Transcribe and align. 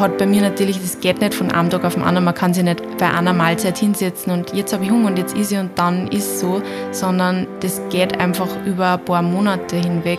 hat 0.00 0.16
bei 0.18 0.26
mir 0.26 0.40
natürlich, 0.40 0.80
das 0.80 0.98
geht 0.98 1.20
nicht 1.20 1.34
von 1.34 1.50
einem 1.50 1.68
Tag 1.68 1.84
auf 1.84 1.94
den 1.94 2.02
anderen, 2.02 2.24
man 2.24 2.34
kann 2.34 2.54
sich 2.54 2.64
nicht 2.64 2.82
bei 2.98 3.10
einer 3.10 3.32
Mahlzeit 3.32 3.78
hinsetzen 3.78 4.32
und 4.32 4.52
jetzt 4.54 4.72
habe 4.72 4.84
ich 4.84 4.90
Hunger 4.90 5.08
und 5.08 5.18
jetzt 5.18 5.36
isse 5.36 5.54
ich 5.54 5.60
und 5.60 5.78
dann 5.78 6.08
ist 6.08 6.40
so, 6.40 6.62
sondern 6.90 7.46
das 7.60 7.80
geht 7.90 8.18
einfach 8.18 8.48
über 8.64 8.94
ein 8.94 9.04
paar 9.04 9.22
Monate 9.22 9.76
hinweg, 9.76 10.18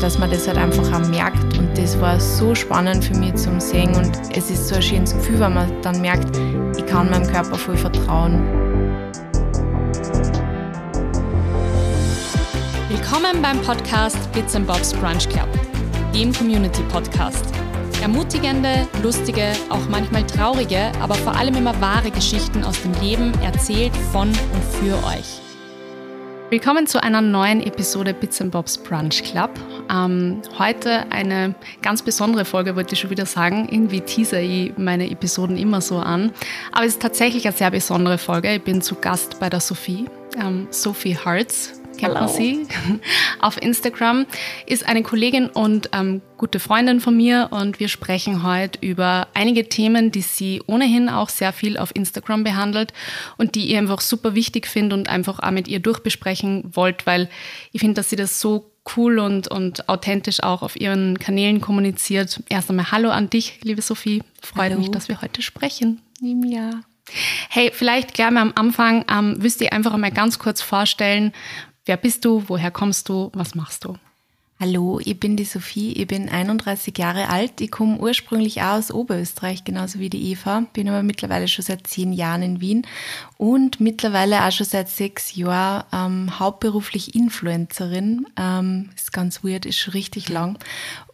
dass 0.00 0.18
man 0.18 0.30
das 0.30 0.48
halt 0.48 0.56
einfach 0.56 0.90
auch 0.92 1.06
merkt 1.08 1.58
und 1.58 1.76
das 1.76 2.00
war 2.00 2.18
so 2.18 2.54
spannend 2.54 3.04
für 3.04 3.16
mich 3.18 3.34
zum 3.34 3.60
Sehen 3.60 3.94
und 3.94 4.10
es 4.34 4.50
ist 4.50 4.68
so 4.68 4.76
ein 4.76 4.82
schönes 4.82 5.14
Gefühl, 5.14 5.40
wenn 5.40 5.54
man 5.54 5.70
dann 5.82 6.00
merkt, 6.00 6.36
ich 6.76 6.86
kann 6.86 7.10
meinem 7.10 7.30
Körper 7.30 7.56
voll 7.56 7.76
vertrauen. 7.76 8.42
Willkommen 12.88 13.42
beim 13.42 13.60
Podcast 13.62 14.32
Bits 14.32 14.58
Bobs 14.60 14.94
Brunch 14.94 15.28
Club, 15.28 15.48
dem 16.14 16.32
Community 16.32 16.82
Podcast. 16.84 17.59
Ermutigende, 18.00 18.88
lustige, 19.02 19.52
auch 19.68 19.86
manchmal 19.90 20.26
traurige, 20.26 20.90
aber 21.02 21.14
vor 21.16 21.36
allem 21.36 21.54
immer 21.56 21.78
wahre 21.82 22.10
Geschichten 22.10 22.64
aus 22.64 22.80
dem 22.80 22.94
Leben 23.02 23.30
erzählt 23.42 23.94
von 24.10 24.28
und 24.28 24.64
für 24.80 24.94
euch. 25.06 25.42
Willkommen 26.48 26.86
zu 26.86 27.02
einer 27.02 27.20
neuen 27.20 27.62
Episode 27.62 28.14
Bits 28.14 28.42
Bobs 28.50 28.78
Brunch 28.78 29.22
Club. 29.22 29.50
Ähm, 29.90 30.40
heute 30.58 31.12
eine 31.12 31.54
ganz 31.82 32.00
besondere 32.00 32.46
Folge, 32.46 32.74
wollte 32.74 32.94
ich 32.94 33.00
schon 33.00 33.10
wieder 33.10 33.26
sagen. 33.26 33.68
Irgendwie 33.70 34.00
teaser 34.00 34.40
ich 34.40 34.72
meine 34.78 35.10
Episoden 35.10 35.58
immer 35.58 35.82
so 35.82 35.98
an. 35.98 36.32
Aber 36.72 36.86
es 36.86 36.94
ist 36.94 37.02
tatsächlich 37.02 37.46
eine 37.46 37.56
sehr 37.56 37.70
besondere 37.70 38.16
Folge. 38.16 38.54
Ich 38.54 38.62
bin 38.62 38.80
zu 38.80 38.94
Gast 38.94 39.38
bei 39.40 39.50
der 39.50 39.60
Sophie, 39.60 40.06
ähm, 40.42 40.68
Sophie 40.70 41.18
Hartz 41.18 41.79
kennt 42.00 42.14
man 42.14 42.28
sie 42.28 42.66
auf 43.40 43.60
Instagram, 43.60 44.26
ist 44.66 44.86
eine 44.86 45.02
Kollegin 45.02 45.48
und 45.48 45.90
ähm, 45.92 46.22
gute 46.38 46.58
Freundin 46.58 47.00
von 47.00 47.16
mir 47.16 47.48
und 47.50 47.78
wir 47.80 47.88
sprechen 47.88 48.42
heute 48.42 48.78
über 48.80 49.28
einige 49.34 49.68
Themen, 49.68 50.10
die 50.10 50.22
sie 50.22 50.62
ohnehin 50.66 51.08
auch 51.08 51.28
sehr 51.28 51.52
viel 51.52 51.76
auf 51.76 51.94
Instagram 51.94 52.44
behandelt 52.44 52.92
und 53.36 53.54
die 53.54 53.66
ihr 53.66 53.78
einfach 53.78 54.00
super 54.00 54.34
wichtig 54.34 54.66
findet 54.66 54.98
und 54.98 55.08
einfach 55.08 55.40
auch 55.40 55.50
mit 55.50 55.68
ihr 55.68 55.80
durchbesprechen 55.80 56.70
wollt, 56.72 57.06
weil 57.06 57.28
ich 57.72 57.80
finde, 57.80 57.94
dass 57.94 58.10
sie 58.10 58.16
das 58.16 58.40
so 58.40 58.70
cool 58.96 59.18
und, 59.18 59.48
und 59.48 59.88
authentisch 59.88 60.42
auch 60.42 60.62
auf 60.62 60.80
ihren 60.80 61.18
Kanälen 61.18 61.60
kommuniziert. 61.60 62.42
Erst 62.48 62.70
einmal 62.70 62.90
Hallo 62.90 63.10
an 63.10 63.28
dich, 63.28 63.60
liebe 63.62 63.82
Sophie. 63.82 64.22
Freut 64.40 64.70
Hallo. 64.70 64.78
mich, 64.78 64.90
dass 64.90 65.08
wir 65.08 65.20
heute 65.20 65.42
sprechen. 65.42 66.00
Im 66.22 66.42
Jahr. 66.44 66.82
Hey, 67.48 67.70
vielleicht 67.72 68.14
gleich 68.14 68.30
mal 68.30 68.42
am 68.42 68.52
Anfang, 68.54 69.04
ähm, 69.10 69.36
wisst 69.38 69.60
ihr 69.60 69.72
einfach 69.72 69.92
einmal 69.92 70.12
ganz 70.12 70.38
kurz 70.38 70.62
vorstellen, 70.62 71.32
Wer 71.86 71.96
bist 71.96 72.24
du? 72.24 72.44
Woher 72.46 72.70
kommst 72.70 73.08
du? 73.08 73.30
Was 73.32 73.54
machst 73.54 73.84
du? 73.84 73.96
Hallo, 74.62 75.00
ich 75.02 75.18
bin 75.18 75.38
die 75.38 75.46
Sophie, 75.46 75.94
ich 75.94 76.06
bin 76.06 76.28
31 76.28 76.98
Jahre 76.98 77.30
alt. 77.30 77.62
Ich 77.62 77.70
komme 77.70 77.96
ursprünglich 77.96 78.60
auch 78.60 78.76
aus 78.76 78.92
Oberösterreich, 78.92 79.64
genauso 79.64 80.00
wie 80.00 80.10
die 80.10 80.32
Eva. 80.32 80.64
Bin 80.74 80.86
aber 80.90 81.02
mittlerweile 81.02 81.48
schon 81.48 81.64
seit 81.64 81.86
zehn 81.86 82.12
Jahren 82.12 82.42
in 82.42 82.60
Wien 82.60 82.86
und 83.38 83.80
mittlerweile 83.80 84.44
auch 84.44 84.52
schon 84.52 84.66
seit 84.66 84.90
sechs 84.90 85.34
Jahren 85.34 85.84
ähm, 85.94 86.38
hauptberuflich 86.38 87.14
Influencerin. 87.14 88.26
Ähm, 88.36 88.90
ist 88.94 89.14
ganz 89.14 89.42
weird, 89.42 89.64
ist 89.64 89.78
schon 89.78 89.92
richtig 89.92 90.28
lang. 90.28 90.58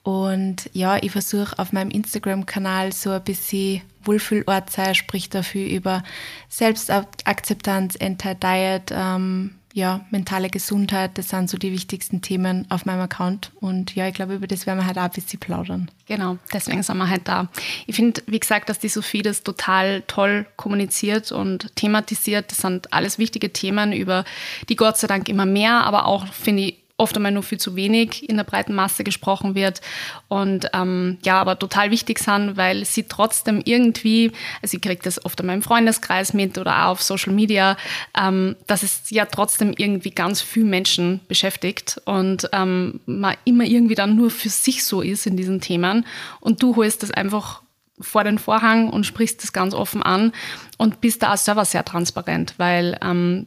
Und 0.03 0.69
ja, 0.73 0.97
ich 1.01 1.13
versuche 1.13 1.57
auf 1.61 1.73
meinem 1.73 1.91
Instagram-Kanal 1.91 2.93
so 2.93 3.11
ein 3.11 3.23
bisschen 3.23 3.83
Wohlfühlort 4.03 4.71
sein, 4.71 4.97
sprich 4.97 5.31
dafür 5.31 5.69
über 5.69 6.03
Selbstakzeptanz, 6.49 7.97
Anti-Diet, 8.01 8.91
ähm, 8.91 9.56
ja, 9.77 10.01
mentale 10.11 10.49
Gesundheit, 10.49 11.19
das 11.19 11.29
sind 11.29 11.51
so 11.51 11.59
die 11.59 11.71
wichtigsten 11.71 12.23
Themen 12.23 12.65
auf 12.71 12.87
meinem 12.87 13.03
Account. 13.03 13.53
Und 13.61 13.95
ja, 13.95 14.09
ich 14.09 14.15
glaube, 14.15 14.37
über 14.37 14.47
das 14.47 14.67
werden 14.67 14.79
wir 14.79 14.87
halt 14.87 14.97
auch 14.97 15.03
ein 15.03 15.11
bisschen 15.11 15.39
plaudern. 15.39 15.91
Genau, 16.07 16.39
deswegen 16.51 16.83
sind 16.83 16.97
wir 16.97 17.11
halt 17.11 17.29
da. 17.29 17.49
Ich 17.87 17.95
finde, 17.95 18.23
wie 18.27 18.41
gesagt, 18.41 18.71
dass 18.71 18.79
die 18.79 18.89
Sophie 18.89 19.21
das 19.21 19.43
total 19.43 20.01
toll 20.07 20.47
kommuniziert 20.57 21.31
und 21.31 21.77
thematisiert. 21.77 22.51
Das 22.51 22.59
sind 22.59 22.91
alles 22.95 23.19
wichtige 23.19 23.53
Themen, 23.53 23.93
über 23.93 24.25
die 24.71 24.77
Gott 24.77 24.97
sei 24.97 25.09
Dank 25.09 25.29
immer 25.29 25.45
mehr, 25.45 25.85
aber 25.85 26.07
auch, 26.07 26.27
finde 26.27 26.63
ich, 26.63 26.79
oft 26.99 27.17
einmal 27.17 27.33
nur 27.33 27.43
viel 27.43 27.59
zu 27.59 27.77
wenig 27.77 28.29
in 28.29 28.37
der 28.37 28.45
breiten 28.45 28.75
Masse 28.75 29.05
gesprochen 29.05 29.55
wird 29.55 29.81
und 30.29 30.71
ähm, 30.73 31.19
ja, 31.25 31.41
aber 31.41 31.59
total 31.59 31.91
wichtig 31.91 32.19
sind, 32.19 32.57
weil 32.57 32.85
sie 32.85 33.05
trotzdem 33.05 33.61
irgendwie, 33.65 34.33
also 34.63 34.77
ich 34.77 34.83
kriege 34.83 35.03
das 35.03 35.25
oft 35.25 35.39
einmal 35.41 35.57
im 35.57 35.63
Freundeskreis 35.63 36.33
mit 36.33 36.57
oder 36.57 36.87
auch 36.87 36.93
auf 36.93 37.03
Social 37.03 37.33
Media, 37.33 37.77
ähm, 38.19 38.57
dass 38.67 38.83
es 38.83 39.11
ja 39.11 39.27
trotzdem 39.27 39.75
irgendwie 39.77 40.11
ganz 40.11 40.41
viele 40.41 40.67
Menschen 40.67 41.21
beschäftigt 41.29 42.01
und 42.07 42.49
ähm, 42.53 43.01
man 43.05 43.37
immer 43.45 43.65
irgendwie 43.65 43.95
dann 43.95 44.17
nur 44.17 44.31
für 44.31 44.49
sich 44.49 44.85
so 44.85 45.03
ist 45.03 45.27
in 45.27 45.37
diesen 45.37 45.61
Themen 45.61 46.07
und 46.41 46.63
du 46.63 46.77
holst 46.77 47.03
das 47.03 47.11
einfach 47.11 47.63
vor 48.01 48.25
den 48.25 48.39
Vorhang 48.39 48.89
und 48.91 49.05
sprichst 49.05 49.43
das 49.43 49.53
ganz 49.53 49.75
offen 49.75 50.03
an 50.03 50.33
und 50.79 51.01
bist 51.01 51.23
da 51.23 51.33
auch 51.33 51.39
selber 51.39 51.65
sehr 51.65 51.85
transparent, 51.85 52.55
weil 52.59 52.99
ähm, 53.03 53.47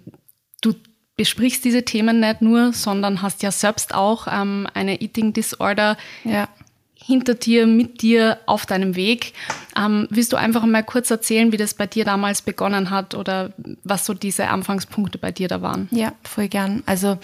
du 0.61 0.73
besprichst 1.19 1.66
diese 1.66 1.84
Themen 1.84 2.22
nicht 2.22 2.41
nur, 2.41 2.72
sondern 2.72 3.22
hast 3.22 3.44
ja 3.44 3.52
selbst 3.52 3.94
auch 3.94 4.25
ähm, 4.31 4.68
eine 4.74 5.02
Eating 5.02 5.34
Disorder 5.34 5.97
ja. 6.24 6.47
hinter 6.96 7.34
dir, 7.34 7.68
mit 7.68 8.02
dir 8.02 8.40
auf 8.46 8.66
deinem 8.66 8.96
Weg. 8.96 9.34
Ähm, 9.75 10.07
willst 10.09 10.31
du 10.31 10.38
einfach 10.38 10.66
mal 10.66 10.81
kurz 10.81 11.12
erzählen, 11.12 11.52
wie 11.52 11.57
das 11.57 11.74
bei 11.74 11.88
dir 11.88 12.06
damals 12.06 12.41
begonnen 12.41 12.90
hat 12.90 13.16
oder 13.16 13.52
was 13.84 14.06
so 14.06 14.13
diese 14.13 14.47
Anfangspunkte 14.47 15.18
bei 15.18 15.34
dir 15.34 15.50
da 15.50 15.62
waren? 15.62 15.90
Ja, 15.91 16.13
voll 16.24 16.47
gern. 16.47 16.84
Also 16.85 17.18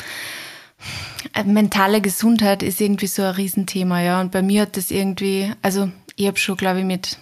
äh, 1.34 1.46
mentale 1.46 2.02
Gesundheit 2.02 2.64
ist 2.64 2.82
irgendwie 2.82 3.08
so 3.08 3.22
ein 3.22 3.36
Riesenthema, 3.36 4.02
ja. 4.02 4.20
Und 4.20 4.34
bei 4.34 4.42
mir 4.42 4.64
hat 4.64 4.76
das 4.76 4.92
irgendwie, 4.92 5.54
also 5.62 5.90
ich 6.18 6.28
habe 6.28 6.38
schon, 6.38 6.58
glaube 6.58 6.80
ich, 6.80 6.86
mit 6.86 7.18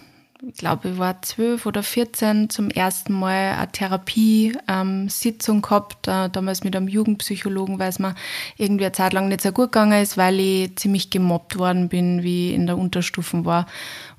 ich 0.46 0.54
glaube, 0.54 0.90
ich 0.90 0.98
war 0.98 1.22
zwölf 1.22 1.66
oder 1.66 1.82
vierzehn 1.82 2.50
zum 2.50 2.70
ersten 2.70 3.12
Mal 3.12 3.54
eine 3.54 3.72
Therapiesitzung 3.72 5.62
gehabt, 5.62 6.08
äh, 6.08 6.28
damals 6.28 6.64
mit 6.64 6.76
einem 6.76 6.88
Jugendpsychologen, 6.88 7.78
weil 7.78 7.88
es 7.88 7.98
mir 7.98 8.14
irgendwie 8.56 8.84
eine 8.84 8.92
Zeit 8.92 9.12
lang 9.12 9.28
nicht 9.28 9.40
so 9.40 9.52
gut 9.52 9.72
gegangen 9.72 10.02
ist, 10.02 10.16
weil 10.16 10.38
ich 10.40 10.76
ziemlich 10.76 11.10
gemobbt 11.10 11.58
worden 11.58 11.88
bin, 11.88 12.22
wie 12.22 12.50
ich 12.50 12.54
in 12.54 12.66
der 12.66 12.78
Unterstufen 12.78 13.44
war. 13.44 13.66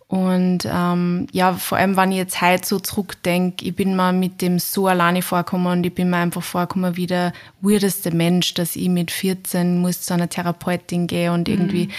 Und 0.08 0.60
ähm, 0.72 1.26
ja, 1.32 1.54
vor 1.54 1.80
allem, 1.80 1.98
wenn 1.98 2.12
ich 2.12 2.20
jetzt 2.20 2.40
heute 2.40 2.68
so 2.68 2.80
zurückdenke, 2.80 3.66
ich 3.66 3.76
bin 3.76 3.96
mal 3.96 4.14
mit 4.14 4.40
dem 4.40 4.60
so 4.60 4.88
alleine 4.88 5.24
vorgekommen 5.24 5.66
und 5.66 5.84
ich 5.84 5.96
bin 5.96 6.12
mir 6.12 6.18
einfach 6.18 6.44
vorgekommen 6.44 6.96
wie 6.96 7.08
der 7.08 7.34
weirdeste 7.62 8.12
Mensch, 8.12 8.54
dass 8.54 8.76
ich 8.76 8.88
mit 8.88 9.10
14 9.10 9.80
muss 9.80 10.04
zu 10.04 10.14
einer 10.14 10.30
Therapeutin 10.30 11.08
gehen 11.08 11.34
und 11.34 11.50
irgendwie, 11.50 11.90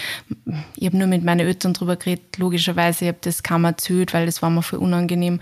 mhm. 0.45 0.63
ich 0.77 0.85
habe 0.85 0.97
nur 0.97 1.07
mit 1.07 1.25
meinen 1.25 1.41
Eltern 1.41 1.73
drüber 1.73 1.97
geredet, 1.97 2.37
logischerweise, 2.37 3.05
ich 3.05 3.09
habe 3.09 3.19
das 3.21 3.43
kaum 3.43 3.65
erzählt, 3.65 4.13
weil 4.13 4.25
das 4.25 4.41
war 4.41 4.49
mir 4.49 4.63
voll 4.63 4.79
unangenehm. 4.79 5.41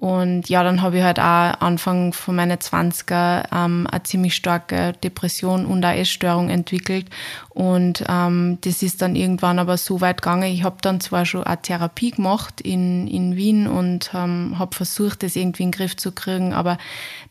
Und 0.00 0.48
ja, 0.48 0.64
dann 0.64 0.80
habe 0.80 0.96
ich 0.96 1.02
halt 1.02 1.20
auch 1.20 1.60
Anfang 1.60 2.14
von 2.14 2.34
meinen 2.34 2.56
20er 2.56 3.44
ähm, 3.52 3.86
eine 3.86 4.02
ziemlich 4.02 4.34
starke 4.34 4.94
Depression 5.04 5.66
und 5.66 5.84
eine 5.84 6.00
Essstörung 6.00 6.48
entwickelt. 6.48 7.10
Und 7.50 8.02
ähm, 8.08 8.56
das 8.62 8.82
ist 8.82 9.02
dann 9.02 9.14
irgendwann 9.14 9.58
aber 9.58 9.76
so 9.76 10.00
weit 10.00 10.22
gegangen. 10.22 10.50
Ich 10.50 10.62
habe 10.62 10.78
dann 10.80 11.02
zwar 11.02 11.26
schon 11.26 11.44
eine 11.44 11.60
Therapie 11.60 12.12
gemacht 12.12 12.62
in, 12.62 13.08
in 13.08 13.36
Wien 13.36 13.66
und 13.66 14.12
ähm, 14.14 14.58
habe 14.58 14.74
versucht, 14.74 15.22
das 15.22 15.36
irgendwie 15.36 15.64
in 15.64 15.70
den 15.70 15.76
Griff 15.76 15.98
zu 15.98 16.12
kriegen, 16.12 16.54
aber 16.54 16.78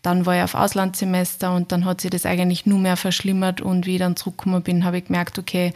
dann 0.04 0.28
war 0.28 0.38
ich 0.38 0.44
auf 0.44 0.54
Auslandssemester 0.54 1.52
und 1.56 1.72
dann 1.72 1.86
hat 1.86 2.02
sich 2.02 2.12
das 2.12 2.28
eigentlich 2.28 2.68
nur 2.68 2.78
mehr 2.78 2.98
verschlimmert. 2.98 3.62
Und 3.62 3.88
wie 3.88 3.94
ich 3.94 4.00
dann 4.00 4.16
zurückgekommen 4.16 4.62
bin, 4.62 4.86
habe 4.86 5.00
ich 5.00 5.06
gemerkt, 5.06 5.40
okay, 5.40 5.74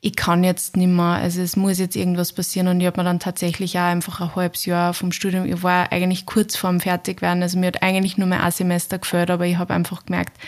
ich 0.00 0.14
kann 0.14 0.44
jetzt 0.44 0.76
nicht 0.76 0.88
mehr, 0.88 1.04
also 1.04 1.40
es 1.40 1.56
muss 1.56 1.78
jetzt 1.78 1.96
irgendwas 1.96 2.32
passieren 2.32 2.68
und 2.68 2.80
ich 2.80 2.86
habe 2.86 3.00
mir 3.00 3.04
dann 3.04 3.18
tatsächlich 3.18 3.78
auch 3.78 3.82
einfach 3.82 4.20
ein 4.20 4.34
halbes 4.36 4.66
Jahr 4.66 4.94
vom 4.94 5.10
Studium, 5.10 5.46
ich 5.46 5.62
war 5.62 5.90
eigentlich 5.90 6.26
kurz 6.26 6.56
vorm 6.56 6.80
Fertigwerden, 6.80 7.42
also 7.42 7.58
mir 7.58 7.68
hat 7.68 7.82
eigentlich 7.82 8.18
nur 8.18 8.28
mehr 8.28 8.42
ein 8.42 8.52
Semester 8.52 8.98
gefällt, 8.98 9.30
aber 9.30 9.46
ich 9.46 9.58
habe 9.58 9.74
einfach 9.74 10.06
gemerkt, 10.06 10.38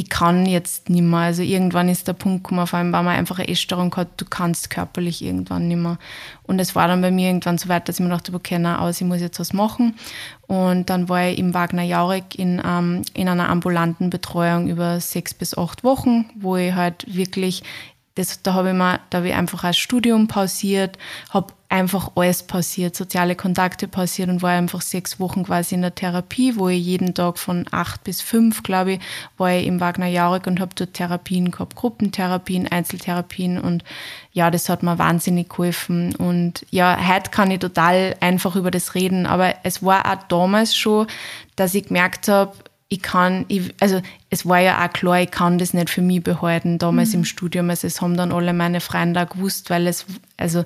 ich 0.00 0.08
kann 0.08 0.46
jetzt 0.46 0.88
nicht 0.88 1.02
mehr. 1.02 1.18
Also 1.18 1.42
irgendwann 1.42 1.90
ist 1.90 2.08
der 2.08 2.14
Punkt 2.14 2.44
gekommen, 2.44 2.66
vor 2.66 2.78
allem, 2.78 2.92
weil 2.92 3.02
man 3.02 3.18
einfach 3.18 3.38
eine 3.38 3.48
Essstörung 3.48 3.94
hat, 3.96 4.08
du 4.16 4.24
kannst 4.24 4.70
körperlich 4.70 5.22
irgendwann 5.22 5.68
nicht 5.68 5.76
mehr. 5.76 5.98
Und 6.44 6.58
es 6.58 6.74
war 6.74 6.88
dann 6.88 7.02
bei 7.02 7.10
mir 7.10 7.28
irgendwann 7.28 7.58
so 7.58 7.68
weit, 7.68 7.86
dass 7.86 8.00
ich 8.00 8.04
mir 8.04 8.10
dachte, 8.10 8.32
okay, 8.32 8.58
na, 8.58 8.78
aus, 8.78 9.00
ich 9.00 9.06
muss 9.06 9.20
jetzt 9.20 9.38
was 9.38 9.52
machen. 9.52 9.96
Und 10.46 10.88
dann 10.88 11.10
war 11.10 11.28
ich 11.28 11.38
im 11.38 11.52
Wagner 11.52 11.82
Jaurig 11.82 12.38
in, 12.38 12.62
ähm, 12.64 13.02
in 13.12 13.28
einer 13.28 13.50
ambulanten 13.50 14.08
Betreuung 14.08 14.68
über 14.68 15.00
sechs 15.00 15.34
bis 15.34 15.56
acht 15.56 15.84
Wochen, 15.84 16.30
wo 16.34 16.56
ich 16.56 16.74
halt 16.74 17.04
wirklich 17.14 17.62
das, 18.20 18.42
da 18.42 18.54
habe 18.54 18.68
ich 18.68 18.74
mir, 18.74 19.00
da 19.10 19.18
habe 19.18 19.28
ich 19.28 19.34
einfach 19.34 19.64
ein 19.64 19.74
Studium 19.74 20.28
pausiert, 20.28 20.98
habe 21.30 21.54
einfach 21.70 22.10
alles 22.16 22.42
pausiert, 22.42 22.94
soziale 22.96 23.36
Kontakte 23.36 23.88
pausiert 23.88 24.28
und 24.28 24.42
war 24.42 24.50
einfach 24.50 24.82
sechs 24.82 25.18
Wochen 25.20 25.44
quasi 25.44 25.76
in 25.76 25.82
der 25.82 25.94
Therapie, 25.94 26.56
wo 26.56 26.68
ich 26.68 26.84
jeden 26.84 27.14
Tag 27.14 27.38
von 27.38 27.66
acht 27.70 28.04
bis 28.04 28.20
fünf, 28.20 28.62
glaube 28.62 28.94
ich, 28.94 29.00
war 29.38 29.52
ich 29.52 29.66
im 29.66 29.80
Wagner 29.80 30.08
Jaurig 30.08 30.46
und 30.46 30.60
habe 30.60 30.74
dort 30.74 30.94
Therapien 30.94 31.50
gehabt, 31.50 31.76
Gruppentherapien, 31.76 32.68
Einzeltherapien 32.68 33.58
und 33.58 33.84
ja, 34.32 34.50
das 34.50 34.68
hat 34.68 34.82
mir 34.82 34.98
wahnsinnig 34.98 35.48
geholfen 35.48 36.14
und 36.16 36.66
ja, 36.70 36.98
heute 37.08 37.30
kann 37.30 37.50
ich 37.50 37.60
total 37.60 38.16
einfach 38.20 38.56
über 38.56 38.70
das 38.70 38.94
reden, 38.94 39.26
aber 39.26 39.54
es 39.62 39.82
war 39.82 40.04
auch 40.12 40.22
damals 40.28 40.76
schon, 40.76 41.06
dass 41.56 41.74
ich 41.74 41.86
gemerkt 41.86 42.28
habe, 42.28 42.52
ich 42.92 43.02
kann, 43.02 43.44
ich, 43.46 43.72
also 43.78 44.02
es 44.30 44.46
war 44.46 44.58
ja 44.58 44.84
auch 44.84 44.92
klar, 44.92 45.20
ich 45.20 45.30
kann 45.30 45.58
das 45.58 45.72
nicht 45.72 45.90
für 45.90 46.02
mich 46.02 46.24
behalten, 46.24 46.76
damals 46.76 47.10
mhm. 47.10 47.20
im 47.20 47.24
Studium. 47.24 47.70
Also 47.70 47.86
es 47.86 48.00
haben 48.00 48.16
dann 48.16 48.32
alle 48.32 48.52
meine 48.52 48.80
Freunde 48.80 49.22
auch 49.22 49.28
gewusst, 49.28 49.70
weil 49.70 49.86
es, 49.86 50.04
also 50.36 50.64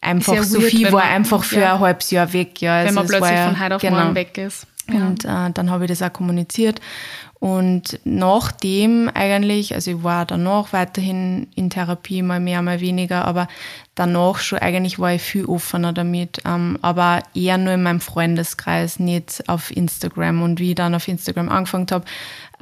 einfach 0.00 0.40
so 0.44 0.60
viel 0.60 0.92
war 0.92 1.02
einfach 1.02 1.42
für 1.42 1.60
ja. 1.60 1.74
ein 1.74 1.80
halbes 1.80 2.12
Jahr 2.12 2.32
weg. 2.32 2.62
Ja. 2.62 2.76
Also 2.76 2.88
wenn 2.88 2.94
man 2.94 3.06
plötzlich 3.08 3.32
ja, 3.32 3.46
von 3.48 3.60
heute 3.60 3.74
auf 3.74 3.82
genau. 3.82 4.00
morgen 4.00 4.14
weg 4.14 4.38
ist. 4.38 4.68
Und 4.86 5.24
äh, 5.24 5.50
dann 5.52 5.70
habe 5.70 5.84
ich 5.84 5.88
das 5.90 6.02
auch 6.02 6.12
kommuniziert. 6.12 6.80
Und 7.40 8.00
nachdem 8.04 9.10
eigentlich, 9.12 9.74
also 9.74 9.90
ich 9.90 10.02
war 10.02 10.24
danach 10.24 10.72
weiterhin 10.72 11.48
in 11.54 11.68
Therapie, 11.68 12.22
mal 12.22 12.40
mehr, 12.40 12.62
mal 12.62 12.80
weniger, 12.80 13.26
aber 13.26 13.48
danach 13.94 14.38
schon 14.38 14.60
eigentlich 14.60 14.98
war 14.98 15.12
ich 15.12 15.22
viel 15.22 15.44
offener 15.44 15.92
damit, 15.92 16.40
ähm, 16.46 16.78
aber 16.80 17.22
eher 17.34 17.58
nur 17.58 17.74
in 17.74 17.82
meinem 17.82 18.00
Freundeskreis, 18.00 18.98
nicht 18.98 19.48
auf 19.48 19.70
Instagram. 19.76 20.42
Und 20.42 20.58
wie 20.58 20.70
ich 20.70 20.74
dann 20.74 20.94
auf 20.94 21.06
Instagram 21.06 21.48
angefangen 21.48 21.86
habe, 21.90 22.04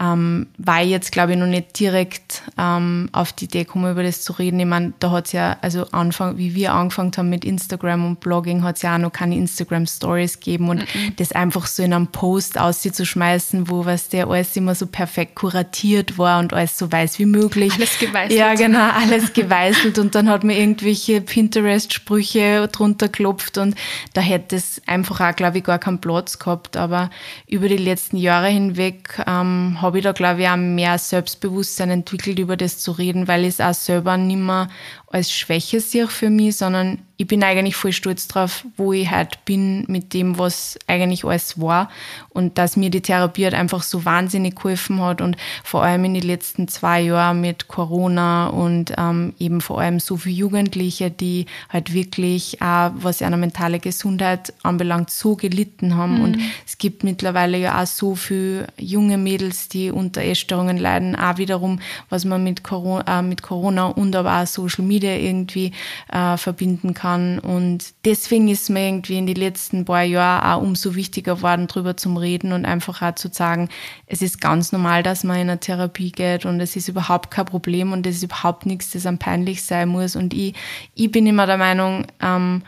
ähm, 0.00 0.46
war 0.58 0.82
ich 0.82 0.90
jetzt, 0.90 1.12
glaube 1.12 1.32
ich, 1.32 1.38
noch 1.38 1.46
nicht 1.46 1.78
direkt 1.78 2.42
ähm, 2.58 3.08
auf 3.12 3.32
die 3.32 3.44
Idee 3.44 3.64
gekommen, 3.64 3.92
über 3.92 4.02
das 4.02 4.22
zu 4.22 4.32
reden. 4.32 4.58
Ich 4.60 4.66
meine, 4.66 4.92
da 4.98 5.10
hat 5.10 5.26
es 5.26 5.32
ja, 5.32 5.56
also 5.60 5.86
Anfang, 5.92 6.38
wie 6.38 6.54
wir 6.54 6.72
angefangen 6.72 7.12
haben 7.16 7.28
mit 7.28 7.44
Instagram 7.44 8.06
und 8.06 8.20
Blogging, 8.20 8.62
hat 8.62 8.76
es 8.76 8.82
ja 8.82 8.94
auch 8.94 8.98
noch 8.98 9.12
keine 9.12 9.36
Instagram-Stories 9.36 10.40
gegeben 10.40 10.70
und 10.70 10.78
mhm. 10.80 11.16
das 11.16 11.32
einfach 11.32 11.66
so 11.66 11.82
in 11.82 11.92
einem 11.92 12.06
Post 12.06 12.58
auszuschmeißen, 12.58 13.68
wo 13.68 13.84
was 13.84 14.08
der 14.08 14.28
alles 14.28 14.56
immer 14.56 14.74
so 14.74 14.86
perfekt 14.86 15.34
kuratiert 15.34 16.18
war 16.18 16.40
und 16.40 16.52
alles 16.52 16.78
so 16.78 16.90
weiß 16.90 17.18
wie 17.18 17.26
möglich. 17.26 17.74
Alles 17.74 17.98
geweißelt. 17.98 18.38
Ja, 18.38 18.54
genau, 18.54 18.90
alles 18.90 19.32
geweißelt 19.32 19.98
und 19.98 20.14
dann 20.14 20.28
hat 20.28 20.42
man 20.42 20.56
irgendwelche 20.56 21.20
Pinterest-Sprüche 21.20 22.68
drunter 22.68 23.08
geklopft 23.08 23.58
und 23.58 23.76
da 24.14 24.20
hätte 24.20 24.56
es 24.56 24.80
einfach 24.86 25.20
auch, 25.20 25.36
glaube 25.36 25.58
ich, 25.58 25.64
gar 25.64 25.78
keinen 25.78 26.00
Platz 26.00 26.38
gehabt. 26.38 26.76
Aber 26.76 27.10
über 27.46 27.68
die 27.68 27.76
letzten 27.76 28.16
Jahre 28.16 28.48
hinweg 28.48 29.22
ähm, 29.26 29.78
habe 29.82 29.98
ich 29.98 30.04
da, 30.04 30.12
glaube 30.12 30.42
ich, 30.42 30.48
auch 30.48 30.56
mehr 30.56 30.96
Selbstbewusstsein 30.98 31.90
entwickelt, 31.90 32.38
über 32.38 32.56
das 32.56 32.78
zu 32.78 32.92
reden, 32.92 33.28
weil 33.28 33.42
ich 33.42 33.48
es 33.48 33.60
auch 33.60 33.74
selber 33.74 34.16
nicht 34.16 34.38
mehr 34.38 34.68
als 35.12 35.30
Schwäche 35.30 35.80
sehe 35.80 36.08
für 36.08 36.30
mich, 36.30 36.56
sondern 36.56 36.98
ich 37.18 37.28
bin 37.28 37.44
eigentlich 37.44 37.76
voll 37.76 37.92
stolz 37.92 38.26
drauf, 38.26 38.66
wo 38.76 38.92
ich 38.92 39.10
heute 39.10 39.38
bin 39.44 39.84
mit 39.86 40.12
dem, 40.12 40.38
was 40.38 40.76
eigentlich 40.88 41.24
alles 41.24 41.60
war 41.60 41.88
und 42.30 42.58
dass 42.58 42.76
mir 42.76 42.90
die 42.90 43.00
Therapie 43.00 43.44
halt 43.44 43.54
einfach 43.54 43.82
so 43.82 44.04
wahnsinnig 44.04 44.56
geholfen 44.56 45.00
hat 45.00 45.20
und 45.20 45.36
vor 45.62 45.84
allem 45.84 46.04
in 46.04 46.14
den 46.14 46.24
letzten 46.24 46.66
zwei 46.66 47.02
Jahren 47.02 47.40
mit 47.40 47.68
Corona 47.68 48.48
und 48.48 48.94
ähm, 48.98 49.34
eben 49.38 49.60
vor 49.60 49.80
allem 49.80 50.00
so 50.00 50.16
viele 50.16 50.34
Jugendliche, 50.34 51.12
die 51.12 51.46
halt 51.68 51.92
wirklich 51.92 52.60
auch, 52.60 52.90
was 52.96 53.22
eine 53.22 53.36
mentale 53.36 53.78
Gesundheit 53.78 54.52
anbelangt, 54.64 55.10
so 55.10 55.36
gelitten 55.36 55.94
haben 55.94 56.16
mhm. 56.18 56.24
und 56.24 56.38
es 56.66 56.78
gibt 56.78 57.04
mittlerweile 57.04 57.58
ja 57.58 57.80
auch 57.80 57.86
so 57.86 58.16
viele 58.16 58.66
junge 58.78 59.16
Mädels, 59.16 59.68
die 59.68 59.92
unter 59.92 60.22
Essstörungen 60.22 60.78
leiden, 60.78 61.14
auch 61.14 61.38
wiederum, 61.38 61.78
was 62.08 62.24
man 62.24 62.42
mit 62.42 62.64
Corona, 62.64 63.20
äh, 63.20 63.22
mit 63.22 63.42
Corona 63.42 63.86
und 63.86 64.16
aber 64.16 64.42
auch 64.42 64.46
Social 64.46 64.84
Media 64.84 65.01
Familie 65.02 65.20
irgendwie 65.20 65.72
äh, 66.10 66.36
verbinden 66.36 66.94
kann. 66.94 67.38
Und 67.38 67.94
deswegen 68.04 68.48
ist 68.48 68.70
mir 68.70 68.86
irgendwie 68.86 69.18
in 69.18 69.26
den 69.26 69.36
letzten 69.36 69.84
paar 69.84 70.02
Jahren 70.02 70.44
auch 70.44 70.62
umso 70.62 70.94
wichtiger 70.94 71.36
geworden, 71.36 71.66
drüber 71.66 71.96
zu 71.96 72.14
reden 72.14 72.52
und 72.52 72.64
einfach 72.64 73.02
auch 73.02 73.14
zu 73.14 73.28
sagen, 73.28 73.68
es 74.06 74.22
ist 74.22 74.40
ganz 74.40 74.72
normal, 74.72 75.02
dass 75.02 75.24
man 75.24 75.36
in 75.36 75.50
eine 75.50 75.60
Therapie 75.60 76.12
geht 76.12 76.44
und 76.46 76.60
es 76.60 76.76
ist 76.76 76.88
überhaupt 76.88 77.30
kein 77.30 77.46
Problem 77.46 77.92
und 77.92 78.06
es 78.06 78.16
ist 78.16 78.24
überhaupt 78.24 78.66
nichts, 78.66 78.90
das 78.90 79.06
am 79.06 79.18
peinlich 79.18 79.62
sein 79.62 79.88
muss. 79.88 80.16
Und 80.16 80.34
ich, 80.34 80.54
ich 80.94 81.10
bin 81.10 81.26
immer 81.26 81.46
der 81.46 81.58
Meinung, 81.58 82.06
ähm, 82.20 82.62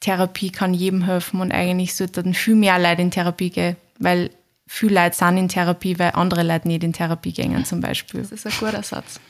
Therapie 0.00 0.50
kann 0.50 0.74
jedem 0.74 1.04
helfen 1.04 1.40
und 1.40 1.52
eigentlich 1.52 1.94
sollten 1.94 2.34
viel 2.34 2.56
mehr 2.56 2.78
Leute 2.78 3.02
in 3.02 3.12
Therapie 3.12 3.50
gehen, 3.50 3.76
weil 4.00 4.30
viele 4.66 5.00
Leute 5.00 5.16
sind 5.16 5.36
in 5.36 5.48
Therapie, 5.48 5.98
weil 5.98 6.10
andere 6.14 6.42
Leute 6.42 6.66
nicht 6.66 6.82
in 6.82 6.92
Therapie 6.92 7.32
gehen 7.32 7.64
zum 7.64 7.80
Beispiel. 7.80 8.20
Das 8.20 8.32
ist 8.32 8.46
ein 8.46 8.52
guter 8.58 8.82
Satz. 8.82 9.20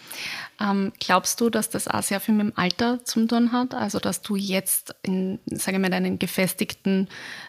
Ähm, 0.63 0.93
glaubst 1.01 1.41
du, 1.41 1.51
dass 1.51 1.71
das 1.71 1.89
auch 1.89 2.03
sehr 2.03 2.21
viel 2.21 2.35
mit 2.35 2.47
dem 2.47 2.53
Alter 2.57 3.05
zu 3.05 3.27
tun 3.27 3.53
hat? 3.53 3.75
Also, 3.75 3.99
dass 3.99 4.23
du 4.23 4.37
jetzt 4.37 4.95
in, 5.03 5.41
sage 5.47 5.77
ich 5.77 5.83
mal, 5.83 5.91
deinen 5.91 6.19
gefestigten 6.19 7.09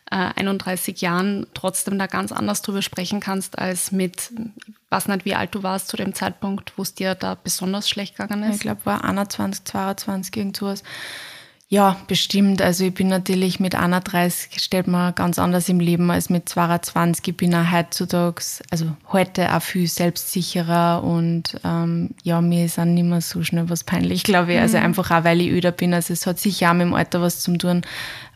äh, 0.10 0.16
31 0.36 1.02
Jahren 1.02 1.46
trotzdem 1.54 2.00
da 2.00 2.08
ganz 2.08 2.32
anders 2.32 2.62
drüber 2.62 2.82
sprechen 2.82 3.20
kannst, 3.20 3.60
als 3.60 3.92
mit, 3.92 4.32
ich 4.68 4.74
weiß 4.90 5.08
nicht, 5.10 5.26
wie 5.26 5.36
alt 5.36 5.54
du 5.54 5.62
warst 5.62 5.90
zu 5.90 5.98
dem 5.98 6.16
Zeitpunkt, 6.16 6.74
wo 6.78 6.82
es 6.82 6.96
dir 6.96 7.14
da 7.14 7.36
besonders 7.36 7.88
schlecht 7.88 8.18
gegangen 8.18 8.44
ist? 8.50 8.56
Ich 8.56 8.62
glaube, 8.62 8.86
war 8.86 9.04
21, 9.04 9.64
22, 9.66 10.36
irgend 10.36 10.58
sowas. 10.58 10.84
Ja, 11.74 12.00
bestimmt. 12.06 12.62
Also 12.62 12.86
ich 12.86 12.94
bin 12.94 13.08
natürlich 13.08 13.60
mit 13.60 13.74
31 13.74 14.62
stellt 14.62 14.86
man 14.86 15.16
ganz 15.16 15.40
anders 15.40 15.68
im 15.70 15.80
Leben 15.80 16.12
als 16.12 16.30
mit 16.30 16.48
22. 16.48 17.30
Ich 17.30 17.36
bin 17.36 17.56
auch 17.56 17.72
heutzutage, 17.72 18.44
also 18.70 18.96
heute 19.12 19.52
auch 19.52 19.62
viel 19.64 19.88
selbstsicherer 19.88 21.04
und 21.04 21.60
ähm, 21.64 22.12
ja, 22.22 22.42
mir 22.42 22.66
ist 22.66 22.78
auch 22.78 22.86
nicht 22.86 23.06
mehr 23.06 23.22
so 23.22 23.44
schnell 23.44 23.72
was 23.72 23.84
peinlich, 23.84 24.24
glaube 24.24 24.54
ich. 24.54 24.60
Also 24.60 24.78
mhm. 24.78 24.84
einfach 24.84 25.10
auch, 25.10 25.24
weil 25.24 25.42
ich 25.42 25.50
öder 25.50 25.72
bin. 25.72 25.96
Also 25.96 26.14
es 26.14 26.28
hat 26.28 26.40
sicher 26.40 26.70
auch 26.70 26.76
mit 26.76 26.86
dem 26.86 26.94
Alter 26.94 27.24
was 27.24 27.40
zu 27.40 27.58
tun. 27.58 27.82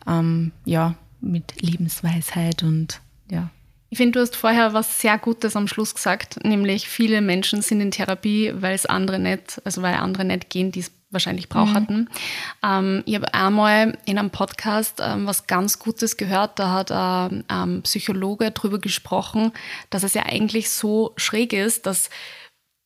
Ähm, 0.08 0.50
ja, 0.64 0.96
mit 1.20 1.62
Lebensweisheit 1.62 2.64
und 2.64 3.00
ja. 3.30 3.50
Ich 3.90 3.98
finde, 3.98 4.18
du 4.18 4.20
hast 4.20 4.34
vorher 4.34 4.74
was 4.74 5.00
sehr 5.00 5.16
Gutes 5.16 5.54
am 5.54 5.68
Schluss 5.68 5.94
gesagt, 5.94 6.44
nämlich 6.44 6.88
viele 6.88 7.20
Menschen 7.20 7.62
sind 7.62 7.80
in 7.80 7.92
Therapie, 7.92 8.52
weil 8.56 8.74
es 8.74 8.84
andere 8.84 9.20
nicht, 9.20 9.62
also 9.64 9.80
weil 9.80 9.94
andere 9.94 10.24
nicht 10.24 10.50
gehen, 10.50 10.72
die 10.72 10.80
es 10.80 10.90
wahrscheinlich 11.10 11.48
braucht 11.48 11.74
hatten. 11.74 12.08
Ähm, 12.62 13.02
ich 13.06 13.14
habe 13.14 13.32
einmal 13.32 13.98
in 14.04 14.18
einem 14.18 14.30
Podcast 14.30 15.00
ähm, 15.02 15.26
was 15.26 15.46
ganz 15.46 15.78
Gutes 15.78 16.16
gehört. 16.16 16.58
Da 16.58 16.72
hat 16.72 16.92
ein 16.92 17.44
ähm, 17.50 17.82
Psychologe 17.82 18.50
darüber 18.50 18.78
gesprochen, 18.78 19.52
dass 19.90 20.02
es 20.02 20.14
ja 20.14 20.24
eigentlich 20.26 20.70
so 20.70 21.12
schräg 21.16 21.52
ist, 21.52 21.86
dass 21.86 22.10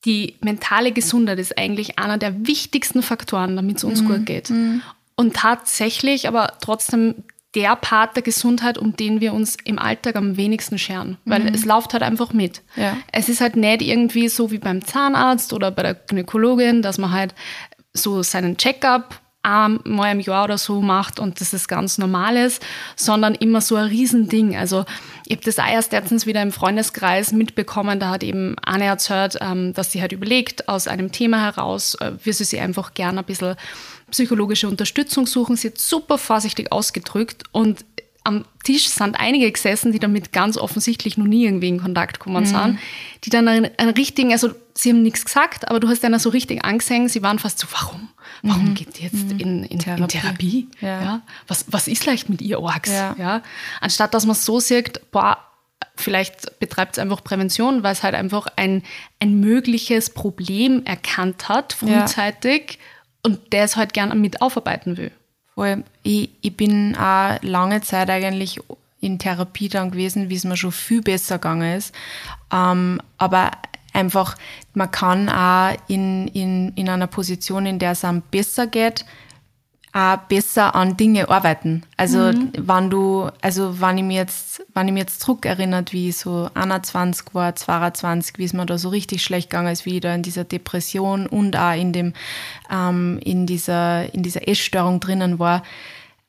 die 0.04 0.36
mentale 0.40 0.92
Gesundheit 0.92 1.38
ist 1.38 1.56
eigentlich 1.58 1.98
einer 1.98 2.18
der 2.18 2.46
wichtigsten 2.46 3.02
Faktoren, 3.02 3.56
damit 3.56 3.78
es 3.78 3.84
uns 3.84 4.02
mhm. 4.02 4.08
gut 4.08 4.26
geht. 4.26 4.50
Mhm. 4.50 4.82
Und 5.14 5.34
tatsächlich 5.34 6.26
aber 6.26 6.54
trotzdem 6.60 7.24
der 7.54 7.76
Part 7.76 8.16
der 8.16 8.22
Gesundheit, 8.22 8.78
um 8.78 8.96
den 8.96 9.20
wir 9.20 9.34
uns 9.34 9.56
im 9.64 9.78
Alltag 9.78 10.16
am 10.16 10.36
wenigsten 10.36 10.78
scheren. 10.78 11.18
Weil 11.26 11.40
mhm. 11.40 11.54
es 11.54 11.64
läuft 11.66 11.92
halt 11.92 12.02
einfach 12.02 12.32
mit. 12.32 12.62
Ja. 12.76 12.96
Es 13.12 13.28
ist 13.28 13.42
halt 13.42 13.56
nicht 13.56 13.82
irgendwie 13.82 14.28
so 14.28 14.50
wie 14.50 14.58
beim 14.58 14.82
Zahnarzt 14.84 15.52
oder 15.52 15.70
bei 15.70 15.82
der 15.82 15.94
Gynäkologin, 15.94 16.80
dass 16.80 16.96
man 16.96 17.12
halt 17.12 17.34
so 17.94 18.22
seinen 18.22 18.56
Checkup 18.56 19.20
einmal 19.42 20.12
im 20.12 20.20
Jahr 20.20 20.44
oder 20.44 20.56
so 20.56 20.80
macht 20.80 21.18
und 21.18 21.40
das 21.40 21.52
ist 21.52 21.66
ganz 21.66 21.98
Normales, 21.98 22.60
sondern 22.94 23.34
immer 23.34 23.60
so 23.60 23.74
ein 23.74 23.88
Riesending. 23.88 24.56
Also 24.56 24.84
ich 25.26 25.36
habe 25.36 25.44
das 25.44 25.58
auch 25.58 25.66
erst 25.66 25.92
letztens 25.92 26.26
wieder 26.26 26.42
im 26.42 26.52
Freundeskreis 26.52 27.32
mitbekommen, 27.32 27.98
da 27.98 28.10
hat 28.10 28.22
eben 28.22 28.54
Anne 28.64 28.84
erzählt, 28.84 29.36
ähm, 29.40 29.72
dass 29.74 29.90
sie 29.90 30.00
halt 30.00 30.12
überlegt, 30.12 30.68
aus 30.68 30.86
einem 30.86 31.10
Thema 31.10 31.40
heraus, 31.40 31.96
äh, 31.96 32.12
wie 32.22 32.32
sie 32.32 32.44
sich 32.44 32.60
einfach 32.60 32.94
gerne 32.94 33.20
ein 33.20 33.24
bisschen 33.24 33.56
psychologische 34.12 34.68
Unterstützung 34.68 35.26
suchen. 35.26 35.56
Sie 35.56 35.68
hat 35.68 35.78
super 35.78 36.18
vorsichtig 36.18 36.70
ausgedrückt 36.70 37.44
und 37.50 37.84
am 38.24 38.44
Tisch 38.62 38.88
sind 38.88 39.16
einige 39.18 39.50
gesessen, 39.50 39.92
die 39.92 39.98
damit 39.98 40.32
ganz 40.32 40.56
offensichtlich 40.56 41.16
noch 41.16 41.26
nie 41.26 41.44
irgendwie 41.44 41.68
in 41.68 41.80
Kontakt 41.80 42.20
gekommen 42.20 42.44
mhm. 42.44 42.46
sind, 42.46 42.78
die 43.24 43.30
dann 43.30 43.48
einen, 43.48 43.70
einen, 43.76 43.90
richtigen, 43.90 44.32
also 44.32 44.50
sie 44.74 44.90
haben 44.90 45.02
nichts 45.02 45.24
gesagt, 45.24 45.68
aber 45.68 45.80
du 45.80 45.88
hast 45.88 46.04
einer 46.04 46.18
so 46.18 46.30
richtig 46.30 46.64
angesehen, 46.64 47.08
sie 47.08 47.22
waren 47.22 47.38
fast 47.38 47.58
so, 47.58 47.66
warum? 47.72 48.08
Warum 48.42 48.70
mhm. 48.70 48.74
geht 48.74 48.98
die 48.98 49.04
jetzt 49.04 49.32
mhm. 49.32 49.38
in, 49.38 49.64
in, 49.64 49.78
Therapie? 49.80 50.02
In 50.02 50.08
Therapie? 50.08 50.68
Ja. 50.80 51.02
ja. 51.02 51.22
Was, 51.48 51.66
was 51.68 51.88
ist 51.88 52.06
leicht 52.06 52.28
mit 52.28 52.40
ihr 52.42 52.60
Orks? 52.60 52.90
Ja. 52.90 53.14
ja. 53.18 53.42
Anstatt 53.80 54.14
dass 54.14 54.26
man 54.26 54.36
so 54.36 54.60
sieht, 54.60 55.00
boah, 55.10 55.38
vielleicht 55.96 56.58
betreibt 56.60 56.92
es 56.92 56.98
einfach 56.98 57.24
Prävention, 57.24 57.82
weil 57.82 57.92
es 57.92 58.02
halt 58.02 58.14
einfach 58.14 58.46
ein, 58.56 58.82
ein 59.20 59.40
mögliches 59.40 60.10
Problem 60.10 60.84
erkannt 60.84 61.48
hat, 61.48 61.72
frühzeitig, 61.72 62.72
ja. 62.72 62.78
und 63.24 63.52
der 63.52 63.64
es 63.64 63.76
halt 63.76 63.92
gern 63.92 64.18
mit 64.20 64.42
aufarbeiten 64.42 64.96
will. 64.96 65.12
Voll. 65.54 65.84
Ich, 66.02 66.30
ich 66.40 66.56
bin 66.56 66.96
auch 66.96 67.40
lange 67.42 67.80
Zeit 67.82 68.08
eigentlich 68.10 68.60
in 69.00 69.18
Therapie 69.18 69.68
dann 69.68 69.90
gewesen, 69.90 70.30
wie 70.30 70.36
es 70.36 70.44
mir 70.44 70.56
schon 70.56 70.72
viel 70.72 71.02
besser 71.02 71.38
gegangen 71.38 71.76
ist. 71.76 71.94
Ähm, 72.52 73.00
aber 73.18 73.50
einfach, 73.92 74.36
man 74.74 74.90
kann 74.90 75.28
auch 75.28 75.76
in, 75.88 76.28
in, 76.28 76.72
in 76.74 76.88
einer 76.88 77.08
Position, 77.08 77.66
in 77.66 77.78
der 77.78 77.92
es 77.92 78.04
einem 78.04 78.22
besser 78.22 78.66
geht, 78.66 79.04
auch 79.92 80.16
besser 80.16 80.74
an 80.74 80.96
Dinge 80.96 81.28
arbeiten. 81.28 81.82
Also 81.98 82.18
mhm. 82.18 82.52
wenn 82.56 82.88
du, 82.88 83.28
also 83.42 83.80
wenn 83.80 83.98
ich 83.98 84.04
mir 84.04 84.16
jetzt, 84.16 84.62
wenn 84.72 84.88
ich 84.88 84.94
mir 84.94 85.00
jetzt 85.00 85.20
zurückerinnert, 85.20 85.92
wie 85.92 86.08
ich 86.08 86.16
so 86.16 86.48
21 86.54 87.34
war, 87.34 87.54
22, 87.54 88.38
wie 88.38 88.44
es 88.44 88.54
mir 88.54 88.64
da 88.64 88.78
so 88.78 88.88
richtig 88.88 89.22
schlecht 89.22 89.50
gegangen 89.50 89.72
ist, 89.72 89.84
wie 89.84 89.96
ich 89.96 90.00
da 90.00 90.14
in 90.14 90.22
dieser 90.22 90.44
Depression 90.44 91.26
und 91.26 91.56
auch 91.56 91.76
in 91.76 91.92
dem, 91.92 92.14
ähm, 92.70 93.20
in 93.22 93.46
dieser, 93.46 94.12
in 94.14 94.22
dieser 94.22 94.48
Essstörung 94.48 94.98
drinnen 94.98 95.38
war. 95.38 95.62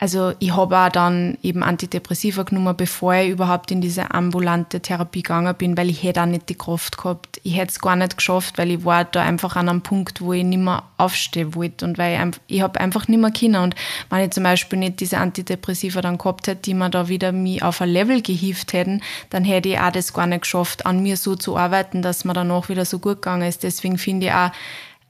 Also 0.03 0.33
ich 0.39 0.53
habe 0.53 0.77
auch 0.77 0.89
dann 0.89 1.37
eben 1.43 1.63
Antidepressiva 1.63 2.43
genommen, 2.43 2.75
bevor 2.75 3.13
ich 3.13 3.29
überhaupt 3.29 3.71
in 3.71 3.79
diese 3.79 4.11
ambulante 4.11 4.81
Therapie 4.81 5.23
gegangen 5.23 5.55
bin, 5.55 5.77
weil 5.77 5.89
ich 5.89 6.03
hätte 6.03 6.21
auch 6.21 6.25
nicht 6.25 6.49
die 6.49 6.57
Kraft 6.57 6.97
gehabt. 6.97 7.39
Ich 7.43 7.55
hätte 7.55 7.71
es 7.71 7.79
gar 7.79 7.95
nicht 7.95 8.17
geschafft, 8.17 8.57
weil 8.57 8.71
ich 8.71 8.83
war 8.83 9.05
da 9.05 9.21
einfach 9.21 9.55
an 9.55 9.69
einem 9.69 9.79
Punkt, 9.79 10.19
wo 10.19 10.33
ich 10.33 10.43
nicht 10.43 10.59
mehr 10.59 10.83
aufstehen 10.97 11.55
wollte 11.55 11.85
und 11.85 11.97
weil 11.97 12.15
ich, 12.47 12.57
ich 12.57 12.61
habe 12.61 12.81
einfach 12.81 13.07
nicht 13.07 13.21
mehr 13.21 13.31
können. 13.31 13.63
Und 13.63 13.75
wenn 14.09 14.25
ich 14.25 14.31
zum 14.31 14.43
Beispiel 14.43 14.77
nicht 14.77 14.99
diese 14.99 15.19
Antidepressiva 15.19 16.01
dann 16.01 16.17
gehabt 16.17 16.47
hätte, 16.47 16.63
die 16.63 16.73
mir 16.73 16.89
da 16.89 17.07
wieder 17.07 17.31
mich 17.31 17.63
auf 17.63 17.79
ein 17.79 17.87
Level 17.87 18.21
gehievt 18.21 18.73
hätten, 18.73 19.01
dann 19.29 19.45
hätte 19.45 19.69
ich 19.69 19.79
auch 19.79 19.91
das 19.91 20.11
gar 20.11 20.27
nicht 20.27 20.41
geschafft, 20.41 20.85
an 20.85 21.01
mir 21.01 21.15
so 21.15 21.37
zu 21.37 21.55
arbeiten, 21.55 22.01
dass 22.01 22.25
mir 22.25 22.33
danach 22.33 22.67
wieder 22.67 22.83
so 22.83 22.99
gut 22.99 23.21
gegangen 23.21 23.47
ist. 23.47 23.63
Deswegen 23.63 23.97
finde 23.97 24.25
ich 24.25 24.33
auch, 24.33 24.51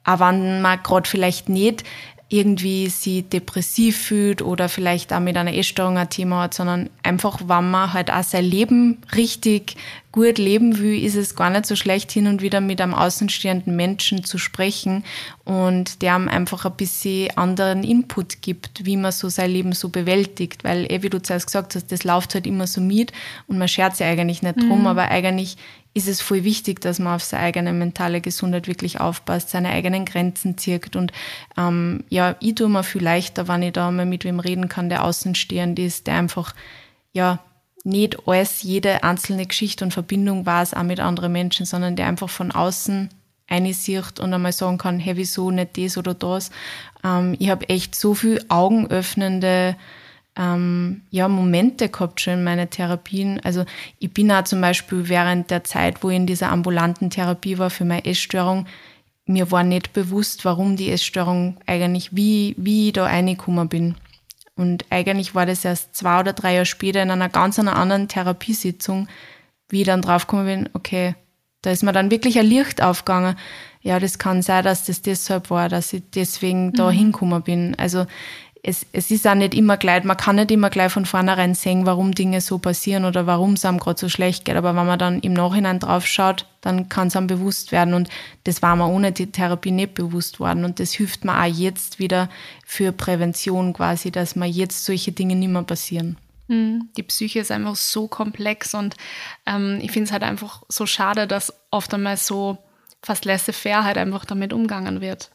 auch 0.03 0.19
wenn 0.19 0.61
man 0.61 0.83
gerade 0.83 1.09
vielleicht 1.09 1.49
nicht 1.49 1.83
irgendwie 2.33 2.89
sie 2.89 3.21
depressiv 3.21 3.95
fühlt 3.95 4.41
oder 4.41 4.67
vielleicht 4.67 5.13
auch 5.13 5.19
mit 5.19 5.37
einer 5.37 5.53
Essstörung 5.53 5.99
ein 5.99 6.09
Thema 6.09 6.41
hat, 6.41 6.55
sondern 6.55 6.89
einfach, 7.03 7.41
wenn 7.41 7.69
man 7.69 7.93
halt 7.93 8.09
auch 8.11 8.23
sein 8.23 8.43
Leben 8.43 8.97
richtig 9.15 9.75
gut 10.11 10.39
leben 10.39 10.79
will, 10.79 11.03
ist 11.03 11.15
es 11.15 11.35
gar 11.35 11.51
nicht 11.51 11.67
so 11.67 11.75
schlecht, 11.75 12.11
hin 12.11 12.25
und 12.25 12.41
wieder 12.41 12.59
mit 12.59 12.81
einem 12.81 12.95
außenstehenden 12.95 13.75
Menschen 13.75 14.23
zu 14.23 14.39
sprechen 14.39 15.03
und 15.45 16.01
der 16.01 16.15
einem 16.15 16.27
einfach 16.27 16.65
ein 16.65 16.75
bisschen 16.75 17.37
anderen 17.37 17.83
Input 17.83 18.41
gibt, 18.41 18.83
wie 18.83 18.97
man 18.97 19.11
so 19.11 19.29
sein 19.29 19.51
Leben 19.51 19.73
so 19.73 19.89
bewältigt. 19.89 20.63
Weil, 20.63 20.91
eh, 20.91 21.03
wie 21.03 21.09
du 21.09 21.21
zuerst 21.21 21.45
gesagt 21.45 21.75
hast, 21.75 21.91
das 21.91 22.03
läuft 22.03 22.33
halt 22.33 22.47
immer 22.47 22.65
so 22.65 22.81
mit 22.81 23.11
und 23.47 23.59
man 23.59 23.67
schert 23.67 23.95
sich 23.95 24.07
eigentlich 24.07 24.41
nicht 24.41 24.59
drum, 24.59 24.81
mhm. 24.81 24.87
aber 24.87 25.09
eigentlich 25.09 25.57
ist 25.93 26.07
es 26.07 26.21
voll 26.21 26.43
wichtig, 26.43 26.81
dass 26.81 26.99
man 26.99 27.15
auf 27.15 27.23
seine 27.23 27.43
eigene 27.43 27.73
mentale 27.73 28.19
Gesundheit 28.19 28.67
wirklich 28.67 28.99
aufpasst, 28.99 29.49
seine 29.49 29.69
eigenen 29.69 30.05
Grenzen 30.05 30.57
zirkt. 30.57 30.95
Und 30.95 31.11
ähm, 31.57 32.03
ja, 32.09 32.35
ich 32.39 32.55
tue 32.55 32.69
mir 32.69 32.83
viel 32.83 33.03
leichter, 33.03 33.47
wenn 33.47 33.61
ich 33.61 33.73
da 33.73 33.91
mal 33.91 34.05
mit 34.05 34.23
wem 34.23 34.39
reden 34.39 34.69
kann, 34.69 34.89
der 34.89 35.03
außenstehend 35.03 35.77
ist, 35.77 36.07
der 36.07 36.15
einfach 36.15 36.55
ja 37.11 37.39
nicht 37.83 38.27
alles, 38.27 38.63
jede 38.63 39.03
einzelne 39.03 39.45
Geschichte 39.45 39.83
und 39.85 39.91
Verbindung 39.91 40.45
weiß 40.45 40.73
auch 40.73 40.83
mit 40.83 40.99
anderen 40.99 41.31
Menschen, 41.31 41.65
sondern 41.65 41.95
der 41.95 42.07
einfach 42.07 42.29
von 42.29 42.51
außen 42.51 43.09
einsieht 43.47 44.19
und 44.19 44.33
einmal 44.33 44.53
sagen 44.53 44.77
kann, 44.77 44.99
hey, 44.99 45.17
wieso 45.17 45.51
nicht 45.51 45.77
das 45.77 45.97
oder 45.97 46.13
das. 46.13 46.49
Ähm, 47.03 47.35
ich 47.37 47.49
habe 47.49 47.69
echt 47.69 47.93
so 47.93 48.15
viel 48.15 48.43
augenöffnende 48.47 49.75
ähm, 50.37 51.01
ja, 51.11 51.27
Momente 51.27 51.89
gehabt 51.89 52.21
schon 52.21 52.35
in 52.35 52.43
meinen 52.43 52.69
Therapien. 52.69 53.39
Also 53.43 53.65
ich 53.99 54.13
bin 54.13 54.31
auch 54.31 54.43
zum 54.43 54.61
Beispiel 54.61 55.07
während 55.09 55.51
der 55.51 55.63
Zeit, 55.63 56.03
wo 56.03 56.09
ich 56.09 56.17
in 56.17 56.27
dieser 56.27 56.51
ambulanten 56.51 57.09
Therapie 57.09 57.57
war 57.57 57.69
für 57.69 57.85
meine 57.85 58.05
Essstörung, 58.05 58.65
mir 59.25 59.51
war 59.51 59.63
nicht 59.63 59.93
bewusst, 59.93 60.43
warum 60.43 60.75
die 60.75 60.91
Essstörung 60.91 61.57
eigentlich, 61.65 62.15
wie, 62.15 62.55
wie 62.57 62.87
ich 62.87 62.93
da 62.93 63.05
reingekommen 63.05 63.69
bin. 63.69 63.95
Und 64.55 64.85
eigentlich 64.89 65.33
war 65.33 65.45
das 65.45 65.65
erst 65.65 65.95
zwei 65.95 66.19
oder 66.19 66.33
drei 66.33 66.53
Jahre 66.55 66.65
später 66.65 67.01
in 67.01 67.09
einer 67.09 67.29
ganz 67.29 67.57
anderen 67.57 68.07
Therapiesitzung, 68.07 69.07
wie 69.69 69.81
ich 69.81 69.87
dann 69.87 70.01
draufgekommen 70.01 70.45
bin, 70.45 70.69
okay, 70.73 71.15
da 71.63 71.71
ist 71.71 71.81
mir 71.81 71.93
dann 71.93 72.11
wirklich 72.11 72.37
ein 72.37 72.45
Licht 72.45 72.83
aufgegangen. 72.83 73.37
Ja, 73.81 73.99
das 73.99 74.19
kann 74.19 74.41
sein, 74.41 74.65
dass 74.65 74.85
das 74.85 75.01
deshalb 75.01 75.49
war, 75.49 75.69
dass 75.69 75.93
ich 75.93 76.03
deswegen 76.13 76.67
mhm. 76.67 76.73
da 76.73 76.91
hingekommen 76.91 77.41
bin. 77.41 77.75
Also 77.79 78.05
es, 78.65 78.85
es 78.93 79.11
ist 79.11 79.27
auch 79.27 79.35
nicht 79.35 79.53
immer 79.53 79.75
gleich, 79.75 80.05
man 80.05 80.15
kann 80.15 80.37
nicht 80.37 80.49
immer 80.49 80.69
gleich 80.69 80.91
von 80.91 81.05
vornherein 81.05 81.53
sehen, 81.53 81.85
warum 81.85 82.15
Dinge 82.15 82.39
so 82.39 82.59
passieren 82.59 83.03
oder 83.03 83.27
warum 83.27 83.53
es 83.53 83.65
einem 83.65 83.77
gerade 83.77 83.99
so 83.99 84.07
schlecht 84.07 84.45
geht. 84.45 84.55
Aber 84.55 84.73
wenn 84.73 84.85
man 84.85 84.97
dann 84.97 85.19
im 85.19 85.33
Nachhinein 85.33 85.79
drauf 85.79 86.07
schaut, 86.07 86.47
dann 86.61 86.87
kann 86.87 87.09
es 87.09 87.17
einem 87.17 87.27
bewusst 87.27 87.73
werden. 87.73 87.93
Und 87.93 88.07
das 88.45 88.61
war 88.61 88.77
mir 88.77 88.87
ohne 88.87 89.11
die 89.11 89.29
Therapie 89.29 89.71
nicht 89.71 89.95
bewusst 89.95 90.39
worden. 90.39 90.63
Und 90.63 90.79
das 90.79 90.93
hilft 90.93 91.25
mir 91.25 91.37
auch 91.37 91.45
jetzt 91.45 91.99
wieder 91.99 92.29
für 92.65 92.93
Prävention 92.93 93.73
quasi, 93.73 94.11
dass 94.11 94.37
mir 94.37 94.47
jetzt 94.47 94.85
solche 94.85 95.11
Dinge 95.11 95.35
nicht 95.35 95.51
mehr 95.51 95.63
passieren. 95.63 96.17
Hm, 96.47 96.87
die 96.95 97.03
Psyche 97.03 97.39
ist 97.39 97.51
einfach 97.51 97.75
so 97.75 98.07
komplex 98.07 98.73
und 98.73 98.95
ähm, 99.45 99.79
ich 99.81 99.91
finde 99.91 100.07
es 100.07 100.11
halt 100.11 100.23
einfach 100.23 100.63
so 100.69 100.85
schade, 100.85 101.27
dass 101.27 101.53
oft 101.71 101.93
einmal 101.93 102.17
so 102.17 102.57
fast 103.01 103.25
laissez-faire 103.25 103.83
halt 103.83 103.97
einfach 103.97 104.23
damit 104.23 104.53
umgangen 104.53 105.01
wird. 105.01 105.31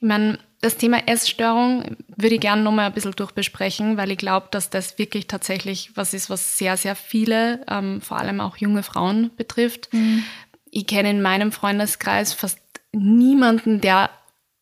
Ich 0.00 0.06
meine, 0.08 0.38
das 0.62 0.76
Thema 0.76 1.08
Essstörung 1.08 1.96
würde 2.16 2.36
ich 2.36 2.40
gerne 2.40 2.62
nochmal 2.62 2.86
ein 2.86 2.92
bisschen 2.92 3.12
durchbesprechen, 3.12 3.96
weil 3.96 4.12
ich 4.12 4.18
glaube, 4.18 4.46
dass 4.52 4.70
das 4.70 4.96
wirklich 4.96 5.26
tatsächlich 5.26 5.90
was 5.96 6.14
ist, 6.14 6.30
was 6.30 6.56
sehr, 6.56 6.76
sehr 6.76 6.94
viele, 6.94 7.64
ähm, 7.68 8.00
vor 8.00 8.18
allem 8.18 8.40
auch 8.40 8.56
junge 8.56 8.84
Frauen 8.84 9.32
betrifft. 9.36 9.92
Mhm. 9.92 10.22
Ich 10.70 10.86
kenne 10.86 11.10
in 11.10 11.20
meinem 11.20 11.50
Freundeskreis 11.50 12.32
fast 12.32 12.60
niemanden, 12.92 13.80
der 13.80 14.08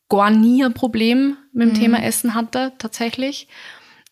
gar 0.09 0.31
nie 0.31 0.65
ein 0.65 0.73
Problem 0.73 1.37
mit 1.53 1.69
dem 1.69 1.75
mhm. 1.75 1.81
Thema 1.81 2.03
Essen 2.03 2.35
hatte, 2.35 2.73
tatsächlich. 2.79 3.47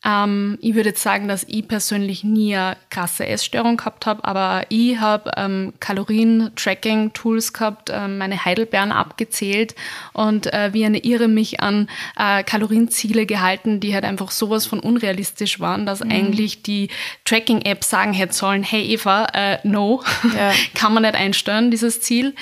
Ähm, 0.09 0.59
ich 0.63 0.75
würde 0.75 0.91
jetzt 0.91 1.03
sagen, 1.03 1.29
dass 1.29 1.45
ich 1.45 1.69
persönlich 1.69 2.25
nie 2.25 2.57
eine 2.57 2.77
krasse 2.89 3.27
Essstörung 3.27 3.77
gehabt 3.77 4.07
habe, 4.07 4.25
aber 4.25 4.65
ich 4.71 4.99
habe 4.99 5.31
ähm, 5.37 5.75
Kalorien-Tracking-Tools 5.81 7.53
gehabt, 7.53 7.91
äh, 7.91 8.09
meine 8.09 8.45
Heidelbeeren 8.45 8.91
abgezählt 8.91 9.75
und 10.15 10.53
äh, 10.53 10.73
wie 10.73 10.87
eine 10.87 11.05
Irre 11.05 11.29
mich 11.29 11.61
an 11.61 11.89
äh, 12.17 12.43
Kalorienziele 12.43 13.27
gehalten, 13.27 13.81
die 13.81 13.93
halt 13.93 14.05
einfach 14.05 14.31
sowas 14.31 14.65
von 14.65 14.81
unrealistisch 14.81 15.61
waren, 15.61 15.85
dass 15.85 16.03
mhm. 16.03 16.11
eigentlich 16.11 16.63
die 16.63 16.89
Tracking-App 17.27 17.85
sagen 17.85 18.15
hätte 18.15 18.33
sollen, 18.33 18.63
hey 18.63 18.85
Eva, 18.85 19.27
äh, 19.35 19.59
no, 19.65 20.03
ja. 20.35 20.53
kann 20.75 20.95
man 20.95 21.03
nicht 21.03 21.17
einstellen, 21.17 21.71
dieses 21.71 22.01
Ziel. 22.01 22.35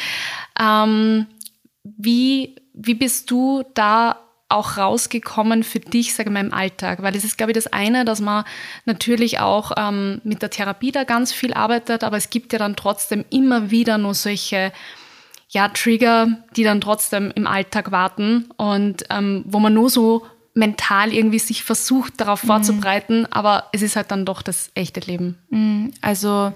Ähm, 0.60 1.26
wie, 1.82 2.56
wie 2.74 2.94
bist 2.94 3.30
du 3.30 3.64
da 3.74 4.25
auch 4.48 4.76
rausgekommen 4.76 5.64
für 5.64 5.80
dich, 5.80 6.14
sage 6.14 6.28
ich 6.28 6.32
mal, 6.34 6.44
im 6.44 6.54
Alltag? 6.54 7.02
Weil 7.02 7.16
es 7.16 7.24
ist, 7.24 7.36
glaube 7.36 7.52
ich, 7.52 7.56
das 7.56 7.66
eine, 7.72 8.04
dass 8.04 8.20
man 8.20 8.44
natürlich 8.84 9.40
auch 9.40 9.72
ähm, 9.76 10.20
mit 10.24 10.42
der 10.42 10.50
Therapie 10.50 10.92
da 10.92 11.04
ganz 11.04 11.32
viel 11.32 11.52
arbeitet, 11.52 12.04
aber 12.04 12.16
es 12.16 12.30
gibt 12.30 12.52
ja 12.52 12.58
dann 12.58 12.76
trotzdem 12.76 13.24
immer 13.30 13.70
wieder 13.70 13.98
nur 13.98 14.14
solche 14.14 14.72
ja, 15.48 15.68
Trigger, 15.68 16.28
die 16.56 16.64
dann 16.64 16.80
trotzdem 16.80 17.32
im 17.34 17.46
Alltag 17.46 17.92
warten 17.92 18.48
und 18.56 19.04
ähm, 19.10 19.44
wo 19.46 19.60
man 19.60 19.74
nur 19.74 19.90
so 19.90 20.26
mental 20.54 21.12
irgendwie 21.12 21.38
sich 21.38 21.62
versucht, 21.62 22.20
darauf 22.20 22.42
mhm. 22.42 22.48
vorzubereiten, 22.48 23.26
aber 23.30 23.68
es 23.72 23.82
ist 23.82 23.94
halt 23.94 24.10
dann 24.10 24.24
doch 24.24 24.42
das 24.42 24.70
echte 24.74 25.00
Leben. 25.00 25.38
Mhm. 25.50 25.92
Also 26.00 26.52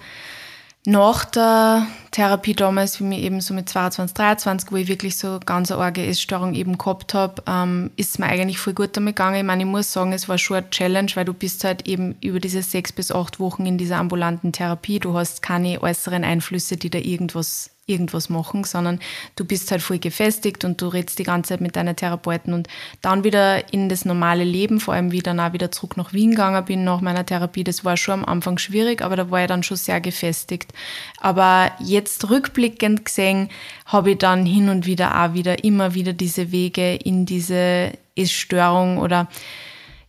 nach 0.87 1.27
der 1.27 1.87
Therapie 2.11 2.55
damals, 2.55 3.01
wie 3.01 3.05
mir 3.05 3.19
eben 3.19 3.41
so 3.43 3.53
mit 3.53 3.69
22, 3.69 4.15
23, 4.15 4.73
wo 4.73 4.77
ich 4.77 4.89
wirklich 4.89 5.19
so 5.19 5.39
ganz 5.45 5.71
eine 5.71 5.81
arge 5.81 6.07
Essstörung 6.07 6.55
eben 6.55 6.79
gehabt 6.79 7.13
habe, 7.13 7.43
ähm, 7.47 7.91
ist 7.97 8.11
es 8.11 8.19
mir 8.19 8.27
eigentlich 8.27 8.59
voll 8.59 8.73
gut 8.73 8.97
damit 8.97 9.17
gegangen. 9.17 9.37
Ich 9.37 9.45
meine, 9.45 9.63
ich 9.63 9.69
muss 9.69 9.93
sagen, 9.93 10.13
es 10.13 10.29
war 10.29 10.39
schon 10.39 10.57
eine 10.57 10.71
Challenge, 10.71 11.11
weil 11.15 11.27
du 11.27 11.35
bist 11.35 11.65
halt 11.65 11.87
eben 11.87 12.17
über 12.23 12.41
diese 12.41 12.63
sechs 12.63 12.93
bis 12.93 13.13
acht 13.13 13.39
Wochen 13.39 13.67
in 13.67 13.77
dieser 13.77 13.99
ambulanten 13.99 14.53
Therapie. 14.53 15.01
Du 15.01 15.15
hast 15.15 15.43
keine 15.43 15.83
äußeren 15.83 16.25
Einflüsse, 16.25 16.79
die 16.79 16.91
da 16.91 16.99
irgendwas 16.99 17.71
irgendwas 17.91 18.29
machen, 18.29 18.65
sondern 18.65 19.01
du 19.37 19.45
bist 19.45 19.71
halt 19.71 19.83
voll 19.83 19.99
gefestigt 19.99 20.65
und 20.65 20.81
du 20.81 20.89
redest 20.89 21.19
die 21.19 21.25
ganze 21.25 21.51
Zeit 21.51 21.61
mit 21.61 21.77
deinen 21.77 21.97
Therapeuten 21.97 22.55
und 22.55 22.69
dann 23.03 23.25
wieder 23.25 23.73
in 23.73 23.89
das 23.89 24.05
normale 24.05 24.45
Leben, 24.45 24.81
vor 24.81 24.95
allem 24.95 25.13
wie 25.13 25.19
ich 25.19 25.23
dann 25.23 25.41
auch 25.41 25.53
wieder 25.53 25.71
zurück 25.71 25.97
nach 25.97 26.13
Wien 26.13 26.31
gegangen 26.31 26.65
bin 26.65 26.85
nach 26.85 27.01
meiner 27.01 27.27
Therapie, 27.27 27.65
das 27.65 27.85
war 27.85 27.97
schon 27.97 28.21
am 28.21 28.25
Anfang 28.25 28.59
schwierig, 28.59 29.03
aber 29.03 29.17
da 29.17 29.31
war 29.31 29.43
ich 29.43 29.49
dann 29.49 29.63
schon 29.63 29.77
sehr 29.77 30.01
gefestigt. 30.01 30.73
Aber 31.19 31.73
jetzt 31.81 32.31
rückblickend 32.31 33.05
gesehen, 33.05 33.49
habe 33.87 34.13
ich 34.13 34.19
dann 34.19 34.47
hin 34.47 34.69
und 34.69 34.87
wieder 34.87 35.23
auch 35.23 35.35
wieder 35.35 35.65
immer 35.65 35.95
wieder 35.95 36.13
diese 36.13 36.53
Wege 36.53 36.95
in 36.95 37.27
diese 37.27 37.93
Essstörung 38.17 38.99
oder 38.99 39.29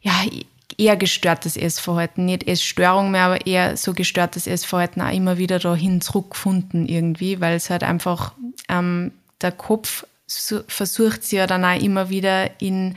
ja, 0.01 0.13
eher 0.77 0.95
gestörtes 0.95 1.57
Essverhalten, 1.57 2.25
nicht 2.25 2.47
Essstörung 2.47 3.11
mehr, 3.11 3.25
aber 3.25 3.45
eher 3.45 3.77
so 3.77 3.93
gestörtes 3.93 4.47
Essverhalten 4.47 5.01
auch 5.01 5.13
immer 5.13 5.37
wieder 5.37 5.59
dahin 5.59 6.01
zurückgefunden 6.01 6.87
irgendwie, 6.87 7.41
weil 7.41 7.55
es 7.55 7.69
halt 7.69 7.83
einfach 7.83 8.33
ähm, 8.69 9.11
der 9.41 9.51
Kopf 9.51 10.05
versucht 10.67 11.23
sie 11.25 11.35
ja 11.35 11.47
dann 11.47 11.65
auch 11.65 11.81
immer 11.81 12.09
wieder 12.09 12.61
in 12.61 12.95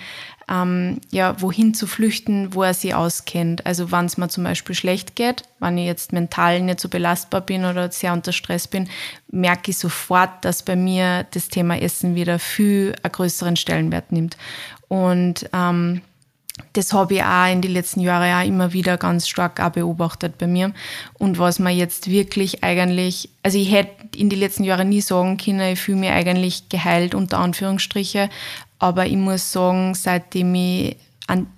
ähm, 0.48 1.00
ja, 1.10 1.40
wohin 1.40 1.74
zu 1.74 1.86
flüchten, 1.86 2.54
wo 2.54 2.62
er 2.62 2.74
sie 2.74 2.94
auskennt. 2.94 3.64
Also 3.66 3.90
wenn 3.90 4.04
es 4.04 4.18
mir 4.18 4.28
zum 4.28 4.44
Beispiel 4.44 4.74
schlecht 4.74 5.16
geht, 5.16 5.42
wenn 5.58 5.78
ich 5.78 5.86
jetzt 5.86 6.12
mental 6.12 6.60
nicht 6.60 6.80
so 6.80 6.88
belastbar 6.88 7.40
bin 7.40 7.64
oder 7.64 7.90
sehr 7.90 8.12
unter 8.12 8.32
Stress 8.32 8.68
bin, 8.68 8.88
merke 9.30 9.70
ich 9.70 9.78
sofort, 9.78 10.44
dass 10.44 10.62
bei 10.62 10.76
mir 10.76 11.26
das 11.30 11.48
Thema 11.48 11.80
Essen 11.80 12.14
wieder 12.14 12.38
viel 12.38 12.94
einen 13.02 13.12
größeren 13.12 13.56
Stellenwert 13.56 14.12
nimmt. 14.12 14.36
Und 14.88 15.48
ähm, 15.52 16.02
das 16.74 16.92
habe 16.92 17.14
ich 17.14 17.22
auch 17.22 17.50
in 17.50 17.62
den 17.62 17.72
letzten 17.72 18.00
Jahren 18.00 18.32
auch 18.32 18.46
immer 18.46 18.72
wieder 18.72 18.96
ganz 18.96 19.28
stark 19.28 19.60
auch 19.60 19.70
beobachtet 19.70 20.38
bei 20.38 20.46
mir. 20.46 20.72
Und 21.18 21.38
was 21.38 21.58
man 21.58 21.76
jetzt 21.76 22.08
wirklich 22.08 22.62
eigentlich, 22.62 23.28
also 23.42 23.58
ich 23.58 23.72
hätte 23.72 24.18
in 24.18 24.28
den 24.28 24.38
letzten 24.38 24.64
Jahren 24.64 24.88
nie 24.88 25.00
sagen 25.00 25.36
können, 25.36 25.72
ich 25.72 25.80
fühle 25.80 25.98
mich 25.98 26.10
eigentlich 26.10 26.68
geheilt, 26.68 27.14
unter 27.14 27.38
Anführungsstriche. 27.38 28.28
Aber 28.78 29.06
ich 29.06 29.16
muss 29.16 29.50
sagen, 29.50 29.94
seitdem 29.94 30.54
ich 30.54 30.96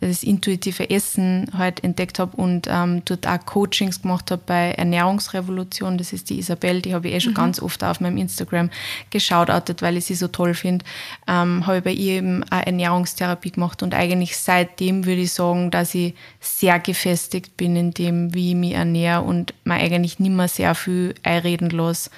das 0.01 0.23
intuitive 0.23 0.89
Essen 0.91 1.51
halt 1.57 1.83
entdeckt 1.83 2.21
habe 2.21 2.37
und 2.37 2.69
ähm, 2.71 3.03
dort 3.05 3.27
auch 3.27 3.45
Coachings 3.45 4.01
gemacht 4.01 4.31
habe 4.31 4.43
bei 4.47 4.71
Ernährungsrevolution. 4.73 5.99
Das 5.99 6.13
ist 6.13 6.31
die 6.31 6.39
Isabel, 6.39 6.83
die 6.83 6.95
habe 6.95 7.09
ich 7.09 7.15
eh 7.15 7.21
schon 7.21 7.33
mhm. 7.33 7.37
ganz 7.37 7.61
oft 7.61 7.83
auf 7.83 8.01
meinem 8.01 8.17
Instagram 8.17 8.71
geschaut, 9.11 9.49
weil 9.81 9.97
ich 9.97 10.05
sie 10.05 10.15
so 10.15 10.29
toll 10.29 10.55
finde. 10.55 10.85
Ähm, 11.27 11.67
habe 11.67 11.79
ich 11.79 11.85
bei 11.85 11.93
ihr 11.93 12.15
eben 12.15 12.45
eine 12.45 12.67
Ernährungstherapie 12.67 13.51
gemacht 13.51 13.83
und 13.83 13.93
eigentlich 13.93 14.37
seitdem 14.37 15.05
würde 15.05 15.23
ich 15.23 15.33
sagen, 15.33 15.73
dass 15.73 15.95
ich 15.95 16.15
sehr 16.41 16.79
gefestigt 16.79 17.57
bin 17.57 17.75
in 17.75 17.91
dem, 17.91 18.35
wie 18.35 18.51
ich 18.51 18.57
mich 18.57 18.73
ernähre 18.73 19.23
und 19.23 19.53
mir 19.65 19.75
eigentlich 19.75 20.21
nicht 20.21 20.33
mehr 20.33 20.49
sehr 20.49 20.77
viel 20.77 21.15
einreden 21.25 21.71
lasse. 21.71 22.11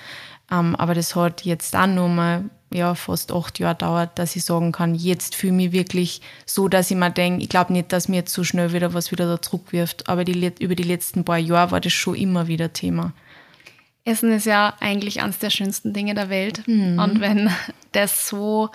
Ähm, 0.51 0.77
aber 0.77 0.95
das 0.95 1.17
hat 1.17 1.45
jetzt 1.45 1.75
auch 1.75 1.87
mal 1.87 2.45
ja, 2.71 2.95
fast 2.95 3.33
acht 3.33 3.59
Jahre 3.59 3.77
dauert, 3.77 4.19
dass 4.19 4.37
ich 4.37 4.45
sagen 4.45 4.73
kann, 4.73 4.95
jetzt 4.95 5.35
fühle 5.35 5.53
ich 5.53 5.57
mich 5.57 5.73
wirklich 5.73 6.21
so, 6.45 6.69
dass 6.69 6.91
ich 6.91 6.97
mir 6.97 7.11
denke, 7.11 7.43
ich 7.43 7.49
glaube 7.49 7.73
nicht, 7.73 7.93
dass 7.93 8.09
mir 8.09 8.17
jetzt 8.17 8.33
so 8.33 8.45
schnell 8.45 8.73
wieder 8.73 8.95
was 8.95 9.11
wieder 9.11 9.27
da 9.27 9.41
zurückwirft, 9.41 10.09
aber 10.09 10.25
die, 10.25 10.53
über 10.61 10.75
die 10.75 10.83
letzten 10.83 11.25
paar 11.25 11.39
Jahre 11.39 11.71
war 11.71 11.81
das 11.81 11.93
schon 11.93 12.15
immer 12.15 12.47
wieder 12.47 12.73
Thema. 12.73 13.13
Essen 14.05 14.33
ist 14.33 14.47
ja 14.47 14.75
eigentlich 14.81 15.21
eines 15.23 15.39
der 15.39 15.51
schönsten 15.51 15.93
Dinge 15.93 16.15
der 16.15 16.31
Welt. 16.31 16.67
Mhm. 16.67 16.99
Und 16.99 17.21
wenn 17.21 17.51
das 17.93 18.29
so, 18.29 18.71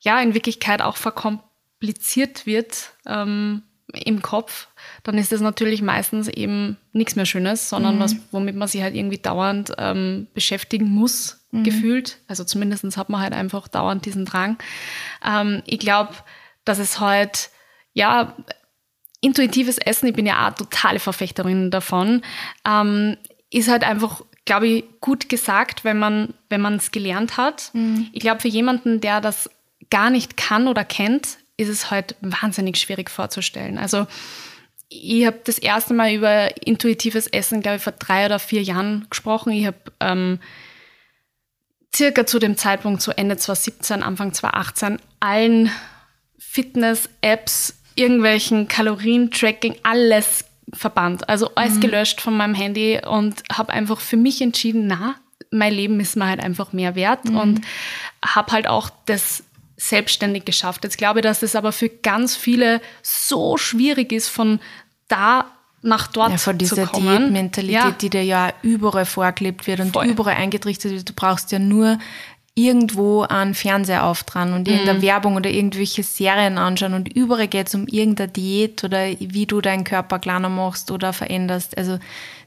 ja, 0.00 0.20
in 0.20 0.34
Wirklichkeit 0.34 0.82
auch 0.82 0.96
verkompliziert 0.96 2.46
wird 2.46 2.94
ähm, 3.06 3.62
im 3.92 4.22
Kopf, 4.22 4.68
dann 5.02 5.18
ist 5.18 5.32
das 5.32 5.40
natürlich 5.40 5.82
meistens 5.82 6.28
eben 6.28 6.76
nichts 6.92 7.16
mehr 7.16 7.26
Schönes, 7.26 7.68
sondern 7.68 7.96
mhm. 7.96 8.00
was, 8.00 8.16
womit 8.30 8.56
man 8.56 8.68
sich 8.68 8.82
halt 8.82 8.94
irgendwie 8.94 9.18
dauernd 9.18 9.72
ähm, 9.78 10.26
beschäftigen 10.34 10.88
muss, 10.90 11.46
mhm. 11.50 11.64
gefühlt. 11.64 12.18
Also 12.28 12.44
zumindest 12.44 12.96
hat 12.96 13.08
man 13.08 13.20
halt 13.20 13.32
einfach 13.32 13.68
dauernd 13.68 14.04
diesen 14.06 14.24
Drang. 14.24 14.58
Ähm, 15.24 15.62
ich 15.66 15.78
glaube, 15.78 16.14
dass 16.64 16.78
es 16.78 17.00
halt, 17.00 17.50
ja, 17.92 18.36
intuitives 19.20 19.78
Essen, 19.78 20.08
ich 20.08 20.14
bin 20.14 20.26
ja 20.26 20.48
auch 20.48 20.54
totale 20.54 20.98
Verfechterin 20.98 21.70
davon, 21.70 22.22
ähm, 22.66 23.16
ist 23.50 23.68
halt 23.68 23.84
einfach, 23.84 24.22
glaube 24.44 24.66
ich, 24.66 24.84
gut 25.00 25.28
gesagt, 25.28 25.84
wenn 25.84 25.98
man 25.98 26.34
es 26.76 26.90
gelernt 26.90 27.36
hat. 27.36 27.70
Mhm. 27.72 28.08
Ich 28.12 28.20
glaube, 28.20 28.40
für 28.40 28.48
jemanden, 28.48 29.00
der 29.00 29.20
das 29.20 29.50
gar 29.90 30.10
nicht 30.10 30.36
kann 30.36 30.68
oder 30.68 30.84
kennt, 30.84 31.38
ist 31.60 31.68
es 31.68 31.90
halt 31.90 32.16
wahnsinnig 32.20 32.78
schwierig 32.78 33.10
vorzustellen. 33.10 33.78
Also 33.78 34.06
ich 34.88 35.26
habe 35.26 35.40
das 35.44 35.58
erste 35.58 35.94
Mal 35.94 36.12
über 36.12 36.56
intuitives 36.66 37.26
Essen, 37.28 37.60
glaube 37.60 37.76
ich, 37.76 37.82
vor 37.82 37.92
drei 37.92 38.26
oder 38.26 38.38
vier 38.38 38.62
Jahren 38.62 39.06
gesprochen. 39.08 39.52
Ich 39.52 39.66
habe 39.66 39.78
ähm, 40.00 40.40
circa 41.94 42.26
zu 42.26 42.38
dem 42.38 42.56
Zeitpunkt, 42.56 43.02
so 43.02 43.12
Ende 43.12 43.36
2017, 43.36 44.02
Anfang 44.02 44.32
2018, 44.32 44.98
allen 45.20 45.70
Fitness-Apps, 46.38 47.74
irgendwelchen 47.94 48.66
Kalorien-Tracking, 48.66 49.76
alles 49.84 50.44
verbannt. 50.72 51.28
Also 51.28 51.54
alles 51.54 51.76
mhm. 51.76 51.80
gelöscht 51.80 52.20
von 52.20 52.36
meinem 52.36 52.54
Handy 52.54 53.00
und 53.06 53.42
habe 53.52 53.72
einfach 53.72 54.00
für 54.00 54.16
mich 54.16 54.40
entschieden, 54.40 54.86
na, 54.86 55.16
mein 55.50 55.72
Leben 55.72 56.00
ist 56.00 56.16
mir 56.16 56.26
halt 56.26 56.40
einfach 56.40 56.72
mehr 56.72 56.94
wert 56.94 57.26
mhm. 57.26 57.36
und 57.36 57.60
habe 58.24 58.52
halt 58.52 58.66
auch 58.66 58.90
das 59.06 59.44
selbstständig 59.80 60.44
geschafft. 60.44 60.84
Jetzt 60.84 60.98
glaube 60.98 61.20
ich, 61.20 61.22
dass 61.22 61.42
es 61.42 61.56
aber 61.56 61.72
für 61.72 61.88
ganz 61.88 62.36
viele 62.36 62.80
so 63.02 63.56
schwierig 63.56 64.12
ist, 64.12 64.28
von 64.28 64.60
da 65.08 65.46
nach 65.82 66.08
dort 66.08 66.32
ja, 66.32 66.36
von 66.36 66.58
dieser 66.58 66.84
zu 66.84 66.92
kommen. 66.92 67.18
Diätmentalität, 67.18 67.74
ja. 67.74 67.90
die 67.90 68.10
dir 68.10 68.24
ja 68.24 68.52
überall 68.62 69.06
vorgelebt 69.06 69.66
wird 69.66 69.80
und 69.80 69.94
Voll. 69.94 70.06
überall 70.06 70.36
eingetrichtert 70.36 70.92
wird. 70.92 71.08
Du 71.08 71.14
brauchst 71.14 71.50
ja 71.52 71.58
nur 71.58 71.98
irgendwo 72.54 73.22
einen 73.22 73.54
Fernseher 73.54 74.04
auftragen 74.04 74.52
und 74.52 74.68
irgendeine 74.68 74.98
mhm. 74.98 75.02
Werbung 75.02 75.36
oder 75.36 75.48
irgendwelche 75.48 76.02
Serien 76.02 76.58
anschauen 76.58 76.92
und 76.92 77.08
überall 77.10 77.48
geht 77.48 77.68
es 77.68 77.74
um 77.74 77.86
irgendeine 77.86 78.30
Diät 78.30 78.84
oder 78.84 79.06
wie 79.18 79.46
du 79.46 79.62
deinen 79.62 79.84
Körper 79.84 80.18
kleiner 80.18 80.50
machst 80.50 80.90
oder 80.90 81.14
veränderst. 81.14 81.78
Also 81.78 81.98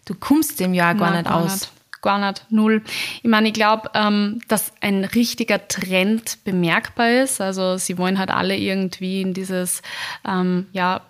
du 0.06 0.14
kommst 0.14 0.60
dem 0.60 0.76
ja 0.76 0.94
gar 0.94 1.10
Nein, 1.10 1.24
nicht 1.24 1.30
gar 1.30 1.44
aus. 1.44 1.62
Nicht 1.62 1.72
gar 2.04 2.20
nicht, 2.20 2.46
null. 2.52 2.84
Ich 3.24 3.30
meine, 3.30 3.48
ich 3.48 3.54
glaube, 3.56 3.90
ähm, 3.96 4.42
dass 4.48 4.72
ein 4.82 5.04
richtiger 5.04 5.68
Trend 5.68 6.44
bemerkbar 6.44 7.10
ist. 7.24 7.42
Also 7.42 7.78
sie 7.78 7.98
wollen 7.98 8.20
halt 8.20 8.30
alle 8.30 8.56
irgendwie 8.56 9.22
in 9.22 9.34
dieses, 9.34 9.82
ähm, 10.28 10.68
ja, 10.74 11.02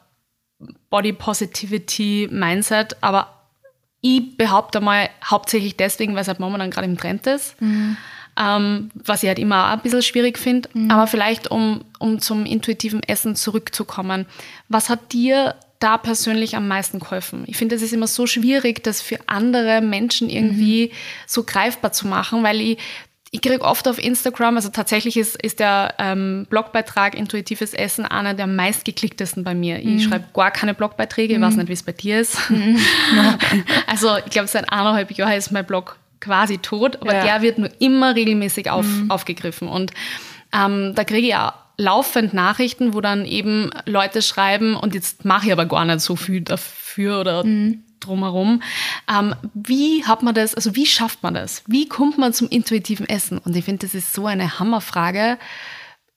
Body 0.90 1.12
Positivity 1.12 2.30
Mindset, 2.32 2.96
aber 3.02 3.28
ich 4.00 4.38
behaupte 4.38 4.80
mal 4.80 5.10
hauptsächlich 5.26 5.76
deswegen, 5.76 6.14
weil 6.14 6.22
es 6.22 6.28
halt 6.28 6.40
momentan 6.40 6.72
gerade 6.72 6.88
im 6.88 6.98
Trend 6.98 7.28
ist. 7.28 7.60
Mhm. 7.62 7.98
Ähm, 8.36 8.92
was 8.96 9.22
ich 9.24 9.28
halt 9.30 9.40
immer 9.40 9.68
auch 9.68 9.74
ein 9.74 9.82
bisschen 9.82 10.02
schwierig 10.02 10.40
finde. 10.40 10.70
Mhm. 10.74 10.90
Aber 10.90 11.08
vielleicht, 11.08 11.52
um, 11.52 11.86
um 12.00 12.20
zum 12.20 12.46
intuitiven 12.46 13.04
Essen 13.04 13.36
zurückzukommen. 13.36 14.26
Was 14.70 14.90
hat 14.90 15.14
dir 15.14 15.56
da 15.84 15.98
persönlich 15.98 16.56
am 16.56 16.68
meisten 16.68 17.00
geholfen? 17.00 17.44
Ich 17.48 17.58
finde, 17.58 17.76
es 17.76 17.82
ist 17.82 17.94
immer 17.94 18.08
so 18.08 18.26
schwierig, 18.26 18.84
das 18.84 19.02
für 19.02 19.20
andere 19.28 19.82
Menschen 19.82 20.30
irgendwie 20.30 20.88
mhm. 20.88 20.96
so 21.28 21.44
greifbar 21.44 21.92
zu 21.92 22.08
machen, 22.08 22.44
weil 22.44 22.62
ich 22.62 22.78
ich 23.36 23.42
kriege 23.42 23.64
oft 23.64 23.88
auf 23.88 23.98
Instagram, 23.98 24.58
also 24.58 24.70
tatsächlich 24.70 25.18
ist, 25.18 25.42
ist 25.42 25.60
der 25.60 25.96
ähm, 25.98 26.46
Blogbeitrag 26.52 27.16
Intuitives 27.16 27.74
Essen 27.74 28.06
einer 28.06 28.36
der 28.36 28.46
meistgeklicktesten 28.46 29.44
bei 29.44 29.56
mir. 29.56 29.80
Mhm. 29.80 29.98
Ich 29.98 30.04
schreibe 30.04 30.26
gar 30.36 30.52
keine 30.52 30.76
Blogbeiträge, 30.76 31.34
ich 31.34 31.42
weiß 31.42 31.54
mhm. 31.54 31.62
nicht, 31.62 31.70
wie 31.70 31.74
es 31.74 31.82
bei 31.82 31.94
dir 31.94 32.22
ist. 32.22 32.48
Mhm. 32.52 32.78
also 33.88 34.18
ich 34.24 34.32
glaube, 34.32 34.48
seit 34.48 34.72
eineinhalb 34.72 35.10
Jahren 35.14 35.34
ist 35.34 35.52
mein 35.52 35.66
Blog 35.66 35.98
quasi 36.20 36.60
tot, 36.60 37.02
aber 37.02 37.16
ja. 37.16 37.24
der 37.24 37.42
wird 37.42 37.58
nur 37.58 37.72
immer 37.80 38.16
regelmäßig 38.16 38.70
auf, 38.70 38.86
mhm. 38.86 39.10
aufgegriffen. 39.10 39.68
Und 39.68 39.94
ähm, 40.54 40.94
da 40.94 41.04
kriege 41.04 41.28
ich 41.28 41.36
auch 41.36 41.54
laufend 41.78 42.34
Nachrichten, 42.34 42.94
wo 42.94 43.02
dann 43.02 43.26
eben 43.26 43.72
Leute 43.86 44.22
schreiben, 44.22 44.76
und 44.76 44.94
jetzt 44.94 45.26
mache 45.26 45.48
ich 45.48 45.52
aber 45.52 45.66
gar 45.66 45.86
nicht 45.86 46.02
so 46.02 46.16
viel 46.16 46.42
dafür 46.42 47.20
oder 47.20 47.44
mhm. 47.44 47.84
drumherum. 48.00 48.62
Ähm, 49.12 49.36
wie 49.54 50.06
hat 50.06 50.24
man 50.24 50.36
das, 50.36 50.56
also 50.56 50.76
wie 50.76 50.86
schafft 50.86 51.24
man 51.24 51.34
das? 51.34 51.64
Wie 51.68 51.88
kommt 51.88 52.18
man 52.18 52.34
zum 52.34 52.50
intuitiven 52.50 53.08
Essen? 53.08 53.38
Und 53.38 53.56
ich 53.56 53.66
finde, 53.66 53.86
das 53.86 53.96
ist 53.96 54.14
so 54.14 54.28
eine 54.28 54.60
Hammerfrage. 54.60 55.38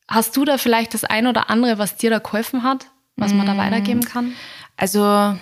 Hast 0.09 0.37
du 0.37 0.45
da 0.45 0.59
vielleicht 0.59 0.95
das 0.95 1.05
eine 1.05 1.31
oder 1.31 1.51
andere, 1.51 1.79
was 1.79 1.97
dir 1.97 2.11
da 2.11 2.19
geholfen 2.19 2.63
hat, 2.63 2.87
was 3.17 3.33
man 3.33 3.47
da 3.47 3.55
mhm. 3.55 3.59
weitergeben 3.59 4.03
kann? 4.03 4.33
Also 4.77 5.37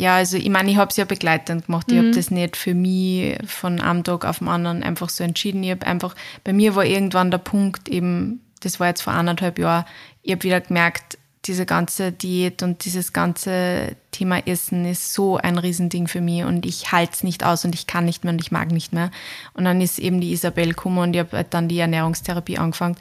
ja, 0.00 0.16
also 0.16 0.36
ich 0.36 0.48
meine, 0.48 0.70
ich 0.70 0.76
habe 0.76 0.90
es 0.90 0.96
ja 0.96 1.04
begleitend 1.04 1.66
gemacht. 1.66 1.86
Ich 1.88 1.94
mhm. 1.94 2.06
habe 2.06 2.10
das 2.12 2.30
nicht 2.30 2.56
für 2.56 2.74
mich 2.74 3.36
von 3.46 3.80
einem 3.80 4.04
Tag 4.04 4.24
auf 4.24 4.38
den 4.38 4.48
anderen 4.48 4.82
einfach 4.82 5.08
so 5.08 5.24
entschieden. 5.24 5.62
Ich 5.62 5.70
habe 5.72 5.86
einfach, 5.86 6.14
bei 6.44 6.52
mir 6.52 6.74
war 6.74 6.86
irgendwann 6.86 7.30
der 7.30 7.38
Punkt 7.38 7.88
eben, 7.88 8.40
das 8.60 8.80
war 8.80 8.88
jetzt 8.88 9.02
vor 9.02 9.12
anderthalb 9.12 9.58
Jahren, 9.58 9.84
ich 10.22 10.32
habe 10.32 10.42
wieder 10.42 10.60
gemerkt, 10.60 11.18
diese 11.46 11.64
ganze 11.64 12.12
Diät 12.12 12.62
und 12.62 12.84
dieses 12.84 13.14
ganze 13.14 13.96
Thema 14.10 14.46
Essen 14.46 14.84
ist 14.84 15.14
so 15.14 15.38
ein 15.38 15.56
Riesending 15.56 16.06
für 16.06 16.20
mich 16.20 16.44
und 16.44 16.66
ich 16.66 16.92
halte 16.92 17.14
es 17.14 17.22
nicht 17.22 17.44
aus 17.44 17.64
und 17.64 17.74
ich 17.74 17.86
kann 17.86 18.04
nicht 18.04 18.24
mehr 18.24 18.32
und 18.34 18.42
ich 18.42 18.52
mag 18.52 18.70
nicht 18.70 18.92
mehr. 18.92 19.10
Und 19.54 19.64
dann 19.64 19.80
ist 19.80 19.98
eben 19.98 20.20
die 20.20 20.32
Isabel 20.32 20.68
gekommen 20.68 20.98
und 20.98 21.14
ich 21.14 21.20
habe 21.20 21.38
halt 21.38 21.54
dann 21.54 21.68
die 21.68 21.78
Ernährungstherapie 21.78 22.58
angefangen. 22.58 22.96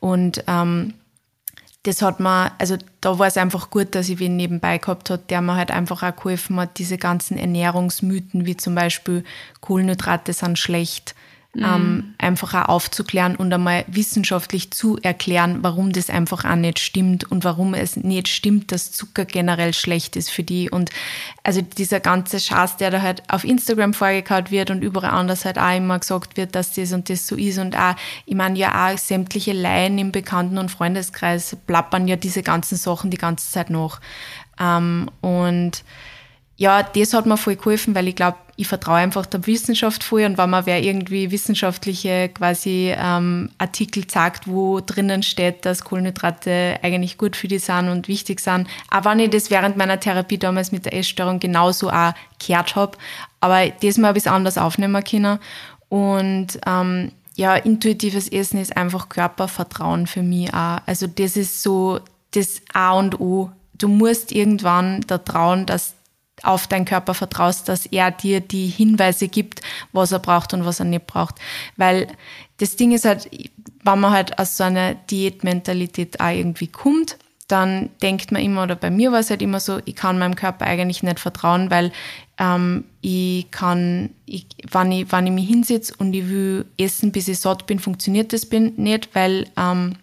Und 0.00 0.42
ähm, 0.48 0.94
das 1.84 2.02
hat 2.02 2.18
mir, 2.18 2.50
also 2.58 2.76
da 3.00 3.20
war 3.20 3.28
es 3.28 3.36
einfach 3.36 3.70
gut, 3.70 3.94
dass 3.94 4.08
ich 4.08 4.18
wen 4.18 4.34
nebenbei 4.34 4.78
gehabt 4.78 5.08
hat, 5.08 5.30
der 5.30 5.40
mir 5.40 5.54
halt 5.54 5.70
einfach 5.70 6.02
auch 6.02 6.16
geholfen 6.16 6.58
hat, 6.58 6.78
diese 6.78 6.98
ganzen 6.98 7.38
Ernährungsmythen, 7.38 8.46
wie 8.46 8.56
zum 8.56 8.74
Beispiel 8.74 9.22
Kohlenhydrate 9.60 10.32
sind 10.32 10.58
schlecht, 10.58 11.14
mhm. 11.56 11.64
ähm, 11.64 12.14
einfach 12.18 12.54
auch 12.54 12.68
aufzuklären 12.68 13.36
und 13.36 13.52
einmal 13.52 13.84
wissenschaftlich 13.88 14.70
zu 14.70 14.98
erklären, 14.98 15.58
warum 15.62 15.92
das 15.92 16.10
einfach 16.10 16.44
auch 16.44 16.56
nicht 16.56 16.78
stimmt 16.78 17.30
und 17.30 17.44
warum 17.44 17.74
es 17.74 17.96
nicht 17.96 18.28
stimmt, 18.28 18.72
dass 18.72 18.92
Zucker 18.92 19.24
generell 19.24 19.72
schlecht 19.72 20.16
ist 20.16 20.30
für 20.30 20.42
die. 20.42 20.70
Und 20.70 20.90
also 21.42 21.62
dieser 21.62 22.00
ganze 22.00 22.40
Schatz, 22.40 22.76
der 22.76 22.90
da 22.90 23.02
halt 23.02 23.22
auf 23.28 23.44
Instagram 23.44 23.94
vorgekaut 23.94 24.50
wird 24.50 24.70
und 24.70 24.82
überall 24.82 25.10
anders 25.10 25.44
halt 25.44 25.58
auch 25.58 25.76
immer 25.76 25.98
gesagt 25.98 26.36
wird, 26.36 26.54
dass 26.54 26.72
das 26.72 26.92
und 26.92 27.08
das 27.08 27.26
so 27.26 27.36
ist 27.36 27.58
und 27.58 27.76
auch, 27.76 27.94
ich 28.26 28.34
meine 28.34 28.58
ja 28.58 28.88
auch 28.88 28.98
sämtliche 28.98 29.52
Laien 29.52 29.98
im 29.98 30.12
Bekannten- 30.12 30.58
und 30.58 30.70
Freundeskreis 30.70 31.56
plappern 31.66 32.08
ja 32.08 32.16
diese 32.16 32.42
ganzen 32.42 32.76
Sachen 32.76 33.10
die 33.10 33.18
ganze 33.18 33.50
Zeit 33.50 33.70
noch. 33.70 34.00
Ähm, 34.60 35.10
und 35.20 35.82
ja, 36.56 36.82
das 36.82 37.12
hat 37.12 37.26
mir 37.26 37.36
voll 37.36 37.56
geholfen, 37.56 37.94
weil 37.94 38.08
ich 38.08 38.16
glaube, 38.16 38.38
ich 38.58 38.66
vertraue 38.66 38.96
einfach 38.96 39.26
der 39.26 39.46
Wissenschaft 39.46 40.02
voll 40.02 40.24
und 40.24 40.38
wenn 40.38 40.48
man 40.48 40.64
wer 40.64 40.82
irgendwie 40.82 41.30
wissenschaftliche 41.30 42.30
quasi 42.30 42.94
ähm, 42.96 43.50
Artikel 43.58 44.04
sagt, 44.08 44.48
wo 44.48 44.80
drinnen 44.80 45.22
steht, 45.22 45.66
dass 45.66 45.84
Kohlenhydrate 45.84 46.78
eigentlich 46.82 47.18
gut 47.18 47.36
für 47.36 47.48
die 47.48 47.58
sind 47.58 47.90
und 47.90 48.08
wichtig 48.08 48.40
sind, 48.40 48.66
auch 48.90 49.04
wenn 49.04 49.18
ich 49.18 49.30
das 49.30 49.50
während 49.50 49.76
meiner 49.76 50.00
Therapie 50.00 50.38
damals 50.38 50.72
mit 50.72 50.86
der 50.86 50.94
Essstörung 50.94 51.38
genauso 51.38 51.90
auch 51.90 52.14
gehört 52.44 52.74
habe, 52.76 52.96
aber 53.40 53.68
diesmal 53.68 54.08
habe 54.08 54.18
ich 54.18 54.24
es 54.24 54.32
anders 54.32 54.56
aufnehmen 54.56 55.04
können 55.04 55.38
und 55.90 56.58
ähm, 56.66 57.12
ja, 57.34 57.54
intuitives 57.54 58.28
Essen 58.28 58.58
ist 58.58 58.74
einfach 58.76 59.10
Körpervertrauen 59.10 60.06
für 60.06 60.22
mich 60.22 60.52
auch. 60.54 60.78
Also 60.86 61.06
das 61.06 61.36
ist 61.36 61.62
so 61.62 62.00
das 62.32 62.62
A 62.72 62.92
und 62.92 63.20
O. 63.20 63.50
Du 63.74 63.88
musst 63.88 64.32
irgendwann 64.32 65.02
da 65.06 65.18
trauen, 65.18 65.66
dass 65.66 65.94
auf 66.42 66.66
deinen 66.66 66.84
Körper 66.84 67.14
vertraust, 67.14 67.68
dass 67.68 67.86
er 67.86 68.10
dir 68.10 68.40
die 68.40 68.66
Hinweise 68.66 69.28
gibt, 69.28 69.62
was 69.92 70.12
er 70.12 70.18
braucht 70.18 70.52
und 70.54 70.64
was 70.64 70.80
er 70.80 70.86
nicht 70.86 71.06
braucht. 71.06 71.36
Weil 71.76 72.08
das 72.58 72.76
Ding 72.76 72.92
ist 72.92 73.04
halt, 73.04 73.28
wenn 73.84 74.00
man 74.00 74.12
halt 74.12 74.38
aus 74.38 74.56
so 74.56 74.64
einer 74.64 74.94
Diätmentalität 74.94 76.20
auch 76.20 76.30
irgendwie 76.30 76.68
kommt, 76.68 77.18
dann 77.48 77.90
denkt 78.02 78.32
man 78.32 78.42
immer, 78.42 78.64
oder 78.64 78.74
bei 78.74 78.90
mir 78.90 79.12
war 79.12 79.20
es 79.20 79.30
halt 79.30 79.40
immer 79.40 79.60
so, 79.60 79.78
ich 79.84 79.94
kann 79.94 80.18
meinem 80.18 80.34
Körper 80.34 80.66
eigentlich 80.66 81.02
nicht 81.02 81.20
vertrauen, 81.20 81.70
weil 81.70 81.92
ähm, 82.38 82.84
ich 83.02 83.50
kann, 83.52 84.10
ich, 84.26 84.46
wenn, 84.70 84.90
ich, 84.90 85.12
wenn 85.12 85.26
ich 85.28 85.32
mich 85.32 85.48
hinsetze 85.48 85.94
und 85.98 86.12
ich 86.12 86.28
will 86.28 86.66
essen, 86.76 87.12
bis 87.12 87.28
ich 87.28 87.38
satt 87.38 87.66
bin, 87.66 87.78
funktioniert 87.78 88.32
das 88.32 88.46
bin 88.46 88.74
nicht, 88.76 89.14
weil, 89.14 89.46
ähm, 89.56 89.94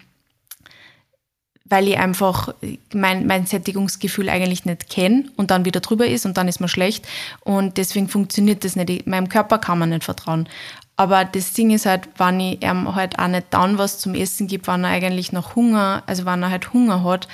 weil 1.74 1.88
ich 1.88 1.98
einfach 1.98 2.54
mein, 2.92 3.26
mein 3.26 3.46
Sättigungsgefühl 3.46 4.28
eigentlich 4.28 4.64
nicht 4.64 4.88
kenne 4.88 5.24
und 5.34 5.50
dann 5.50 5.64
wieder 5.64 5.80
drüber 5.80 6.06
ist 6.06 6.24
und 6.24 6.36
dann 6.36 6.46
ist 6.46 6.60
man 6.60 6.68
schlecht 6.68 7.04
und 7.40 7.78
deswegen 7.78 8.08
funktioniert 8.08 8.62
das 8.62 8.76
nicht. 8.76 8.90
Ich, 8.90 9.06
meinem 9.06 9.28
Körper 9.28 9.58
kann 9.58 9.80
man 9.80 9.88
nicht 9.88 10.04
vertrauen. 10.04 10.48
Aber 10.94 11.24
das 11.24 11.52
Ding 11.52 11.72
ist 11.72 11.86
halt, 11.86 12.08
wenn 12.16 12.38
ich 12.38 12.62
ihm 12.62 12.94
halt 12.94 13.18
auch 13.18 13.26
nicht 13.26 13.48
dann 13.50 13.76
was 13.76 13.98
zum 13.98 14.14
Essen 14.14 14.46
gebe, 14.46 14.68
wenn 14.68 14.84
er 14.84 14.90
eigentlich 14.90 15.32
noch 15.32 15.56
Hunger, 15.56 16.04
also 16.06 16.24
wenn 16.24 16.44
er 16.44 16.50
halt 16.50 16.72
Hunger 16.72 17.02
hat, 17.02 17.26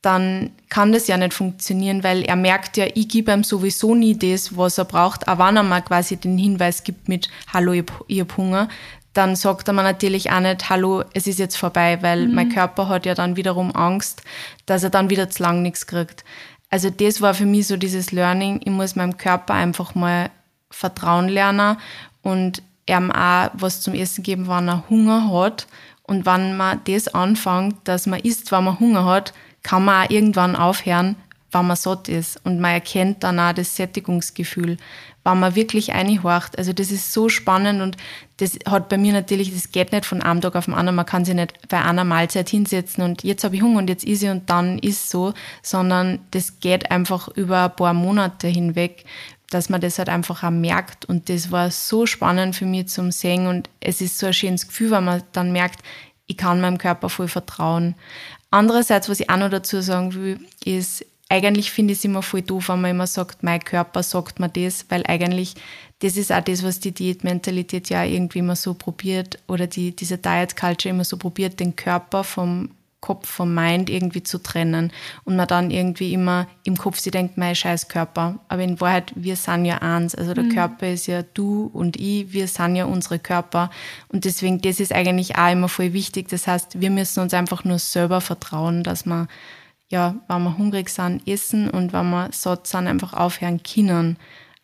dann 0.00 0.52
kann 0.70 0.92
das 0.92 1.06
ja 1.06 1.18
nicht 1.18 1.34
funktionieren, 1.34 2.02
weil 2.02 2.22
er 2.22 2.36
merkt 2.36 2.78
ja, 2.78 2.86
ich 2.94 3.08
gebe 3.08 3.30
ihm 3.30 3.44
sowieso 3.44 3.94
nie 3.94 4.16
das, 4.16 4.56
was 4.56 4.78
er 4.78 4.86
braucht. 4.86 5.28
Aber 5.28 5.46
wenn 5.46 5.58
er 5.58 5.64
mal 5.64 5.82
quasi 5.82 6.16
den 6.16 6.38
Hinweis 6.38 6.82
gibt 6.82 7.10
mit 7.10 7.28
Hallo, 7.52 7.72
ich, 7.72 7.84
ich 8.08 8.20
hab 8.20 8.38
Hunger, 8.38 8.70
dann 9.12 9.36
sagt 9.36 9.68
er 9.68 9.74
mir 9.74 9.82
natürlich 9.82 10.30
auch 10.30 10.40
nicht, 10.40 10.70
hallo, 10.70 11.04
es 11.12 11.26
ist 11.26 11.38
jetzt 11.38 11.56
vorbei, 11.56 11.98
weil 12.00 12.26
mhm. 12.26 12.34
mein 12.34 12.48
Körper 12.48 12.88
hat 12.88 13.06
ja 13.06 13.14
dann 13.14 13.36
wiederum 13.36 13.74
Angst, 13.74 14.22
dass 14.66 14.82
er 14.82 14.90
dann 14.90 15.10
wieder 15.10 15.28
zu 15.28 15.42
lang 15.42 15.62
nichts 15.62 15.86
kriegt. 15.86 16.24
Also 16.70 16.88
das 16.88 17.20
war 17.20 17.34
für 17.34 17.44
mich 17.44 17.66
so 17.66 17.76
dieses 17.76 18.12
Learning, 18.12 18.60
ich 18.64 18.70
muss 18.70 18.96
meinem 18.96 19.18
Körper 19.18 19.54
einfach 19.54 19.94
mal 19.94 20.30
vertrauen 20.70 21.28
lernen 21.28 21.76
und 22.22 22.62
ihm 22.86 23.10
auch 23.10 23.50
was 23.52 23.82
zum 23.82 23.94
Essen 23.94 24.22
geben, 24.22 24.48
wenn 24.48 24.68
er 24.68 24.88
Hunger 24.88 25.30
hat. 25.30 25.66
Und 26.04 26.26
wenn 26.26 26.56
man 26.56 26.80
das 26.84 27.08
anfängt, 27.08 27.76
dass 27.84 28.06
man 28.06 28.20
isst, 28.20 28.50
wenn 28.50 28.64
man 28.64 28.80
Hunger 28.80 29.04
hat, 29.04 29.34
kann 29.62 29.84
man 29.84 30.06
auch 30.06 30.10
irgendwann 30.10 30.56
aufhören, 30.56 31.16
wenn 31.52 31.66
man 31.66 31.76
satt 31.76 32.08
ist. 32.08 32.40
Und 32.44 32.60
man 32.60 32.72
erkennt 32.72 33.22
dann 33.22 33.38
auch 33.38 33.52
das 33.52 33.76
Sättigungsgefühl, 33.76 34.78
wenn 35.24 35.40
man 35.40 35.54
wirklich 35.54 35.92
einhorcht. 35.92 36.58
Also 36.58 36.72
das 36.72 36.90
ist 36.90 37.12
so 37.12 37.28
spannend 37.28 37.80
und 37.80 37.96
das 38.38 38.58
hat 38.66 38.88
bei 38.88 38.98
mir 38.98 39.12
natürlich, 39.12 39.54
das 39.54 39.70
geht 39.70 39.92
nicht 39.92 40.04
von 40.04 40.22
einem 40.22 40.40
Tag 40.40 40.56
auf 40.56 40.64
den 40.64 40.74
anderen. 40.74 40.96
Man 40.96 41.06
kann 41.06 41.24
sich 41.24 41.34
nicht 41.34 41.54
bei 41.68 41.82
einer 41.82 42.04
Mahlzeit 42.04 42.48
hinsetzen 42.48 43.04
und 43.04 43.22
jetzt 43.22 43.44
habe 43.44 43.54
ich 43.54 43.62
Hunger 43.62 43.78
und 43.78 43.88
jetzt 43.88 44.04
isse 44.04 44.26
ich 44.26 44.30
und 44.32 44.50
dann 44.50 44.78
ist 44.78 45.10
so, 45.10 45.32
sondern 45.62 46.18
das 46.32 46.58
geht 46.60 46.90
einfach 46.90 47.28
über 47.28 47.64
ein 47.64 47.76
paar 47.76 47.94
Monate 47.94 48.48
hinweg, 48.48 49.04
dass 49.50 49.68
man 49.68 49.80
das 49.80 49.98
halt 49.98 50.08
einfach 50.08 50.42
auch 50.42 50.50
merkt. 50.50 51.04
Und 51.04 51.28
das 51.28 51.52
war 51.52 51.70
so 51.70 52.06
spannend 52.06 52.56
für 52.56 52.66
mich 52.66 52.88
zum 52.88 53.12
Sehen. 53.12 53.46
Und 53.46 53.68
es 53.80 54.00
ist 54.00 54.18
so 54.18 54.26
ein 54.26 54.32
schönes 54.32 54.66
Gefühl, 54.66 54.90
wenn 54.90 55.04
man 55.04 55.22
dann 55.32 55.52
merkt, 55.52 55.80
ich 56.26 56.36
kann 56.36 56.60
meinem 56.60 56.78
Körper 56.78 57.08
voll 57.08 57.28
vertrauen. 57.28 57.94
Andererseits, 58.50 59.08
was 59.08 59.20
ich 59.20 59.30
auch 59.30 59.36
noch 59.36 59.50
dazu 59.50 59.80
sagen 59.80 60.14
will, 60.14 60.40
ist, 60.64 61.04
eigentlich 61.32 61.70
finde 61.70 61.92
ich 61.92 62.00
es 62.00 62.04
immer 62.04 62.22
voll 62.22 62.42
doof, 62.42 62.68
wenn 62.68 62.82
man 62.82 62.90
immer 62.90 63.06
sagt, 63.06 63.42
mein 63.42 63.60
Körper 63.60 64.02
sagt 64.02 64.38
mir 64.38 64.50
das, 64.50 64.84
weil 64.90 65.02
eigentlich 65.06 65.54
das 66.00 66.16
ist 66.16 66.32
auch 66.32 66.42
das, 66.42 66.62
was 66.62 66.80
die 66.80 66.92
Diätmentalität 66.92 67.88
ja 67.88 68.04
irgendwie 68.04 68.40
immer 68.40 68.56
so 68.56 68.74
probiert 68.74 69.38
oder 69.46 69.66
die, 69.66 69.94
diese 69.96 70.18
Diet 70.18 70.56
Culture 70.56 70.92
immer 70.92 71.04
so 71.04 71.16
probiert, 71.16 71.60
den 71.60 71.76
Körper 71.76 72.24
vom 72.24 72.70
Kopf 73.00 73.28
vom 73.28 73.52
Mind 73.52 73.90
irgendwie 73.90 74.22
zu 74.22 74.38
trennen 74.38 74.92
und 75.24 75.34
man 75.36 75.48
dann 75.48 75.70
irgendwie 75.70 76.12
immer 76.12 76.46
im 76.64 76.76
Kopf 76.76 77.00
sich 77.00 77.10
denkt, 77.10 77.36
mein 77.36 77.56
scheiß 77.56 77.88
Körper. 77.88 78.38
Aber 78.48 78.62
in 78.62 78.80
Wahrheit, 78.80 79.12
wir 79.16 79.34
sind 79.34 79.64
ja 79.64 79.78
eins. 79.78 80.14
Also 80.14 80.34
der 80.34 80.44
mhm. 80.44 80.50
Körper 80.50 80.88
ist 80.88 81.08
ja 81.08 81.22
du 81.22 81.68
und 81.72 81.96
ich, 81.96 82.32
wir 82.32 82.46
sind 82.46 82.76
ja 82.76 82.84
unsere 82.84 83.18
Körper. 83.18 83.70
Und 84.08 84.24
deswegen, 84.24 84.60
das 84.60 84.78
ist 84.78 84.92
eigentlich 84.92 85.36
auch 85.36 85.50
immer 85.50 85.68
voll 85.68 85.92
wichtig. 85.92 86.28
Das 86.28 86.46
heißt, 86.46 86.80
wir 86.80 86.90
müssen 86.90 87.20
uns 87.20 87.34
einfach 87.34 87.64
nur 87.64 87.80
selber 87.80 88.20
vertrauen, 88.20 88.84
dass 88.84 89.04
wir, 89.04 89.26
ja, 89.92 90.16
wenn 90.26 90.42
wir 90.42 90.56
hungrig 90.56 90.88
sind, 90.88 91.26
essen 91.28 91.68
und 91.70 91.92
wenn 91.92 92.10
wir 92.10 92.30
satt 92.32 92.66
sind, 92.66 92.88
einfach 92.88 93.12
aufhören 93.12 93.62
können. 93.62 94.16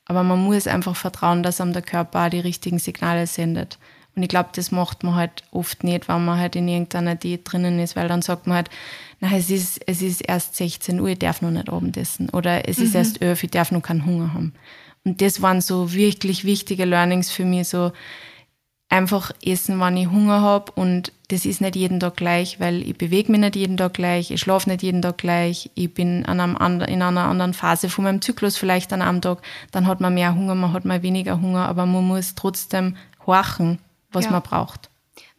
Aber 0.07 0.23
man 0.23 0.43
muss 0.43 0.67
einfach 0.67 0.97
vertrauen, 0.97 1.43
dass 1.43 1.61
einem 1.61 1.75
der 1.75 1.83
Körper 1.83 2.27
auch 2.27 2.31
die 2.31 2.41
richtigen 2.41 2.79
Signale 2.79 3.27
sendet. 3.27 3.79
Und 4.17 4.23
ich 4.23 4.31
glaube, 4.31 4.49
das 4.55 4.73
macht 4.73 5.05
man 5.05 5.15
halt 5.15 5.45
oft 5.53 5.85
nicht, 5.85 6.09
wenn 6.09 6.25
man 6.25 6.41
halt 6.41 6.57
in 6.57 6.67
irgendeiner 6.67 7.15
Diät 7.15 7.43
drinnen 7.45 7.79
ist, 7.79 7.95
weil 7.95 8.09
dann 8.09 8.23
sagt 8.23 8.47
man 8.47 8.57
halt, 8.57 8.71
na, 9.21 9.37
es 9.37 9.51
ist, 9.51 9.81
es 9.87 10.01
ist 10.01 10.23
erst 10.23 10.57
16 10.57 10.99
Uhr, 10.99 11.09
ich 11.09 11.19
darf 11.19 11.43
noch 11.43 11.51
nicht 11.51 11.69
Abendessen. 11.69 12.31
Oder 12.31 12.67
es 12.67 12.79
ist 12.79 12.95
mhm. 12.95 12.97
erst 12.97 13.23
11, 13.23 13.45
ich 13.45 13.51
darf 13.51 13.71
noch 13.71 13.83
keinen 13.83 14.07
Hunger 14.07 14.33
haben. 14.33 14.55
Und 15.05 15.21
das 15.21 15.43
waren 15.43 15.61
so 15.61 15.93
wirklich 15.93 16.45
wichtige 16.45 16.87
Learnings 16.87 17.31
für 17.31 17.45
mich, 17.45 17.69
so 17.69 17.93
einfach 18.89 19.33
essen, 19.45 19.81
wann 19.81 19.97
ich 19.97 20.09
Hunger 20.09 20.41
habe. 20.41 20.73
Und 20.73 21.13
das 21.29 21.45
ist 21.45 21.61
nicht 21.61 21.77
jeden 21.77 22.01
Tag 22.01 22.17
gleich, 22.17 22.59
weil 22.59 22.83
ich 22.83 22.97
bewege 22.97 23.31
mich 23.31 23.41
nicht 23.41 23.57
jeden 23.57 23.77
Tag 23.77 23.95
gleich, 23.95 24.31
ich 24.31 24.41
schlafe 24.41 24.71
nicht 24.71 24.83
jeden 24.83 25.03
Tag 25.03 25.19
gleich, 25.19 25.71
ich 25.75 25.93
bin 25.93 26.25
an 26.25 26.41
einem 26.41 26.57
anderen, 26.57 26.93
in 26.93 27.03
einer 27.03 27.25
anderen 27.25 27.53
Phase 27.53 27.91
von 27.91 28.05
meinem 28.05 28.23
Zyklus 28.23 28.57
vielleicht 28.57 28.93
an 28.93 29.03
einem 29.03 29.21
Tag, 29.21 29.43
dann 29.73 29.87
hat 29.87 30.01
man 30.01 30.15
mehr 30.15 30.35
Hunger, 30.35 30.55
man 30.55 30.73
hat 30.73 30.87
mal 30.87 31.03
weniger 31.03 31.41
Hunger, 31.41 31.69
aber 31.69 31.85
man 31.85 32.07
muss 32.07 32.35
trotzdem 32.35 32.97
horchen 33.27 33.79
was 34.13 34.27
ja. 34.27 34.31
man 34.31 34.43
braucht. 34.43 34.91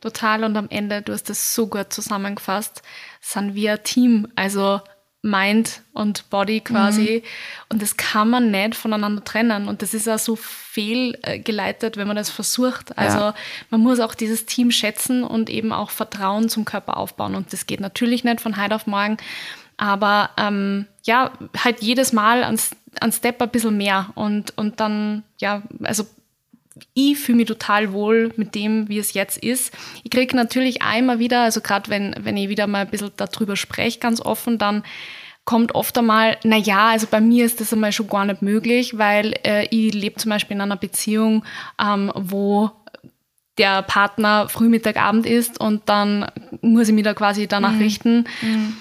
Total. 0.01 0.43
Und 0.43 0.55
am 0.55 0.69
Ende, 0.69 1.01
du 1.01 1.13
hast 1.13 1.29
das 1.29 1.53
so 1.53 1.67
gut 1.67 1.91
zusammengefasst, 1.91 2.81
sind 3.21 3.55
wir 3.55 3.73
ein 3.73 3.83
Team. 3.83 4.27
Also 4.35 4.81
Mind 5.21 5.81
und 5.93 6.29
Body 6.29 6.61
quasi. 6.61 7.21
Mhm. 7.23 7.27
Und 7.69 7.81
das 7.81 7.97
kann 7.97 8.29
man 8.29 8.51
nicht 8.51 8.75
voneinander 8.75 9.23
trennen. 9.23 9.67
Und 9.67 9.81
das 9.81 9.93
ist 9.93 10.07
auch 10.07 10.19
so 10.19 10.37
fehlgeleitet, 10.37 11.97
wenn 11.97 12.07
man 12.07 12.15
das 12.15 12.29
versucht. 12.29 12.97
Also 12.97 13.17
ja. 13.17 13.35
man 13.69 13.81
muss 13.81 13.99
auch 13.99 14.15
dieses 14.15 14.45
Team 14.45 14.71
schätzen 14.71 15.23
und 15.23 15.49
eben 15.49 15.73
auch 15.73 15.89
Vertrauen 15.89 16.47
zum 16.47 16.63
Körper 16.63 16.97
aufbauen. 16.97 17.35
Und 17.35 17.51
das 17.51 17.65
geht 17.65 17.81
natürlich 17.81 18.23
nicht 18.23 18.39
von 18.39 18.61
heute 18.61 18.75
auf 18.75 18.87
morgen. 18.87 19.17
Aber 19.75 20.29
ähm, 20.37 20.87
ja, 21.03 21.31
halt 21.57 21.81
jedes 21.81 22.13
Mal 22.13 22.43
ein, 22.43 22.59
ein 23.01 23.11
Step 23.11 23.41
ein 23.41 23.49
bisschen 23.49 23.77
mehr. 23.77 24.11
Und, 24.15 24.57
und 24.57 24.79
dann, 24.79 25.23
ja, 25.37 25.63
also 25.83 26.05
ich 26.93 27.17
fühle 27.17 27.37
mich 27.37 27.47
total 27.47 27.93
wohl 27.93 28.31
mit 28.35 28.55
dem, 28.55 28.87
wie 28.89 28.99
es 28.99 29.13
jetzt 29.13 29.37
ist. 29.37 29.73
Ich 30.03 30.11
kriege 30.11 30.35
natürlich 30.35 30.81
einmal 30.81 31.19
wieder, 31.19 31.43
also 31.43 31.61
gerade 31.61 31.89
wenn, 31.89 32.15
wenn 32.19 32.37
ich 32.37 32.49
wieder 32.49 32.67
mal 32.67 32.81
ein 32.81 32.89
bisschen 32.89 33.11
darüber 33.17 33.55
spreche, 33.55 33.99
ganz 33.99 34.21
offen, 34.21 34.57
dann 34.57 34.83
kommt 35.45 35.73
oft 35.73 35.97
einmal, 35.97 36.37
na 36.43 36.57
ja, 36.57 36.89
also 36.89 37.07
bei 37.09 37.19
mir 37.19 37.45
ist 37.45 37.59
das 37.59 37.73
einmal 37.73 37.91
schon 37.91 38.07
gar 38.07 38.25
nicht 38.25 38.41
möglich, 38.41 38.97
weil 38.97 39.33
äh, 39.43 39.65
ich 39.71 39.93
lebe 39.93 40.17
zum 40.17 40.29
Beispiel 40.29 40.55
in 40.55 40.61
einer 40.61 40.77
Beziehung, 40.77 41.43
ähm, 41.81 42.11
wo 42.15 42.71
der 43.57 43.81
Partner 43.81 44.47
Frühmittag, 44.47 44.97
Abend 44.97 45.25
ist 45.25 45.59
und 45.59 45.89
dann 45.89 46.31
muss 46.61 46.87
ich 46.87 46.93
mich 46.93 47.03
da 47.03 47.13
quasi 47.13 47.47
danach 47.47 47.73
mhm. 47.73 47.81
richten. 47.81 48.25
Mhm. 48.41 48.77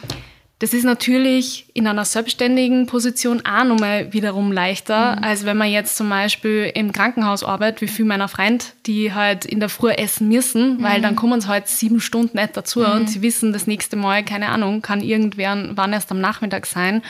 Das 0.61 0.73
ist 0.73 0.83
natürlich 0.83 1.67
in 1.75 1.87
einer 1.87 2.05
selbstständigen 2.05 2.87
Position 2.87 3.47
auch 3.47 3.63
nochmal 3.63 4.13
wiederum 4.13 4.51
leichter, 4.51 5.17
mhm. 5.17 5.25
als 5.25 5.45
wenn 5.45 5.57
man 5.57 5.71
jetzt 5.71 5.97
zum 5.97 6.09
Beispiel 6.09 6.73
im 6.75 6.93
Krankenhaus 6.93 7.45
arbeitet, 7.45 7.81
wie 7.81 7.89
viel 7.89 8.05
meiner 8.05 8.27
Freund, 8.27 8.75
die 8.87 9.15
halt 9.15 9.45
in 9.45 9.61
der 9.61 9.69
Früh 9.69 9.91
essen 9.91 10.29
müssen, 10.29 10.79
mhm. 10.79 10.83
weil 10.83 11.01
dann 11.01 11.15
kommen 11.15 11.41
sie 11.41 11.49
halt 11.49 11.69
sieben 11.69 12.01
Stunden 12.01 12.37
nicht 12.37 12.57
dazu 12.57 12.81
mhm. 12.81 12.93
und 12.93 13.11
sie 13.11 13.23
wissen, 13.23 13.53
das 13.53 13.69
nächste 13.69 13.95
Mal, 13.95 14.25
keine 14.25 14.49
Ahnung, 14.49 14.83
kann 14.83 15.01
irgendwer 15.01 15.69
wann 15.77 15.93
erst 15.93 16.11
am 16.11 16.21
Nachmittag 16.21 16.67
sein. 16.67 17.03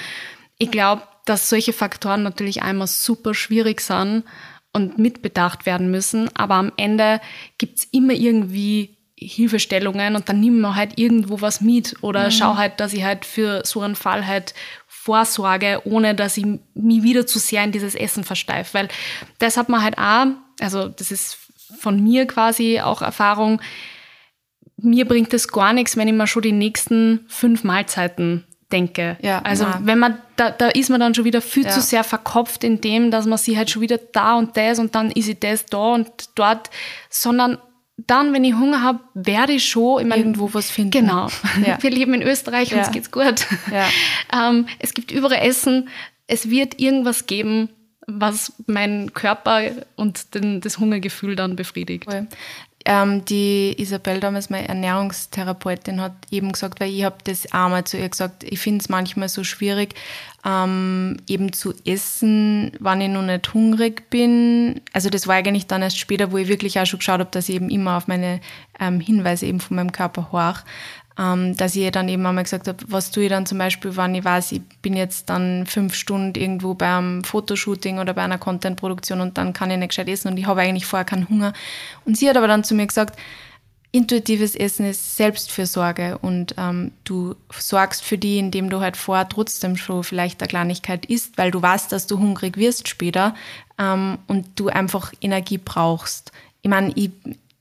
Ich 0.58 0.70
glaube, 0.70 1.02
dass 1.24 1.48
solche 1.48 1.72
Faktoren 1.72 2.22
natürlich 2.22 2.62
einmal 2.62 2.86
super 2.86 3.32
schwierig 3.32 3.80
sind 3.80 4.24
und 4.74 4.98
mitbedacht 4.98 5.64
werden 5.64 5.90
müssen, 5.90 6.28
aber 6.36 6.54
am 6.54 6.72
Ende 6.76 7.20
gibt's 7.56 7.88
immer 7.90 8.12
irgendwie 8.12 8.97
Hilfestellungen 9.20 10.16
und 10.16 10.28
dann 10.28 10.40
nimm 10.40 10.60
mir 10.60 10.74
halt 10.74 10.98
irgendwo 10.98 11.40
was 11.40 11.60
mit 11.60 11.96
oder 12.02 12.26
mhm. 12.26 12.30
schau 12.30 12.56
halt, 12.56 12.80
dass 12.80 12.92
ich 12.92 13.04
halt 13.04 13.24
für 13.24 13.62
so 13.64 13.80
einen 13.80 13.96
Fall 13.96 14.26
halt 14.26 14.54
vorsorge, 14.86 15.80
ohne 15.84 16.14
dass 16.14 16.36
ich 16.36 16.46
mich 16.74 17.02
wieder 17.02 17.26
zu 17.26 17.38
sehr 17.38 17.64
in 17.64 17.72
dieses 17.72 17.94
Essen 17.94 18.24
versteife. 18.24 18.74
Weil 18.74 18.88
das 19.38 19.56
hat 19.56 19.68
man 19.68 19.82
halt 19.82 19.98
auch, 19.98 20.26
also 20.60 20.88
das 20.88 21.10
ist 21.10 21.38
von 21.80 22.02
mir 22.02 22.26
quasi 22.26 22.80
auch 22.80 23.02
Erfahrung, 23.02 23.60
mir 24.76 25.06
bringt 25.06 25.34
es 25.34 25.48
gar 25.48 25.72
nichts, 25.72 25.96
wenn 25.96 26.08
ich 26.08 26.14
mir 26.14 26.26
schon 26.26 26.42
die 26.42 26.52
nächsten 26.52 27.24
fünf 27.28 27.64
Mahlzeiten 27.64 28.44
denke. 28.70 29.16
Ja, 29.22 29.40
also 29.40 29.64
nein. 29.64 29.80
wenn 29.86 29.98
man, 29.98 30.18
da, 30.36 30.50
da 30.50 30.68
ist 30.68 30.90
man 30.90 31.00
dann 31.00 31.14
schon 31.14 31.24
wieder 31.24 31.40
viel 31.40 31.64
ja. 31.64 31.70
zu 31.70 31.80
sehr 31.80 32.04
verkopft 32.04 32.62
in 32.62 32.80
dem, 32.80 33.10
dass 33.10 33.26
man 33.26 33.38
sich 33.38 33.56
halt 33.56 33.70
schon 33.70 33.82
wieder 33.82 33.98
da 33.98 34.36
und 34.36 34.56
das 34.56 34.78
und 34.78 34.94
dann 34.94 35.10
ist 35.10 35.28
ich 35.28 35.38
das 35.40 35.66
da 35.66 35.94
und 35.94 36.10
dort, 36.34 36.70
sondern 37.08 37.58
dann, 38.06 38.32
wenn 38.32 38.44
ich 38.44 38.54
Hunger 38.54 38.82
habe, 38.82 39.00
werde 39.14 39.54
ich 39.54 39.68
schon 39.68 40.00
ich 40.00 40.06
mein, 40.06 40.18
irgendwo 40.20 40.54
was 40.54 40.70
finden. 40.70 40.92
Genau. 40.92 41.28
Ja. 41.66 41.78
Wir 41.82 41.90
leben 41.90 42.14
in 42.14 42.22
Österreich, 42.22 42.70
ja. 42.70 42.78
uns 42.78 42.92
geht's 42.92 43.10
gut. 43.10 43.46
Ja. 43.72 43.88
ähm, 44.50 44.66
es 44.78 44.94
gibt 44.94 45.10
überall 45.10 45.46
Essen. 45.46 45.88
Es 46.26 46.48
wird 46.50 46.78
irgendwas 46.78 47.26
geben, 47.26 47.68
was 48.06 48.52
meinen 48.66 49.12
Körper 49.12 49.62
und 49.96 50.34
den, 50.34 50.60
das 50.60 50.78
Hungergefühl 50.78 51.36
dann 51.36 51.56
befriedigt. 51.56 52.06
Cool. 52.08 52.28
Ähm, 52.84 53.24
die 53.24 53.74
Isabel 53.76 54.20
damals, 54.20 54.50
meine 54.50 54.68
Ernährungstherapeutin, 54.68 56.00
hat 56.00 56.12
eben 56.30 56.52
gesagt, 56.52 56.80
weil 56.80 56.90
ich 56.90 57.04
habe 57.04 57.16
das 57.24 57.52
einmal 57.52 57.84
zu 57.84 57.98
ihr 57.98 58.08
gesagt, 58.08 58.44
ich 58.44 58.58
finde 58.58 58.80
es 58.80 58.88
manchmal 58.88 59.28
so 59.28 59.44
schwierig, 59.44 59.94
ähm, 60.44 61.16
eben 61.26 61.52
zu 61.52 61.74
essen, 61.84 62.72
wann 62.78 63.00
ich 63.00 63.10
noch 63.10 63.22
nicht 63.22 63.52
hungrig 63.52 64.08
bin. 64.10 64.80
Also 64.92 65.10
das 65.10 65.26
war 65.26 65.34
eigentlich 65.34 65.66
dann 65.66 65.82
erst 65.82 65.98
später, 65.98 66.32
wo 66.32 66.38
ich 66.38 66.48
wirklich 66.48 66.78
auch 66.78 66.86
schon 66.86 67.00
geschaut 67.00 67.20
habe, 67.20 67.30
dass 67.30 67.48
ich 67.48 67.56
eben 67.56 67.68
immer 67.68 67.96
auf 67.96 68.06
meine 68.06 68.40
ähm, 68.78 69.00
Hinweise 69.00 69.46
eben 69.46 69.60
von 69.60 69.76
meinem 69.76 69.92
Körper 69.92 70.30
horch. 70.30 70.60
Ähm, 71.18 71.56
dass 71.56 71.74
ich 71.74 71.82
ihr 71.82 71.90
dann 71.90 72.08
eben 72.08 72.24
einmal 72.24 72.44
gesagt 72.44 72.68
habe, 72.68 72.78
was 72.86 73.10
tue 73.10 73.24
ich 73.24 73.30
dann 73.30 73.44
zum 73.44 73.58
Beispiel, 73.58 73.96
wenn 73.96 74.14
ich 74.14 74.24
weiß, 74.24 74.52
ich 74.52 74.62
bin 74.82 74.94
jetzt 74.94 75.28
dann 75.28 75.66
fünf 75.66 75.94
Stunden 75.94 76.40
irgendwo 76.40 76.74
beim 76.74 77.24
Fotoshooting 77.24 77.98
oder 77.98 78.14
bei 78.14 78.22
einer 78.22 78.38
Contentproduktion 78.38 79.20
und 79.20 79.36
dann 79.36 79.52
kann 79.52 79.70
ich 79.70 79.78
nicht 79.78 79.88
gescheit 79.88 80.08
essen 80.08 80.28
und 80.28 80.36
ich 80.36 80.46
habe 80.46 80.60
eigentlich 80.60 80.86
vorher 80.86 81.04
keinen 81.04 81.28
Hunger. 81.28 81.52
Und 82.04 82.16
sie 82.16 82.28
hat 82.28 82.36
aber 82.36 82.46
dann 82.46 82.62
zu 82.62 82.74
mir 82.74 82.86
gesagt, 82.86 83.18
intuitives 83.90 84.54
Essen 84.54 84.86
ist 84.86 85.16
Selbstfürsorge 85.16 86.18
und 86.18 86.54
ähm, 86.58 86.92
du 87.04 87.34
sorgst 87.58 88.04
für 88.04 88.18
die, 88.18 88.38
indem 88.38 88.70
du 88.70 88.80
halt 88.80 88.96
vorher 88.96 89.28
trotzdem 89.28 89.76
schon 89.76 90.04
vielleicht 90.04 90.40
eine 90.40 90.48
Kleinigkeit 90.48 91.06
isst, 91.06 91.38
weil 91.38 91.50
du 91.50 91.60
weißt, 91.60 91.90
dass 91.90 92.06
du 92.06 92.18
hungrig 92.18 92.58
wirst 92.58 92.86
später 92.86 93.34
ähm, 93.78 94.18
und 94.26 94.46
du 94.60 94.68
einfach 94.68 95.12
Energie 95.20 95.58
brauchst. 95.58 96.32
Ich 96.62 96.68
meine, 96.68 96.92
ich, 96.94 97.10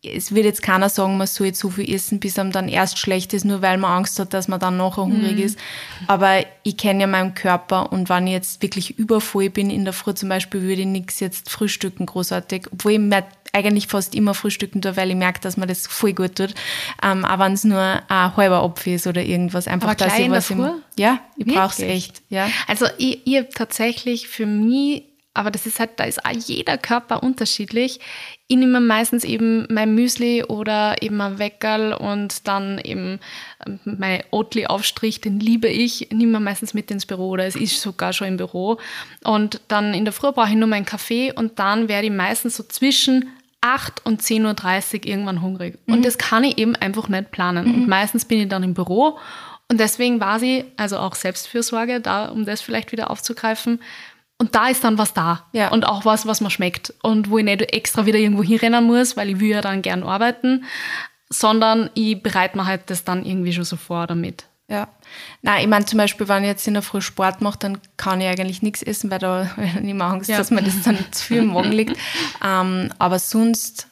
es 0.03 0.33
wird 0.33 0.45
jetzt 0.45 0.61
keiner 0.61 0.89
sagen, 0.89 1.17
man 1.17 1.27
soll 1.27 1.47
jetzt 1.47 1.59
so 1.59 1.69
viel 1.69 1.93
essen, 1.93 2.19
bis 2.19 2.37
einem 2.37 2.51
dann 2.51 2.69
erst 2.69 2.99
schlecht 2.99 3.33
ist, 3.33 3.45
nur 3.45 3.61
weil 3.61 3.77
man 3.77 3.91
Angst 3.91 4.19
hat, 4.19 4.33
dass 4.33 4.47
man 4.47 4.59
dann 4.59 4.77
nachher 4.77 5.03
hungrig 5.03 5.37
mhm. 5.37 5.43
ist. 5.43 5.59
Aber 6.05 6.45
ich 6.63 6.77
kenne 6.77 7.01
ja 7.01 7.07
meinen 7.07 7.33
Körper 7.33 7.91
und 7.91 8.07
wenn 8.09 8.27
ich 8.27 8.33
jetzt 8.33 8.61
wirklich 8.61 8.97
übervoll 8.99 9.49
bin 9.49 9.69
in 9.69 9.85
der 9.85 9.93
Früh 9.93 10.13
zum 10.13 10.29
Beispiel, 10.29 10.61
würde 10.61 10.81
ich 10.81 10.87
nichts 10.87 11.19
jetzt 11.19 11.49
frühstücken 11.49 12.05
großartig, 12.05 12.67
obwohl 12.71 12.93
ich 12.93 12.99
mir 12.99 13.25
eigentlich 13.53 13.87
fast 13.87 14.13
immer 14.13 14.33
frühstücken 14.33 14.81
tue, 14.81 14.95
weil 14.97 15.09
ich 15.09 15.15
merke, 15.15 15.39
dass 15.39 15.57
mir 15.57 15.65
das 15.65 15.87
voll 15.87 16.13
gut 16.13 16.35
tut. 16.35 16.53
Ähm, 17.03 17.25
auch 17.25 17.39
wenn 17.39 17.53
es 17.53 17.63
nur 17.63 17.79
ein 17.79 18.37
halber 18.37 18.63
Apfel 18.63 18.93
ist 18.93 19.07
oder 19.07 19.23
irgendwas. 19.23 19.67
Einfach, 19.67 19.89
Aber 19.89 19.95
dass 19.95 20.19
ich 20.19 20.29
was 20.29 20.51
im, 20.51 20.81
Ja, 20.97 21.19
ich 21.37 21.47
brauche 21.47 21.71
es 21.71 21.79
echt. 21.79 22.21
Ja. 22.29 22.49
Also 22.67 22.85
ich, 22.97 23.25
ich 23.25 23.37
habe 23.37 23.49
tatsächlich 23.49 24.27
für 24.27 24.45
mich 24.45 25.05
aber 25.37 25.51
das 25.51 25.65
ist 25.65 25.79
halt, 25.79 25.91
da 25.97 26.05
ist 26.05 26.19
jeder 26.47 26.77
Körper 26.77 27.21
unterschiedlich. 27.21 27.99
Ich 28.47 28.57
nehme 28.57 28.79
meistens 28.79 29.23
eben 29.23 29.67
mein 29.69 29.93
Müsli 29.93 30.43
oder 30.43 31.01
eben 31.01 31.21
ein 31.21 31.37
Weckerl 31.37 31.93
und 31.93 32.47
dann 32.47 32.79
eben 32.79 33.19
ähm, 33.65 33.79
mein 33.85 34.23
Oatly-Aufstrich, 34.31 35.21
den 35.21 35.39
liebe 35.39 35.67
ich, 35.67 36.09
nehme 36.11 36.39
meistens 36.39 36.73
mit 36.73 36.89
ins 36.89 37.05
Büro 37.05 37.29
oder 37.29 37.45
es 37.45 37.55
ist 37.55 37.81
sogar 37.81 38.13
schon 38.13 38.27
im 38.27 38.37
Büro. 38.37 38.79
Und 39.23 39.61
dann 39.67 39.93
in 39.93 40.05
der 40.05 40.13
Früh 40.13 40.31
brauche 40.31 40.49
ich 40.49 40.55
nur 40.55 40.67
meinen 40.67 40.85
Kaffee 40.85 41.31
und 41.31 41.59
dann 41.59 41.87
werde 41.87 42.07
ich 42.07 42.13
meistens 42.13 42.57
so 42.57 42.63
zwischen 42.63 43.29
8 43.61 44.05
und 44.05 44.21
10.30 44.21 44.95
Uhr 45.01 45.05
irgendwann 45.05 45.41
hungrig. 45.41 45.77
Mhm. 45.85 45.93
Und 45.93 46.05
das 46.05 46.17
kann 46.17 46.43
ich 46.43 46.57
eben 46.57 46.75
einfach 46.75 47.09
nicht 47.09 47.31
planen. 47.31 47.67
Mhm. 47.67 47.73
Und 47.75 47.87
meistens 47.87 48.25
bin 48.25 48.41
ich 48.41 48.49
dann 48.49 48.63
im 48.63 48.73
Büro 48.73 49.19
und 49.69 49.79
deswegen 49.79 50.19
war 50.19 50.39
sie, 50.39 50.65
also 50.77 50.97
auch 50.97 51.15
Selbstfürsorge, 51.15 51.99
da, 51.99 52.29
um 52.29 52.45
das 52.45 52.61
vielleicht 52.61 52.91
wieder 52.91 53.11
aufzugreifen, 53.11 53.79
und 54.39 54.53
da 54.53 54.67
ist 54.67 54.83
dann 54.83 54.97
was 54.97 55.13
da. 55.13 55.45
Ja. 55.51 55.69
Und 55.69 55.85
auch 55.85 56.05
was, 56.05 56.27
was 56.27 56.41
mir 56.41 56.51
schmeckt. 56.51 56.93
Und 57.01 57.29
wo 57.29 57.39
ich 57.39 57.45
nicht 57.45 57.73
extra 57.73 58.05
wieder 58.05 58.19
irgendwo 58.19 58.43
hinrennen 58.43 58.85
muss, 58.85 59.17
weil 59.17 59.29
ich 59.29 59.39
will 59.39 59.49
ja 59.49 59.61
dann 59.61 59.81
gern 59.81 60.03
arbeiten, 60.03 60.65
sondern 61.29 61.89
ich 61.95 62.21
bereite 62.21 62.57
mir 62.57 62.65
halt 62.65 62.89
das 62.89 63.03
dann 63.03 63.25
irgendwie 63.25 63.53
schon 63.53 63.63
so 63.63 63.77
vor 63.77 64.05
damit. 64.05 64.45
Ja. 64.69 64.89
Nein, 65.41 65.61
ich 65.61 65.67
meine 65.67 65.85
zum 65.85 65.97
Beispiel, 65.97 66.27
wenn 66.27 66.43
ich 66.43 66.49
jetzt 66.49 66.67
in 66.67 66.73
der 66.73 66.83
Früh 66.83 67.01
Sport 67.01 67.41
mache, 67.41 67.57
dann 67.59 67.79
kann 67.95 68.19
ich 68.19 68.27
eigentlich 68.27 68.61
nichts 68.61 68.83
essen, 68.83 69.09
weil 69.09 69.19
da 69.19 69.49
weil 69.55 69.65
ich 69.83 69.89
immer 69.89 70.05
Angst, 70.05 70.29
ja. 70.29 70.37
dass 70.37 70.51
mir 70.51 70.61
das 70.61 70.83
dann 70.83 70.97
zu 71.11 71.23
viel 71.25 71.37
im 71.37 71.53
Magen 71.53 71.71
liegt. 71.71 71.97
Ähm, 72.45 72.91
aber 72.99 73.17
sonst 73.17 73.87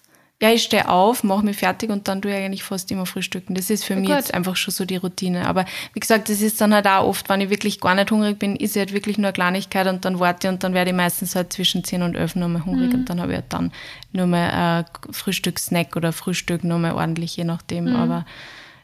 ja, 0.45 0.53
ich 0.53 0.61
stehe 0.61 0.87
auf, 0.87 1.23
mache 1.23 1.43
mich 1.43 1.57
fertig 1.57 1.89
und 1.89 2.07
dann 2.07 2.21
tue 2.21 2.31
ich 2.31 2.37
eigentlich 2.37 2.63
fast 2.63 2.91
immer 2.91 3.07
frühstücken. 3.07 3.55
Das 3.55 3.71
ist 3.71 3.83
für 3.83 3.93
ja, 3.93 3.99
mich 3.99 4.09
gut. 4.09 4.17
jetzt 4.17 4.33
einfach 4.33 4.55
schon 4.55 4.71
so 4.71 4.85
die 4.85 4.97
Routine. 4.97 5.47
Aber 5.47 5.65
wie 5.93 5.99
gesagt, 5.99 6.29
das 6.29 6.39
ist 6.41 6.61
dann 6.61 6.71
halt 6.71 6.85
auch 6.85 7.07
oft, 7.07 7.27
wenn 7.29 7.41
ich 7.41 7.49
wirklich 7.49 7.81
gar 7.81 7.95
nicht 7.95 8.11
hungrig 8.11 8.37
bin, 8.37 8.55
ist 8.55 8.75
ich 8.75 8.79
halt 8.79 8.93
wirklich 8.93 9.17
nur 9.17 9.27
eine 9.27 9.33
Kleinigkeit 9.33 9.87
und 9.87 10.05
dann 10.05 10.19
warte 10.19 10.47
ich 10.47 10.53
und 10.53 10.63
dann 10.63 10.75
werde 10.75 10.91
ich 10.91 10.95
meistens 10.95 11.35
halt 11.35 11.51
zwischen 11.51 11.83
10 11.83 12.03
und 12.03 12.15
11 12.15 12.35
nochmal 12.35 12.63
hungrig 12.63 12.89
mhm. 12.89 12.99
und 12.99 13.09
dann 13.09 13.21
habe 13.21 13.31
ich 13.31 13.37
halt 13.37 13.53
dann 13.53 13.71
nur 14.13 14.27
mal 14.27 14.49
ein 14.51 15.13
Frühstückssnack 15.13 15.95
oder 15.95 16.13
Frühstück 16.13 16.63
nochmal 16.63 16.93
ordentlich, 16.93 17.35
je 17.35 17.43
nachdem. 17.43 17.85
Mhm. 17.85 17.95
Aber 17.95 18.25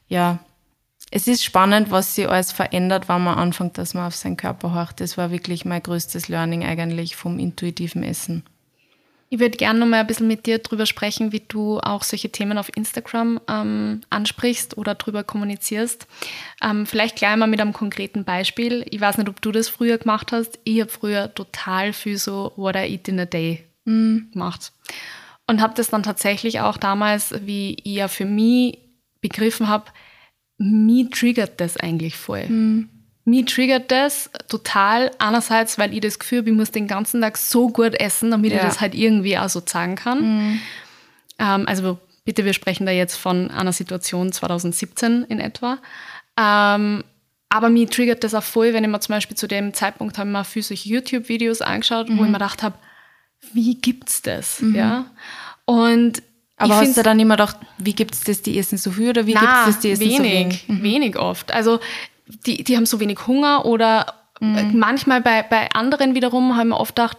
ja, 0.08 0.40
es 1.12 1.28
ist 1.28 1.44
spannend, 1.44 1.92
was 1.92 2.16
sich 2.16 2.28
alles 2.28 2.52
verändert, 2.52 3.08
wenn 3.08 3.24
man 3.24 3.38
anfängt, 3.38 3.78
dass 3.78 3.94
man 3.94 4.08
auf 4.08 4.16
seinen 4.16 4.38
Körper 4.38 4.74
horcht. 4.74 5.00
Das 5.00 5.16
war 5.18 5.30
wirklich 5.30 5.64
mein 5.64 5.84
größtes 5.84 6.28
Learning 6.28 6.66
eigentlich 6.66 7.16
vom 7.16 7.38
intuitiven 7.38 8.02
Essen. 8.02 8.44
Ich 9.34 9.40
würde 9.40 9.56
gerne 9.56 9.80
noch 9.80 9.88
mal 9.88 10.02
ein 10.02 10.08
bisschen 10.08 10.28
mit 10.28 10.46
dir 10.46 10.58
darüber 10.58 10.86
sprechen, 10.86 11.32
wie 11.32 11.40
du 11.40 11.80
auch 11.80 12.04
solche 12.04 12.34
Themen 12.34 12.58
auf 12.58 12.70
Instagram 12.76 13.40
ähm, 13.48 14.02
ansprichst 14.10 14.78
oder 14.78 14.94
darüber 14.94 15.24
kommunizierst. 15.24 16.06
Ähm, 16.62 16.86
vielleicht 16.86 17.16
gleich 17.16 17.38
mal 17.38 17.48
mit 17.48 17.62
einem 17.62 17.72
konkreten 17.72 18.26
Beispiel. 18.26 18.86
Ich 18.90 19.00
weiß 19.00 19.18
nicht, 19.18 19.30
ob 19.30 19.42
du 19.42 19.54
das 19.54 19.70
früher 19.70 19.98
gemacht 19.98 20.34
hast. 20.34 20.60
Ich 20.66 20.82
habe 20.82 20.92
früher 20.92 21.34
total 21.34 21.94
viel 21.94 22.18
so 22.18 22.52
What 22.58 22.76
I 22.76 22.80
Eat 22.80 23.08
in 23.08 23.22
a 23.22 23.26
Day 23.26 23.64
mm. 23.86 24.32
gemacht. 24.34 24.74
Und 25.48 25.62
habe 25.62 25.76
das 25.78 25.90
dann 25.90 26.04
tatsächlich 26.04 26.60
auch 26.60 26.76
damals, 26.76 27.34
wie 27.46 27.78
ich 27.86 27.94
ja 27.94 28.10
für 28.10 28.26
mich 28.26 28.80
begriffen 29.22 29.70
habe, 29.70 29.86
mich 30.58 31.10
triggert 31.10 31.62
das 31.62 31.78
eigentlich 31.78 32.18
voll. 32.18 32.50
Mm 32.50 33.01
mich 33.24 33.46
triggert 33.46 33.92
das 33.92 34.30
total. 34.48 35.12
Einerseits, 35.20 35.78
weil 35.78 35.94
ich 35.94 36.02
das 36.02 36.20
Gefühl 36.20 36.40
habe, 36.40 36.50
ich 36.50 36.56
muss 36.56 36.72
den 36.72 36.88
ganzen 36.88 37.22
Tag 37.22 37.38
so 37.38 37.70
gut 37.70 37.94
essen, 38.00 38.32
damit 38.32 38.52
ja. 38.52 38.58
ich 38.58 38.64
das 38.64 38.82
halt 38.82 38.96
irgendwie 38.96 39.38
auch 39.38 39.50
so 39.50 39.62
sagen 39.66 39.96
kann. 39.96 40.22
Mhm. 40.22 40.60
Ähm, 41.40 41.68
also 41.68 42.00
bitte, 42.26 42.46
wir 42.46 42.54
sprechen 42.54 42.86
da 42.86 42.92
jetzt 42.92 43.16
von 43.16 43.52
einer 43.52 43.74
Situation 43.74 44.32
2017 44.32 45.24
in 45.24 45.40
etwa. 45.40 45.78
Ähm, 46.38 47.04
aber 47.50 47.70
mich 47.70 47.90
triggert 47.90 48.24
das 48.24 48.34
auch 48.34 48.44
voll, 48.44 48.74
wenn 48.74 48.84
ich 48.84 48.90
mir 48.90 49.00
zum 49.02 49.14
Beispiel 49.14 49.36
zu 49.36 49.48
dem 49.48 49.74
Zeitpunkt 49.74 50.18
habe 50.18 50.30
ich 50.30 50.34
mir 50.34 50.46
viel 50.46 50.64
solche 50.64 50.90
YouTube-Videos 50.90 51.62
angeschaut, 51.62 52.10
mhm. 52.10 52.18
wo 52.18 52.24
ich 52.24 52.30
mir 52.30 52.38
gedacht 52.38 52.64
habe, 52.64 52.76
wie 53.54 53.76
gibt's 53.76 54.22
das? 54.22 54.62
Mhm. 54.62 54.76
Ja. 54.76 55.06
Und 55.66 56.24
aber 56.58 56.78
hast 56.78 56.96
du 56.96 57.02
dann 57.02 57.20
immer 57.20 57.36
gedacht, 57.36 57.58
wie 57.80 57.94
gibt 57.94 58.14
es 58.14 58.22
das, 58.22 58.44
die 58.44 58.58
essen 58.60 58.78
so 58.78 58.92
viel 58.92 59.10
oder 59.10 59.26
wie 59.26 59.34
gibt 59.34 59.44
es 59.44 59.66
das, 59.66 59.80
die 59.80 59.92
essen 59.92 60.02
wenig, 60.02 60.18
so 60.18 60.24
wenig? 60.24 60.66
Mhm. 60.68 60.84
Wenig 60.84 61.18
oft. 61.18 61.52
Also 61.52 61.80
die, 62.46 62.64
die 62.64 62.78
haben 62.78 62.86
so 62.86 63.00
wenig 63.00 63.28
Hunger 63.28 63.66
oder 63.66 64.14
mhm. 64.40 64.78
manchmal 64.78 65.22
bei, 65.22 65.44
bei 65.44 65.70
anderen 65.72 66.16
wiederum 66.16 66.56
haben 66.58 66.70
wir 66.70 66.80
oft 66.80 66.96
gedacht, 66.96 67.18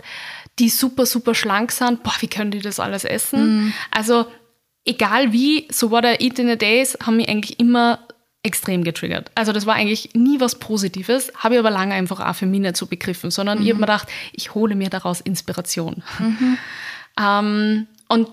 die 0.59 0.69
super, 0.69 1.07
super 1.07 1.35
schlank 1.35 1.73
sind, 1.73 2.03
boah, 2.03 2.15
wie 2.21 2.29
können 2.29 2.51
die 2.51 2.61
das 2.61 2.81
alles 2.81 3.05
essen? 3.05 3.65
Mhm. 3.65 3.73
Also 3.91 4.27
egal 4.85 5.33
wie, 5.33 5.67
so 5.71 5.91
what 5.91 6.05
I 6.05 6.17
eat 6.19 6.39
in 6.39 6.51
a 6.51 6.57
days, 6.57 6.99
haben 7.05 7.17
mich 7.17 7.29
eigentlich 7.29 7.59
immer 7.59 8.01
extrem 8.43 8.83
getriggert. 8.83 9.31
Also 9.35 9.53
das 9.53 9.67
war 9.67 9.75
eigentlich 9.75 10.11
nie 10.15 10.41
was 10.41 10.59
Positives, 10.59 11.33
habe 11.37 11.55
ich 11.55 11.61
aber 11.61 11.71
lange 11.71 11.95
einfach 11.95 12.21
auch 12.21 12.35
für 12.35 12.47
mich 12.47 12.61
nicht 12.61 12.77
so 12.77 12.87
begriffen, 12.87 13.31
sondern 13.31 13.59
mhm. 13.59 13.65
ich 13.65 13.71
habe 13.71 13.81
mir 13.81 13.87
gedacht, 13.87 14.09
ich 14.33 14.55
hole 14.55 14.75
mir 14.75 14.91
daraus 14.91 15.21
Inspiration. 15.21 16.03
Mhm. 16.19 16.59
ähm, 17.21 17.87
und 18.09 18.29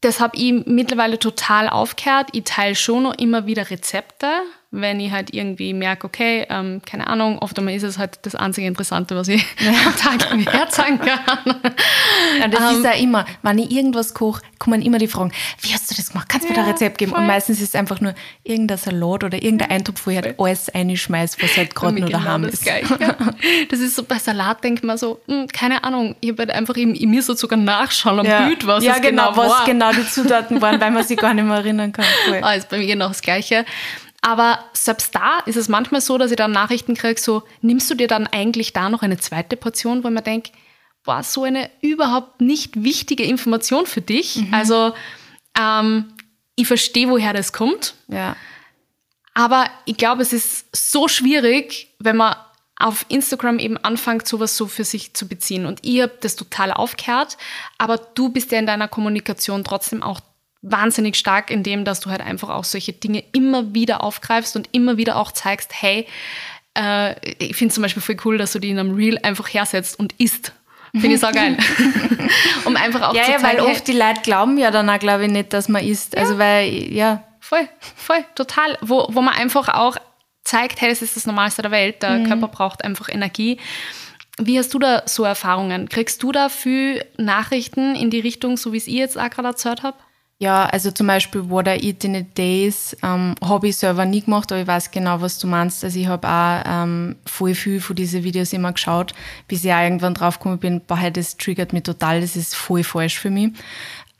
das 0.00 0.20
habe 0.20 0.36
ich 0.36 0.52
mittlerweile 0.66 1.18
total 1.18 1.68
aufgehört. 1.68 2.28
Ich 2.32 2.44
teile 2.44 2.74
schon 2.74 3.04
noch 3.04 3.14
immer 3.18 3.46
wieder 3.46 3.70
Rezepte, 3.70 4.28
wenn 4.70 5.00
ich 5.00 5.10
halt 5.10 5.32
irgendwie 5.32 5.72
merke, 5.72 6.06
okay, 6.06 6.46
ähm, 6.50 6.82
keine 6.84 7.06
Ahnung, 7.06 7.38
oft 7.38 7.58
einmal 7.58 7.74
ist 7.74 7.84
es 7.84 7.96
halt 7.96 8.18
das 8.22 8.34
einzige 8.34 8.66
Interessante, 8.66 9.16
was 9.16 9.28
ich 9.28 9.42
ja. 9.60 9.70
am 9.86 9.96
Tag 9.96 10.30
irgendwie 10.30 10.50
herzeigen 10.50 10.98
kann. 10.98 11.60
Ja, 12.38 12.48
das 12.48 12.60
ähm, 12.60 12.76
ist 12.76 12.84
ja 12.84 12.92
immer, 12.92 13.24
wenn 13.42 13.58
ich 13.58 13.70
irgendwas 13.70 14.12
koche, 14.12 14.42
kommen 14.58 14.82
immer 14.82 14.98
die 14.98 15.06
Fragen, 15.06 15.32
wie 15.62 15.72
hast 15.72 15.90
du 15.90 15.94
das 15.94 16.10
gemacht? 16.10 16.28
Kannst 16.28 16.48
du 16.48 16.52
ja, 16.52 16.58
mir 16.58 16.64
da 16.64 16.68
ein 16.68 16.72
Rezept 16.72 16.98
geben? 16.98 17.12
Voll. 17.12 17.20
Und 17.20 17.26
meistens 17.26 17.60
ist 17.60 17.70
es 17.70 17.74
einfach 17.74 18.02
nur 18.02 18.14
irgendein 18.44 18.76
Salat 18.76 19.24
oder 19.24 19.42
irgendein 19.42 19.70
Eintopf, 19.70 20.06
wo 20.06 20.10
ich 20.10 20.16
halt 20.18 20.38
alles 20.38 20.70
reinschmeiße, 20.74 21.38
was 21.40 21.56
halt 21.56 21.74
gerade 21.74 21.98
nur 21.98 22.06
genau 22.06 22.22
daheim 22.22 22.44
ist. 22.44 22.66
Ja. 22.66 22.76
Das 23.70 23.80
ist 23.80 23.96
so, 23.96 24.02
bei 24.02 24.18
Salat 24.18 24.62
denkt 24.62 24.84
man 24.84 24.98
so, 24.98 25.20
mh, 25.26 25.34
hm, 25.34 25.48
keine 25.48 25.84
Ahnung, 25.84 26.14
ich 26.20 26.30
habe 26.30 26.42
halt 26.42 26.50
einfach 26.50 26.74
in, 26.74 26.94
in 26.94 27.10
mir 27.10 27.22
so 27.22 27.34
sogar 27.34 27.58
nachschauen 27.58 28.20
am 28.20 28.26
ja. 28.26 28.46
Bild, 28.46 28.66
was 28.66 28.84
ja, 28.84 28.98
genau, 28.98 29.30
genau 29.30 29.36
was 29.36 29.64
genau 29.64 29.92
die 29.92 30.06
Zutaten 30.06 30.60
waren, 30.60 30.80
weil 30.80 30.90
man 30.90 31.04
sich 31.04 31.16
gar 31.16 31.32
nicht 31.32 31.44
mehr 31.44 31.56
erinnern 31.56 31.92
kann. 31.92 32.04
Cool. 32.28 32.40
Ah, 32.42 32.52
ist 32.52 32.68
bei 32.68 32.78
mir 32.78 32.86
genau 32.86 33.08
das 33.08 33.22
Gleiche. 33.22 33.64
Aber 34.20 34.64
selbst 34.72 35.14
da 35.14 35.40
ist 35.46 35.56
es 35.56 35.68
manchmal 35.68 36.00
so, 36.00 36.18
dass 36.18 36.30
ich 36.30 36.36
dann 36.36 36.50
Nachrichten 36.50 36.94
kriege, 36.94 37.20
so, 37.20 37.44
nimmst 37.60 37.90
du 37.90 37.94
dir 37.94 38.08
dann 38.08 38.26
eigentlich 38.26 38.72
da 38.72 38.88
noch 38.88 39.02
eine 39.02 39.18
zweite 39.18 39.56
Portion, 39.56 40.02
wo 40.02 40.10
man 40.10 40.24
denkt, 40.24 40.52
boah, 41.04 41.22
so 41.22 41.44
eine 41.44 41.70
überhaupt 41.80 42.40
nicht 42.40 42.82
wichtige 42.82 43.22
Information 43.22 43.86
für 43.86 44.00
dich. 44.00 44.36
Mhm. 44.36 44.54
Also 44.54 44.92
ähm, 45.58 46.12
ich 46.56 46.66
verstehe, 46.66 47.08
woher 47.08 47.32
das 47.32 47.52
kommt. 47.52 47.94
Ja. 48.08 48.36
Aber 49.34 49.66
ich 49.84 49.96
glaube, 49.96 50.22
es 50.22 50.32
ist 50.32 50.66
so 50.74 51.06
schwierig, 51.06 51.94
wenn 52.00 52.16
man 52.16 52.34
auf 52.78 53.06
Instagram 53.08 53.58
eben 53.58 53.76
anfängt, 53.76 54.26
sowas 54.26 54.56
so 54.56 54.66
für 54.66 54.84
sich 54.84 55.14
zu 55.14 55.28
beziehen. 55.28 55.66
Und 55.66 55.80
ich 55.82 56.02
habe 56.02 56.16
das 56.20 56.36
total 56.36 56.72
aufgehört, 56.72 57.36
aber 57.76 57.98
du 57.98 58.28
bist 58.28 58.52
ja 58.52 58.58
in 58.58 58.66
deiner 58.66 58.88
Kommunikation 58.88 59.64
trotzdem 59.64 60.02
auch 60.02 60.20
wahnsinnig 60.62 61.16
stark 61.16 61.50
in 61.50 61.62
dem, 61.62 61.84
dass 61.84 62.00
du 62.00 62.10
halt 62.10 62.20
einfach 62.20 62.48
auch 62.48 62.64
solche 62.64 62.92
Dinge 62.92 63.22
immer 63.32 63.74
wieder 63.74 64.02
aufgreifst 64.02 64.56
und 64.56 64.68
immer 64.72 64.96
wieder 64.96 65.16
auch 65.16 65.32
zeigst, 65.32 65.72
hey, 65.72 66.06
äh, 66.76 67.14
ich 67.38 67.56
finde 67.56 67.74
zum 67.74 67.82
Beispiel 67.82 68.02
voll 68.02 68.16
cool, 68.24 68.38
dass 68.38 68.52
du 68.52 68.58
die 68.58 68.70
in 68.70 68.78
einem 68.78 68.94
Reel 68.94 69.18
einfach 69.22 69.48
hersetzt 69.48 69.98
und 69.98 70.14
isst. 70.18 70.52
Finde 70.92 71.14
ich 71.14 71.20
so 71.20 71.30
geil. 71.30 71.56
um 72.64 72.76
einfach 72.76 73.10
auch 73.10 73.14
ja, 73.14 73.24
zu 73.24 73.30
ja, 73.32 73.38
zeigen, 73.38 73.60
weil 73.60 73.70
oft 73.70 73.86
die 73.86 73.92
Leute 73.92 74.22
glauben 74.22 74.56
ja 74.56 74.70
dann 74.70 74.88
auch, 74.88 74.98
glaube 74.98 75.26
ich, 75.26 75.30
nicht, 75.30 75.52
dass 75.52 75.68
man 75.68 75.84
isst. 75.84 76.16
Also 76.16 76.34
ja. 76.34 76.38
weil, 76.38 76.92
ja. 76.92 77.24
Voll, 77.40 77.68
voll, 77.96 78.24
total. 78.34 78.76
Wo, 78.80 79.06
wo 79.10 79.20
man 79.20 79.34
einfach 79.34 79.68
auch 79.68 79.96
zeigt, 80.44 80.80
hey, 80.80 80.88
das 80.88 81.02
ist 81.02 81.16
das 81.16 81.26
Normalste 81.26 81.62
der 81.62 81.70
Welt, 81.70 82.02
der 82.02 82.18
mhm. 82.18 82.26
Körper 82.26 82.48
braucht 82.48 82.84
einfach 82.84 83.08
Energie. 83.08 83.58
Wie 84.38 84.58
hast 84.58 84.72
du 84.72 84.78
da 84.78 85.02
so 85.06 85.24
Erfahrungen? 85.24 85.88
Kriegst 85.88 86.22
du 86.22 86.32
da 86.32 86.48
viel 86.48 87.04
Nachrichten 87.16 87.94
in 87.94 88.10
die 88.10 88.20
Richtung, 88.20 88.56
so 88.56 88.72
wie 88.72 88.76
es 88.76 88.86
ich 88.86 88.94
jetzt 88.94 89.18
auch 89.18 89.30
gerade 89.30 89.48
erzählt 89.48 89.82
habe? 89.82 89.98
Ja, 90.40 90.66
also 90.66 90.92
zum 90.92 91.08
Beispiel 91.08 91.50
What 91.50 91.66
I 91.66 91.84
Eat 91.88 92.04
in 92.04 92.14
a 92.14 92.20
Days 92.20 92.96
ähm, 93.02 93.34
habe 93.42 93.66
ich 93.66 93.76
selber 93.76 94.04
nie 94.04 94.20
gemacht, 94.22 94.52
aber 94.52 94.60
ich 94.60 94.68
weiß 94.68 94.92
genau, 94.92 95.20
was 95.20 95.40
du 95.40 95.48
meinst. 95.48 95.82
Also 95.82 95.98
ich 95.98 96.06
habe 96.06 96.28
auch 96.28 96.62
ähm, 96.64 97.16
voll 97.26 97.54
viel 97.56 97.80
von 97.80 97.96
diesen 97.96 98.22
Videos 98.22 98.52
immer 98.52 98.72
geschaut, 98.72 99.14
bis 99.48 99.64
ich 99.64 99.72
auch 99.72 99.80
irgendwann 99.80 100.14
draufgekommen 100.14 100.60
bin, 100.60 100.80
boah, 100.86 101.10
das 101.10 101.36
triggert 101.38 101.72
mich 101.72 101.82
total, 101.82 102.20
das 102.20 102.36
ist 102.36 102.54
voll 102.54 102.84
falsch 102.84 103.18
für 103.18 103.30
mich. 103.30 103.50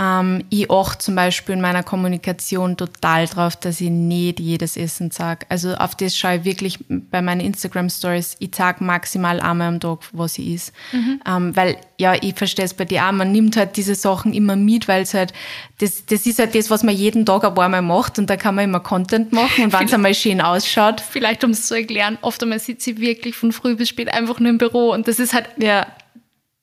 Ähm, 0.00 0.44
ich 0.50 0.70
achte 0.70 0.98
zum 0.98 1.16
Beispiel 1.16 1.54
in 1.54 1.60
meiner 1.60 1.82
Kommunikation 1.82 2.76
total 2.76 3.26
drauf, 3.26 3.56
dass 3.56 3.80
ich 3.80 3.90
nicht 3.90 4.38
jedes 4.38 4.76
Essen 4.76 5.10
sage. 5.10 5.46
Also 5.48 5.74
auf 5.74 5.96
das 5.96 6.16
schaue 6.16 6.36
ich 6.36 6.44
wirklich 6.44 6.78
bei 6.88 7.20
meinen 7.20 7.40
Instagram-Stories. 7.40 8.36
Ich 8.38 8.54
sage 8.54 8.84
maximal 8.84 9.40
einmal 9.40 9.68
am 9.68 9.80
Tag, 9.80 9.98
was 10.12 10.38
ich 10.38 10.48
is. 10.48 10.72
Mhm. 10.92 11.20
Ähm, 11.26 11.56
weil, 11.56 11.76
ja, 11.98 12.14
ich 12.14 12.34
verstehe 12.36 12.64
es 12.64 12.74
bei 12.74 12.84
dir 12.84 13.06
auch, 13.06 13.12
man 13.12 13.32
nimmt 13.32 13.56
halt 13.56 13.76
diese 13.76 13.96
Sachen 13.96 14.32
immer 14.32 14.54
mit, 14.54 14.86
weil 14.86 15.02
es 15.02 15.14
halt, 15.14 15.32
das, 15.78 16.06
das 16.06 16.26
ist 16.26 16.38
halt 16.38 16.54
das, 16.54 16.70
was 16.70 16.84
man 16.84 16.94
jeden 16.94 17.26
Tag 17.26 17.44
ein 17.44 17.54
paar 17.54 17.68
Mal 17.68 17.82
macht 17.82 18.18
und 18.18 18.30
da 18.30 18.36
kann 18.36 18.54
man 18.54 18.64
immer 18.64 18.80
Content 18.80 19.32
machen 19.32 19.64
und 19.64 19.72
wenn 19.72 19.86
es 19.86 19.94
einmal 19.94 20.14
schön 20.14 20.40
ausschaut. 20.40 21.00
Vielleicht, 21.00 21.42
um 21.42 21.50
es 21.50 21.66
zu 21.66 21.74
erklären, 21.74 22.18
oft 22.20 22.40
einmal 22.42 22.60
sitze 22.60 22.92
ich 22.92 23.00
wirklich 23.00 23.34
von 23.34 23.50
früh 23.50 23.74
bis 23.74 23.88
spät 23.88 24.12
einfach 24.12 24.38
nur 24.38 24.50
im 24.50 24.58
Büro 24.58 24.92
und 24.92 25.08
das 25.08 25.18
ist 25.18 25.34
halt, 25.34 25.48
ja, 25.58 25.86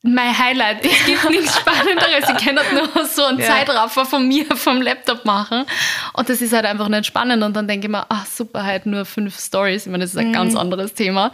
mein 0.02 0.38
Highlight. 0.38 0.84
Es 0.84 1.04
gibt 1.04 1.30
nichts 1.30 1.56
Spannenderes. 1.60 2.28
Ich 2.28 2.44
kann 2.44 2.58
halt 2.58 2.72
nur 2.72 3.04
so 3.06 3.24
einen 3.24 3.38
ja. 3.38 3.46
Zeitraffer 3.46 4.04
von 4.04 4.26
mir 4.26 4.44
vom 4.56 4.80
Laptop 4.80 5.24
machen. 5.24 5.64
Und 6.12 6.28
das 6.28 6.40
ist 6.40 6.52
halt 6.52 6.64
einfach 6.64 6.88
nicht 6.88 7.06
spannend. 7.06 7.42
Und 7.42 7.54
dann 7.54 7.66
denke 7.66 7.86
ich 7.86 7.90
mir, 7.90 8.06
ach 8.08 8.26
super, 8.26 8.64
halt 8.64 8.86
nur 8.86 9.04
fünf 9.04 9.38
Stories. 9.38 9.86
Ich 9.86 9.92
meine, 9.92 10.04
das 10.04 10.12
ist 10.12 10.18
ein 10.18 10.28
mhm. 10.28 10.34
ganz 10.34 10.54
anderes 10.54 10.94
Thema. 10.94 11.32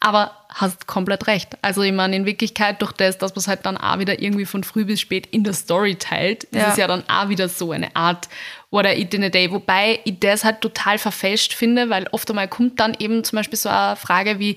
Aber 0.00 0.32
hast 0.48 0.86
komplett 0.86 1.26
recht. 1.26 1.56
Also 1.60 1.82
ich 1.82 1.92
meine, 1.92 2.16
in 2.16 2.24
Wirklichkeit 2.24 2.80
durch 2.80 2.92
das, 2.92 3.18
dass 3.18 3.32
man 3.32 3.40
es 3.40 3.48
halt 3.48 3.66
dann 3.66 3.76
auch 3.76 3.98
wieder 3.98 4.20
irgendwie 4.20 4.46
von 4.46 4.64
früh 4.64 4.84
bis 4.84 5.00
spät 5.00 5.26
in 5.26 5.44
der 5.44 5.54
Story 5.54 5.96
teilt, 5.96 6.46
ja. 6.52 6.62
ist 6.62 6.72
es 6.72 6.76
ja 6.76 6.86
dann 6.86 7.04
auch 7.08 7.28
wieder 7.28 7.48
so 7.48 7.72
eine 7.72 7.94
Art 7.96 8.28
What 8.70 8.86
I 8.86 9.00
Eat 9.00 9.14
in 9.14 9.24
a 9.24 9.28
Day. 9.28 9.50
Wobei 9.50 10.00
ich 10.04 10.20
das 10.20 10.44
halt 10.44 10.60
total 10.60 10.98
verfälscht 10.98 11.52
finde, 11.52 11.90
weil 11.90 12.06
oft 12.12 12.28
einmal 12.30 12.48
kommt 12.48 12.78
dann 12.80 12.94
eben 12.98 13.24
zum 13.24 13.36
Beispiel 13.36 13.58
so 13.58 13.68
eine 13.68 13.96
Frage 13.96 14.38
wie, 14.38 14.56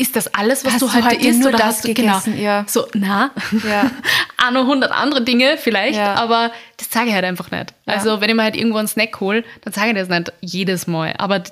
ist 0.00 0.16
das 0.16 0.32
alles, 0.34 0.64
was 0.64 0.74
hast 0.74 0.82
du 0.82 0.92
heute 0.92 1.04
halt 1.04 1.24
isst? 1.24 1.40
Nur 1.40 1.48
oder 1.48 1.58
das 1.58 1.66
hast 1.66 1.84
du, 1.84 1.94
genau, 1.94 2.20
ja. 2.38 2.64
so, 2.66 2.86
na, 2.94 3.30
ja. 3.68 3.90
auch 4.44 4.50
noch 4.50 4.66
hundert 4.66 4.92
andere 4.92 5.22
Dinge 5.22 5.58
vielleicht, 5.58 5.98
ja. 5.98 6.14
aber 6.14 6.50
das 6.76 6.90
sage 6.90 7.08
ich 7.08 7.14
halt 7.14 7.24
einfach 7.24 7.50
nicht. 7.50 7.74
Ja. 7.86 7.94
Also, 7.94 8.20
wenn 8.20 8.30
ich 8.30 8.36
mir 8.36 8.42
halt 8.42 8.56
irgendwo 8.56 8.78
einen 8.78 8.88
Snack 8.88 9.20
hole, 9.20 9.44
dann 9.62 9.72
sage 9.72 9.90
ich 9.90 9.94
das 9.94 10.08
nicht 10.08 10.32
jedes 10.40 10.86
Mal, 10.86 11.14
aber 11.18 11.42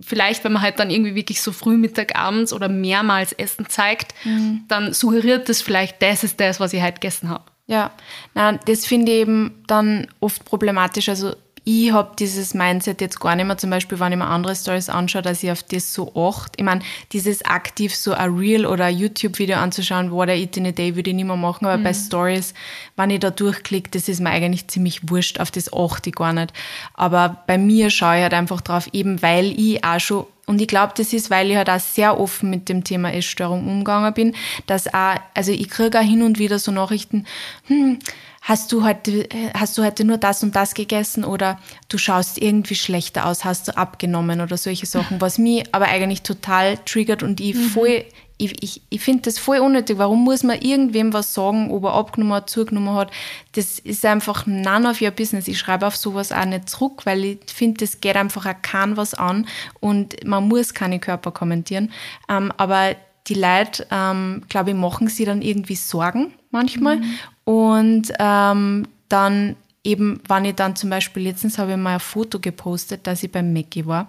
vielleicht, 0.00 0.42
wenn 0.44 0.52
man 0.52 0.62
halt 0.62 0.78
dann 0.80 0.90
irgendwie 0.90 1.14
wirklich 1.14 1.40
so 1.40 1.52
früh, 1.52 1.76
Mittag, 1.76 2.18
abends 2.18 2.52
oder 2.52 2.68
mehrmals 2.68 3.32
Essen 3.32 3.68
zeigt, 3.68 4.14
mhm. 4.24 4.64
dann 4.68 4.92
suggeriert 4.92 5.48
das 5.48 5.62
vielleicht, 5.62 6.02
das 6.02 6.24
ist 6.24 6.40
das, 6.40 6.60
was 6.60 6.72
ich 6.72 6.82
halt 6.82 7.00
gegessen 7.00 7.28
habe. 7.28 7.44
Ja, 7.66 7.92
na, 8.34 8.52
das 8.52 8.84
finde 8.84 9.12
ich 9.12 9.18
eben 9.18 9.62
dann 9.66 10.08
oft 10.20 10.44
problematisch. 10.44 11.08
Also 11.08 11.34
ich 11.64 11.92
habe 11.92 12.16
dieses 12.18 12.54
Mindset 12.54 13.00
jetzt 13.00 13.20
gar 13.20 13.36
nicht 13.36 13.46
mehr, 13.46 13.56
zum 13.56 13.70
Beispiel, 13.70 14.00
wenn 14.00 14.12
ich 14.12 14.18
mir 14.18 14.26
andere 14.26 14.56
Stories 14.56 14.88
anschaue, 14.88 15.22
dass 15.22 15.42
ich 15.42 15.50
auf 15.50 15.62
das 15.62 15.92
so 15.92 16.12
achte. 16.16 16.54
Ich 16.56 16.64
meine, 16.64 16.82
dieses 17.12 17.44
aktiv 17.44 17.94
so 17.94 18.12
ein 18.12 18.36
Reel 18.36 18.66
oder 18.66 18.86
ein 18.86 18.98
YouTube-Video 18.98 19.56
anzuschauen, 19.56 20.10
what 20.10 20.28
I 20.28 20.32
eat 20.32 20.56
in 20.56 20.66
a 20.66 20.72
day, 20.72 20.96
würde 20.96 21.10
ich 21.10 21.16
nicht 21.16 21.26
mehr 21.26 21.36
machen, 21.36 21.66
aber 21.66 21.78
mhm. 21.78 21.84
bei 21.84 21.94
Stories, 21.94 22.54
wenn 22.96 23.10
ich 23.10 23.20
da 23.20 23.30
durchklicke, 23.30 23.90
das 23.90 24.08
ist 24.08 24.20
mir 24.20 24.30
eigentlich 24.30 24.66
ziemlich 24.68 25.08
wurscht, 25.08 25.38
auf 25.38 25.52
das 25.52 25.72
achte 25.72 26.10
ich 26.10 26.16
gar 26.16 26.32
nicht. 26.32 26.52
Aber 26.94 27.42
bei 27.46 27.58
mir 27.58 27.90
schaue 27.90 28.16
ich 28.16 28.22
halt 28.22 28.34
einfach 28.34 28.60
drauf, 28.60 28.88
eben 28.92 29.22
weil 29.22 29.52
ich 29.58 29.84
auch 29.84 30.00
schon 30.00 30.26
und 30.44 30.60
ich 30.60 30.66
glaube, 30.66 30.92
das 30.96 31.12
ist, 31.12 31.30
weil 31.30 31.50
ich 31.50 31.56
halt 31.56 31.70
auch 31.70 31.78
sehr 31.78 32.18
offen 32.18 32.50
mit 32.50 32.68
dem 32.68 32.82
Thema 32.82 33.12
Essstörung 33.12 33.66
umgegangen 33.66 34.12
bin, 34.12 34.34
dass 34.66 34.92
auch, 34.92 35.14
also 35.34 35.52
ich 35.52 35.70
kriege 35.70 35.98
auch 35.98 36.02
hin 36.02 36.22
und 36.22 36.38
wieder 36.38 36.58
so 36.58 36.72
Nachrichten, 36.72 37.26
hm, 37.68 38.00
hast 38.42 38.72
du 38.72 38.84
heute, 38.84 39.28
hast 39.54 39.78
du 39.78 39.84
heute 39.84 40.04
nur 40.04 40.18
das 40.18 40.42
und 40.42 40.54
das 40.56 40.74
gegessen 40.74 41.24
oder 41.24 41.58
du 41.88 41.96
schaust 41.96 42.42
irgendwie 42.42 42.74
schlechter 42.74 43.26
aus, 43.26 43.44
hast 43.44 43.68
du 43.68 43.76
abgenommen 43.76 44.40
oder 44.40 44.56
solche 44.56 44.86
Sachen, 44.86 45.20
was 45.20 45.38
mich 45.38 45.72
aber 45.72 45.86
eigentlich 45.86 46.22
total 46.22 46.76
triggert 46.78 47.22
und 47.22 47.40
ich 47.40 47.54
mhm. 47.54 47.68
voll, 47.68 48.04
ich, 48.38 48.60
ich, 48.60 48.82
ich 48.90 49.00
finde 49.00 49.22
das 49.22 49.38
voll 49.38 49.58
unnötig. 49.58 49.98
Warum 49.98 50.24
muss 50.24 50.42
man 50.42 50.60
irgendwem 50.60 51.12
was 51.12 51.32
sagen, 51.32 51.70
ob 51.70 51.84
er 51.84 51.94
abgenommen 51.94 52.34
hat, 52.34 52.50
zugenommen 52.50 52.94
hat? 52.96 53.12
Das 53.52 53.78
ist 53.78 54.04
einfach 54.04 54.44
none 54.46 54.90
of 54.90 55.00
your 55.00 55.12
business. 55.12 55.46
Ich 55.46 55.60
schreibe 55.60 55.86
auf 55.86 55.94
sowas 55.94 56.32
auch 56.32 56.44
nicht 56.44 56.68
zurück, 56.68 57.06
weil 57.06 57.24
ich 57.24 57.38
finde, 57.46 57.78
das 57.78 58.00
geht 58.00 58.16
einfach 58.16 58.44
auch 58.44 58.60
kein 58.62 58.96
was 58.96 59.14
an 59.14 59.46
und 59.78 60.26
man 60.26 60.48
muss 60.48 60.74
keine 60.74 60.98
Körper 60.98 61.30
kommentieren. 61.30 61.92
Ähm, 62.28 62.52
aber 62.56 62.96
die 63.28 63.34
Leute, 63.34 63.86
ähm, 63.92 64.42
glaube 64.48 64.70
ich, 64.70 64.76
machen 64.76 65.06
sie 65.06 65.24
dann 65.24 65.42
irgendwie 65.42 65.76
Sorgen 65.76 66.34
manchmal. 66.50 66.96
Mhm. 66.96 67.18
Und 67.44 68.12
ähm, 68.18 68.86
dann 69.08 69.56
eben, 69.84 70.20
wenn 70.28 70.44
ich 70.44 70.54
dann 70.54 70.76
zum 70.76 70.90
Beispiel, 70.90 71.24
letztens 71.24 71.58
habe 71.58 71.72
ich 71.72 71.76
mal 71.76 71.94
ein 71.94 72.00
Foto 72.00 72.38
gepostet, 72.38 73.06
dass 73.06 73.22
ich 73.22 73.32
beim 73.32 73.52
Mackie 73.52 73.86
war 73.86 74.08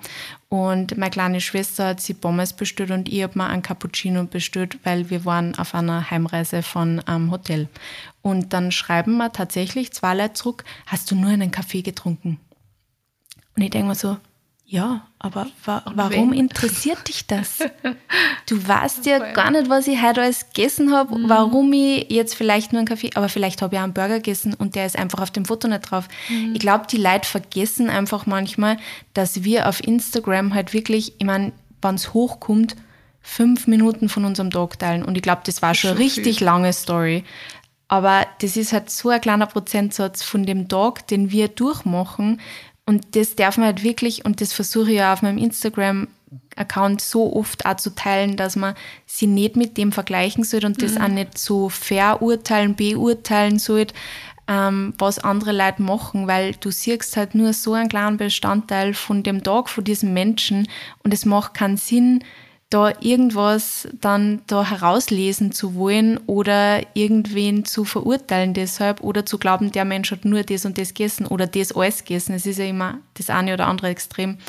und 0.50 0.98
meine 0.98 1.10
kleine 1.10 1.42
Schwester 1.42 1.88
hat 1.88 2.02
sie 2.02 2.14
Pommes 2.14 2.54
bestellt 2.54 2.92
und 2.92 3.10
ich 3.10 3.24
habe 3.24 3.38
mir 3.40 3.48
einen 3.48 3.64
Cappuccino 3.64 4.26
bestellt, 4.26 4.78
weil 4.84 5.10
wir 5.10 5.26
waren 5.26 5.58
auf 5.58 5.74
einer 5.74 6.12
Heimreise 6.12 6.62
von 6.62 7.00
einem 7.02 7.32
Hotel. 7.32 7.70
Und 8.22 8.54
dann 8.54 8.72
schreiben 8.72 9.18
wir 9.18 9.32
tatsächlich 9.32 9.92
zwei 9.94 10.14
Leute 10.14 10.34
zurück, 10.34 10.64
hast 10.86 11.10
du 11.10 11.16
nur 11.16 11.32
einen 11.32 11.52
Kaffee 11.52 11.82
getrunken? 11.82 12.40
Und 13.56 13.64
ich 13.64 13.72
denke 13.72 13.88
mir 13.88 13.96
so, 13.96 14.18
ja, 14.74 15.06
aber 15.20 15.46
wa 15.66 15.84
warum 15.94 16.32
wen? 16.32 16.40
interessiert 16.40 17.08
dich 17.08 17.28
das? 17.28 17.60
Du 18.48 18.68
weißt 18.68 19.06
ja 19.06 19.32
gar 19.32 19.52
nicht, 19.52 19.70
was 19.70 19.88
ich 19.88 20.02
heute 20.02 20.22
alles 20.22 20.48
gegessen 20.52 20.92
habe, 20.92 21.18
mhm. 21.18 21.30
warum 21.30 21.72
ich 21.72 22.10
jetzt 22.10 22.36
vielleicht 22.36 22.74
nur 22.74 22.80
einen 22.80 22.88
Kaffee, 22.88 23.12
aber 23.14 23.30
vielleicht 23.30 23.62
habe 23.62 23.76
ich 23.76 23.80
auch 23.80 23.84
einen 23.84 23.94
Burger 23.94 24.16
gegessen 24.16 24.54
und 24.54 24.76
der 24.76 24.86
ist 24.86 24.98
einfach 24.98 25.20
auf 25.20 25.32
dem 25.32 25.46
Foto 25.46 25.68
nicht 25.68 25.90
drauf. 25.90 26.08
Mhm. 26.28 26.54
Ich 26.54 26.60
glaube, 26.60 26.88
die 26.90 26.98
Leute 26.98 27.28
vergessen 27.28 27.90
einfach 27.90 28.26
manchmal, 28.26 28.78
dass 29.14 29.44
wir 29.44 29.70
auf 29.70 29.82
Instagram 29.82 30.54
halt 30.54 30.74
wirklich, 30.74 31.14
ich 31.20 31.26
meine, 31.26 31.54
wenn 31.82 31.96
es 31.96 32.14
hochkommt, 32.14 32.76
fünf 33.22 33.68
Minuten 33.68 34.10
von 34.10 34.26
unserem 34.26 34.50
Tag 34.50 34.80
teilen. 34.80 35.06
Und 35.06 35.16
ich 35.16 35.24
glaube, 35.24 35.44
das 35.46 35.62
war 35.62 35.76
schon 35.76 35.92
eine 35.92 36.00
richtig 36.00 36.40
viel. 36.40 36.46
lange 36.46 36.74
Story. 36.74 37.24
Aber 37.88 38.26
das 38.42 38.58
ist 38.58 38.74
halt 38.74 38.90
so 38.90 39.10
ein 39.10 39.22
kleiner 39.22 39.46
Prozentsatz 39.46 40.24
von 40.24 40.46
dem 40.46 40.68
Tag, 40.68 41.08
den 41.08 41.32
wir 41.32 41.48
durchmachen, 41.48 42.42
und 42.86 43.16
das 43.16 43.36
darf 43.36 43.58
man 43.58 43.68
halt 43.68 43.84
wirklich, 43.84 44.26
und 44.26 44.42
das 44.42 44.54
versuche 44.54 44.92
ich 44.92 44.98
ja 44.98 45.14
auf 45.14 45.22
meinem 45.22 45.38
Instagram-Account 45.38 47.02
so 47.02 47.34
oft 47.36 47.66
auch 47.66 47.78
zu 47.78 47.96
teilen, 47.96 48.36
dass 48.36 48.56
man 48.56 48.76
sie 49.06 49.28
nicht 49.28 49.56
mit 49.56 49.78
dem 49.78 49.92
vergleichen 49.92 50.44
sollte 50.44 50.68
und 50.68 50.82
das 50.82 50.96
mhm. 50.96 51.02
auch 51.02 51.08
nicht 51.08 51.38
so 51.38 51.70
verurteilen, 51.70 52.76
beurteilen 52.76 53.58
sollte, 53.58 53.94
ähm, 54.50 54.94
was 54.98 55.20
andere 55.20 55.54
Leute 55.54 55.82
machen, 55.82 56.28
weil 56.28 56.54
du 56.60 56.72
siehst 56.72 57.16
halt 57.16 57.36
nur 57.36 57.54
so 57.54 57.74
einen 57.74 57.88
kleinen 57.88 58.18
Bestandteil 58.18 58.94
von 58.94 59.24
dem 59.24 59.44
Tag, 59.44 59.70
von 59.70 59.86
diesem 59.86 60.14
Menschen 60.14 60.68
und 61.04 61.14
es 61.14 61.26
macht 61.26 61.54
keinen 61.54 61.78
Sinn, 61.78 62.24
da 62.74 62.92
irgendwas 63.02 63.88
dann 64.02 64.42
da 64.48 64.68
herauslesen 64.68 65.52
zu 65.52 65.76
wollen 65.76 66.18
oder 66.26 66.82
irgendwen 66.96 67.66
zu 67.66 67.86
verurteilen 67.86 68.56
deshalb 68.56 69.02
oder 69.02 69.28
zu 69.28 69.38
glauben, 69.38 69.72
der 69.72 69.86
Mensch 69.86 70.10
hat 70.10 70.26
nur 70.26 70.42
das 70.42 70.66
und 70.66 70.80
das 70.80 70.90
gegessen 70.90 71.28
oder 71.28 71.46
das 71.46 71.74
alles 71.74 72.00
gegessen. 72.04 72.34
Es 72.34 72.48
ist 72.48 72.58
ja 72.58 72.66
immer 72.66 72.98
das 73.14 73.30
eine 73.30 73.54
oder 73.54 73.68
andere 73.68 73.90
Extrem. 73.90 74.40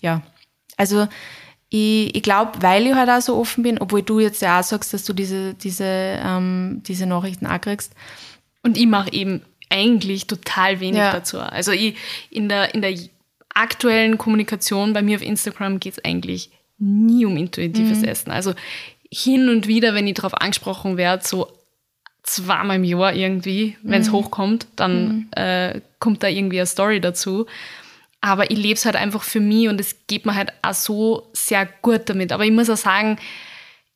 Ja, 0.00 0.22
also 0.78 1.06
ich, 1.68 2.16
ich 2.16 2.22
glaube, 2.22 2.52
weil 2.60 2.86
ich 2.86 2.94
halt 2.94 3.10
auch 3.10 3.20
so 3.20 3.36
offen 3.36 3.62
bin, 3.62 3.78
obwohl 3.78 4.02
du 4.02 4.20
jetzt 4.20 4.40
ja 4.40 4.58
auch 4.58 4.64
sagst, 4.64 4.94
dass 4.94 5.04
du 5.04 5.12
diese, 5.12 5.52
diese, 5.52 5.84
ähm, 5.84 6.82
diese 6.86 7.04
Nachrichten 7.04 7.46
auch 7.46 7.60
kriegst. 7.60 7.92
Und 8.62 8.78
ich 8.78 8.86
mache 8.86 9.12
eben 9.12 9.42
eigentlich 9.68 10.26
total 10.26 10.80
wenig 10.80 10.98
ja. 10.98 11.12
dazu. 11.12 11.40
Also 11.40 11.72
ich, 11.72 11.96
in, 12.30 12.48
der, 12.48 12.74
in 12.74 12.80
der 12.80 12.96
aktuellen 13.52 14.16
Kommunikation 14.16 14.94
bei 14.94 15.02
mir 15.02 15.16
auf 15.16 15.22
Instagram 15.22 15.78
geht 15.78 15.98
es 15.98 16.04
eigentlich 16.04 16.50
nie 16.78 17.24
um 17.24 17.36
intuitives 17.36 17.98
mhm. 17.98 18.04
Essen. 18.04 18.30
Also 18.30 18.54
hin 19.10 19.48
und 19.48 19.66
wieder, 19.66 19.94
wenn 19.94 20.06
ich 20.06 20.14
darauf 20.14 20.34
angesprochen 20.34 20.96
werde, 20.96 21.26
so 21.26 21.48
zweimal 22.22 22.76
im 22.76 22.84
Jahr 22.84 23.14
irgendwie, 23.14 23.76
wenn 23.82 24.02
es 24.02 24.08
mhm. 24.08 24.12
hochkommt, 24.12 24.66
dann 24.76 25.06
mhm. 25.06 25.28
äh, 25.36 25.80
kommt 26.00 26.22
da 26.22 26.28
irgendwie 26.28 26.58
eine 26.58 26.66
Story 26.66 27.00
dazu. 27.00 27.46
Aber 28.20 28.50
ich 28.50 28.58
lebe 28.58 28.74
es 28.74 28.84
halt 28.84 28.96
einfach 28.96 29.22
für 29.22 29.40
mich 29.40 29.68
und 29.68 29.80
es 29.80 29.94
geht 30.08 30.26
mir 30.26 30.34
halt 30.34 30.52
auch 30.62 30.74
so 30.74 31.28
sehr 31.32 31.68
gut 31.82 32.02
damit. 32.06 32.32
Aber 32.32 32.44
ich 32.44 32.50
muss 32.50 32.68
auch 32.68 32.76
sagen, 32.76 33.18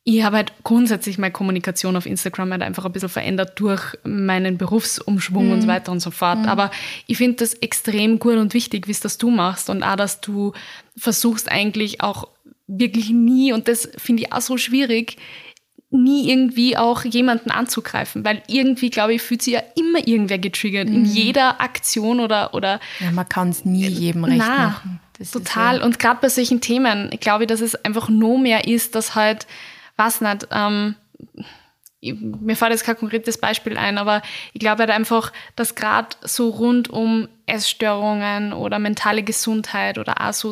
ich 0.03 0.23
habe 0.23 0.37
halt 0.37 0.53
grundsätzlich 0.63 1.17
meine 1.17 1.31
Kommunikation 1.31 1.95
auf 1.95 2.05
Instagram 2.05 2.51
halt 2.51 2.63
einfach 2.63 2.85
ein 2.85 2.91
bisschen 2.91 3.09
verändert 3.09 3.59
durch 3.59 3.97
meinen 4.03 4.57
Berufsumschwung 4.57 5.47
mhm. 5.47 5.51
und 5.51 5.61
so 5.61 5.67
weiter 5.67 5.91
und 5.91 5.99
so 5.99 6.09
fort. 6.09 6.39
Mhm. 6.39 6.45
Aber 6.45 6.71
ich 7.07 7.17
finde 7.17 7.37
das 7.37 7.53
extrem 7.55 8.17
gut 8.17 8.37
und 8.37 8.53
wichtig, 8.53 8.87
wie 8.87 8.91
es 8.91 8.99
das 8.99 9.17
du 9.17 9.29
machst 9.29 9.69
und 9.69 9.83
auch, 9.83 9.95
dass 9.95 10.21
du 10.21 10.53
versuchst 10.97 11.51
eigentlich 11.51 12.01
auch 12.01 12.27
wirklich 12.79 13.09
nie, 13.09 13.53
und 13.53 13.67
das 13.67 13.89
finde 13.97 14.23
ich 14.23 14.33
auch 14.33 14.41
so 14.41 14.57
schwierig, 14.57 15.17
nie 15.91 16.29
irgendwie 16.29 16.77
auch 16.77 17.03
jemanden 17.03 17.51
anzugreifen, 17.51 18.23
weil 18.23 18.41
irgendwie, 18.47 18.89
glaube 18.89 19.13
ich, 19.13 19.21
fühlt 19.21 19.41
sich 19.41 19.53
ja 19.53 19.63
immer 19.75 20.07
irgendwer 20.07 20.39
getriggert 20.39 20.87
mhm. 20.87 20.95
in 20.95 21.05
jeder 21.05 21.59
Aktion 21.59 22.21
oder 22.21 22.53
oder. 22.53 22.79
Ja, 22.99 23.11
man 23.11 23.27
kann 23.27 23.49
es 23.49 23.65
nie 23.65 23.87
jedem 23.87 24.23
recht 24.23 24.37
na, 24.37 24.67
machen. 24.67 25.01
Das 25.19 25.31
total. 25.31 25.79
Ja 25.79 25.83
und 25.83 25.99
gerade 25.99 26.19
bei 26.21 26.29
solchen 26.29 26.61
Themen, 26.61 27.09
glaube 27.19 27.43
ich, 27.43 27.47
dass 27.47 27.59
es 27.59 27.75
einfach 27.75 28.07
nur 28.07 28.39
mehr 28.39 28.67
ist, 28.67 28.95
dass 28.95 29.15
halt, 29.15 29.47
was 29.97 30.21
nicht, 30.21 30.47
ähm, 30.51 30.95
mir 32.01 32.55
fällt 32.55 32.71
jetzt 32.71 32.85
kein 32.85 32.97
konkretes 32.97 33.37
Beispiel 33.37 33.77
ein, 33.77 33.97
aber 33.97 34.21
ich 34.53 34.59
glaube 34.59 34.79
halt 34.79 34.89
einfach, 34.89 35.31
dass 35.55 35.75
gerade 35.75 36.15
so 36.23 36.49
rund 36.49 36.89
um 36.89 37.27
Essstörungen 37.45 38.53
oder 38.53 38.79
mentale 38.79 39.23
Gesundheit 39.23 39.97
oder 39.97 40.27
auch 40.27 40.33
so 40.33 40.51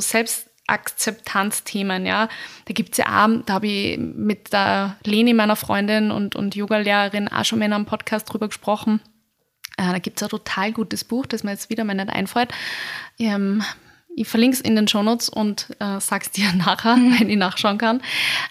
Selbstakzeptanzthemen, 0.70 2.06
ja. 2.06 2.30
Da 2.66 2.74
gibt's 2.74 2.98
ja 2.98 3.26
auch, 3.26 3.30
da 3.46 3.54
habe 3.54 3.68
ich 3.68 3.98
mit 3.98 4.54
der 4.54 4.98
Leni, 5.04 5.34
meiner 5.34 5.56
Freundin 5.56 6.12
und, 6.12 6.36
und 6.36 6.56
Yogalehrerin, 6.56 7.28
auch 7.28 7.46
schon 7.46 7.60
mal 7.60 7.66
in 7.66 7.74
einem 7.74 7.86
Podcast 7.86 8.32
drüber 8.32 8.48
gesprochen. 8.48 9.02
Äh, 9.78 9.92
da 9.92 10.00
gibt's 10.00 10.24
ein 10.24 10.30
total 10.30 10.72
gutes 10.72 11.04
Buch, 11.04 11.26
das 11.26 11.44
mir 11.44 11.52
jetzt 11.52 11.70
wieder 11.70 11.84
mal 11.84 11.94
nicht 11.94 12.10
einfällt. 12.10 12.52
Ähm, 13.18 13.64
ich 14.16 14.28
verlinke 14.28 14.56
es 14.56 14.62
in 14.62 14.76
den 14.76 14.88
Shownotes 14.88 15.30
und 15.30 15.70
äh, 15.80 16.00
sag's 16.00 16.32
dir 16.32 16.52
nachher, 16.58 16.98
mhm. 16.98 17.20
wenn 17.20 17.30
ich 17.30 17.38
nachschauen 17.38 17.78
kann, 17.78 18.02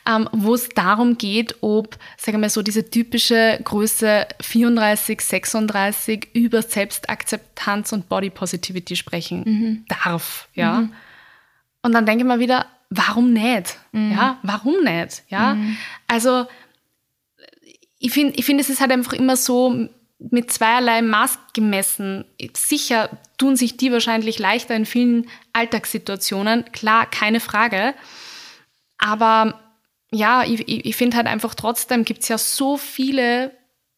ähm, 0.08 0.28
wo 0.32 0.54
es 0.54 0.68
darum 0.70 1.18
geht, 1.18 1.56
ob, 1.60 1.98
sagen 2.16 2.40
wir 2.40 2.50
so, 2.50 2.62
diese 2.62 2.90
typische 2.90 3.60
Größe 3.62 4.26
34, 4.40 5.20
36 5.20 6.28
über 6.32 6.62
Selbstakzeptanz 6.62 7.92
und 7.92 8.08
Body 8.08 8.30
Positivity 8.30 8.96
sprechen 8.96 9.42
mhm. 9.44 9.84
darf, 9.88 10.48
ja. 10.54 10.80
Mhm. 10.80 10.92
Und 11.82 11.92
dann 11.92 12.06
denke 12.06 12.22
ich 12.22 12.28
mal 12.28 12.40
wieder, 12.40 12.66
warum 12.90 13.32
nicht? 13.32 13.78
Mhm. 13.92 14.12
Ja, 14.12 14.38
warum 14.42 14.82
nicht? 14.82 15.22
Ja, 15.28 15.54
mhm. 15.54 15.76
also 16.06 16.46
ich 17.98 18.12
finde, 18.12 18.34
ich 18.36 18.44
finde, 18.44 18.62
es 18.62 18.70
ist 18.70 18.80
halt 18.80 18.92
einfach 18.92 19.12
immer 19.12 19.36
so, 19.36 19.88
mit 20.18 20.50
zweierlei 20.50 21.02
Maß 21.02 21.38
gemessen. 21.54 22.24
Sicher 22.54 23.08
tun 23.36 23.56
sich 23.56 23.76
die 23.76 23.92
wahrscheinlich 23.92 24.38
leichter 24.38 24.74
in 24.74 24.86
vielen 24.86 25.28
Alltagssituationen, 25.52 26.64
klar, 26.72 27.08
keine 27.08 27.40
Frage. 27.40 27.94
Aber 28.98 29.60
ja, 30.10 30.42
ich, 30.42 30.68
ich 30.68 30.96
finde 30.96 31.16
halt 31.16 31.26
einfach 31.26 31.54
trotzdem 31.54 32.04
gibt 32.04 32.22
es 32.22 32.28
ja 32.28 32.38
so 32.38 32.76
viele, 32.76 33.52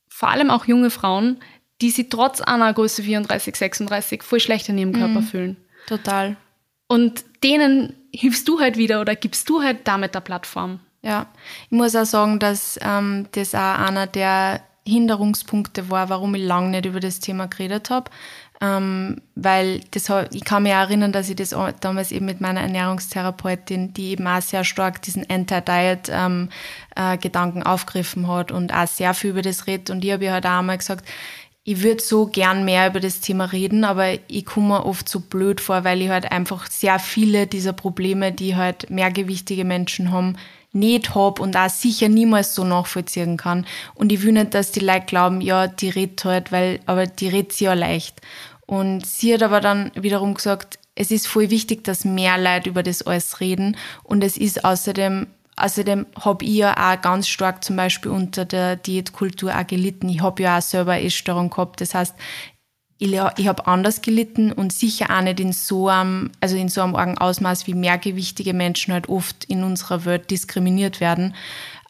vor 0.09 0.29
allem 0.29 0.51
auch 0.51 0.67
junge 0.67 0.91
Frauen, 0.91 1.39
die 1.81 1.91
sich 1.91 2.11
trotz 2.11 2.43
einer 2.43 2.75
Größe 2.75 3.03
34, 3.03 3.57
36 3.57 4.23
voll 4.23 4.41
schlecht 4.41 4.69
in 4.69 4.77
ihrem 4.77 4.93
Körper 4.93 5.21
mhm, 5.21 5.27
fühlen. 5.27 5.57
Total. 5.87 6.37
Und 6.87 7.25
denen 7.43 7.95
hilfst 8.13 8.49
du 8.49 8.61
halt 8.61 8.77
wieder 8.77 9.01
oder 9.01 9.17
gibst 9.17 9.49
du 9.49 9.63
halt 9.63 9.87
damit 9.87 10.15
der 10.15 10.21
Plattform. 10.21 10.81
Ja, 11.03 11.27
ich 11.65 11.77
muss 11.77 11.97
auch 11.97 12.05
sagen, 12.05 12.39
dass 12.39 12.79
ähm, 12.83 13.27
das 13.33 13.55
auch 13.55 13.79
einer 13.79 14.07
der 14.07 14.61
Hinderungspunkte 14.87 15.89
war, 15.91 16.09
warum 16.11 16.35
ich 16.35 16.43
lange 16.43 16.71
nicht 16.71 16.87
über 16.87 17.01
das 17.01 17.21
Thema 17.21 17.47
geredet 17.47 17.91
habe. 17.91 18.11
Ähm, 18.63 19.23
weil 19.37 19.81
das, 19.93 20.11
ich 20.33 20.45
kann 20.45 20.65
mich 20.65 20.73
auch 20.73 20.81
erinnern, 20.81 21.13
dass 21.13 21.31
ich 21.31 21.37
das 21.37 21.57
damals 21.81 22.13
eben 22.13 22.27
mit 22.27 22.43
meiner 22.43 22.61
Ernährungstherapeutin, 22.61 23.95
die 23.95 24.11
eben 24.11 24.27
auch 24.27 24.43
sehr 24.43 24.65
stark 24.65 25.01
diesen 25.01 25.25
Anti-Diet-Gedanken 25.31 26.51
ähm, 27.61 27.63
äh, 27.63 27.67
aufgegriffen 27.67 28.29
hat 28.29 28.53
und 28.53 28.75
auch 28.75 28.87
sehr 28.87 29.15
viel 29.15 29.31
über 29.31 29.41
das 29.41 29.67
redet. 29.67 29.89
Und 29.89 30.05
ich 30.05 30.13
habe 30.13 30.27
ja 30.27 30.33
halt 30.33 30.45
auch 30.45 30.59
einmal 30.59 30.77
gesagt, 30.77 31.09
ich 31.65 31.83
würde 31.83 32.03
so 32.03 32.27
gern 32.27 32.65
mehr 32.65 32.89
über 32.89 33.01
das 33.01 33.21
Thema 33.21 33.45
reden, 33.47 33.85
aber 33.85 34.15
ich 34.29 34.47
komme 34.47 34.85
oft 34.85 35.09
so 35.09 35.21
blöd 35.21 35.61
vor, 35.61 35.85
weil 35.85 36.01
ich 36.01 36.09
halt 36.09 36.33
einfach 36.33 36.71
sehr 36.71 36.99
viele 36.99 37.47
dieser 37.47 37.75
Probleme, 37.75 38.33
die 38.33 38.57
halt 38.57 38.89
mehrgewichtige 38.91 39.65
Menschen 39.65 40.11
haben, 40.11 40.37
nicht 40.73 41.15
habe 41.15 41.43
und 41.43 41.57
auch 41.57 41.69
sicher 41.69 42.09
niemals 42.09 42.55
so 42.55 42.65
nachvollziehen 42.65 43.37
kann. 43.37 43.67
Und 43.95 44.13
ich 44.13 44.23
will 44.23 44.33
nicht, 44.33 44.55
dass 44.55 44.73
die 44.73 44.81
Leute 44.81 45.07
glauben, 45.07 45.41
ja, 45.41 45.67
die 45.67 45.91
redet 45.91 46.25
halt, 46.25 46.53
weil, 46.53 46.81
aber 46.87 47.07
die 47.07 47.29
redet 47.29 47.53
sie 47.53 47.65
ja 47.65 47.75
leicht. 47.75 48.21
Und 48.67 49.05
sie 49.05 49.35
hat 49.35 49.43
aber 49.43 49.61
dann 49.61 49.91
wiederum 49.97 50.35
gesagt, 50.35 50.79
es 50.95 51.11
ist 51.11 51.27
voll 51.27 51.51
wichtig, 51.51 51.85
dass 51.85 52.05
mehr 52.05 52.39
Leute 52.39 52.71
über 52.71 52.83
das 52.83 53.03
alles 53.03 53.41
reden. 53.41 53.77
Und 54.05 54.23
es 54.23 54.37
ist 54.37 54.65
außerdem, 54.65 55.27
außerdem 55.61 56.07
habe 56.19 56.45
ich 56.45 56.57
ja 56.57 56.73
auch 56.73 57.01
ganz 57.01 57.29
stark 57.29 57.63
zum 57.63 57.77
Beispiel 57.77 58.11
unter 58.11 58.45
der 58.45 58.77
Diätkultur 58.77 59.55
auch 59.55 59.67
gelitten. 59.67 60.09
Ich 60.09 60.23
habe 60.23 60.43
ja 60.43 60.59
auch 60.59 60.63
selber 60.63 61.01
Essstörung 61.01 61.51
gehabt. 61.51 61.81
Das 61.81 61.95
heißt, 61.95 62.15
ich, 62.99 63.19
habe 63.19 63.67
anders 63.67 64.03
gelitten 64.03 64.53
und 64.53 64.73
sicher 64.73 65.07
auch 65.11 65.23
nicht 65.23 65.41
in 65.41 65.53
so 65.53 65.89
einem, 65.89 66.33
also 66.41 66.57
in 66.57 66.69
so 66.69 66.83
einem 66.83 66.95
argen 66.95 67.17
Ausmaß, 67.17 67.67
wie 67.67 67.75
mehrgewichtige 67.75 68.53
Menschen 68.53 68.93
halt 68.93 69.09
oft 69.09 69.45
in 69.45 69.65
unserer 69.65 70.05
Welt 70.05 70.31
diskriminiert 70.31 71.01
werden. 71.01 71.35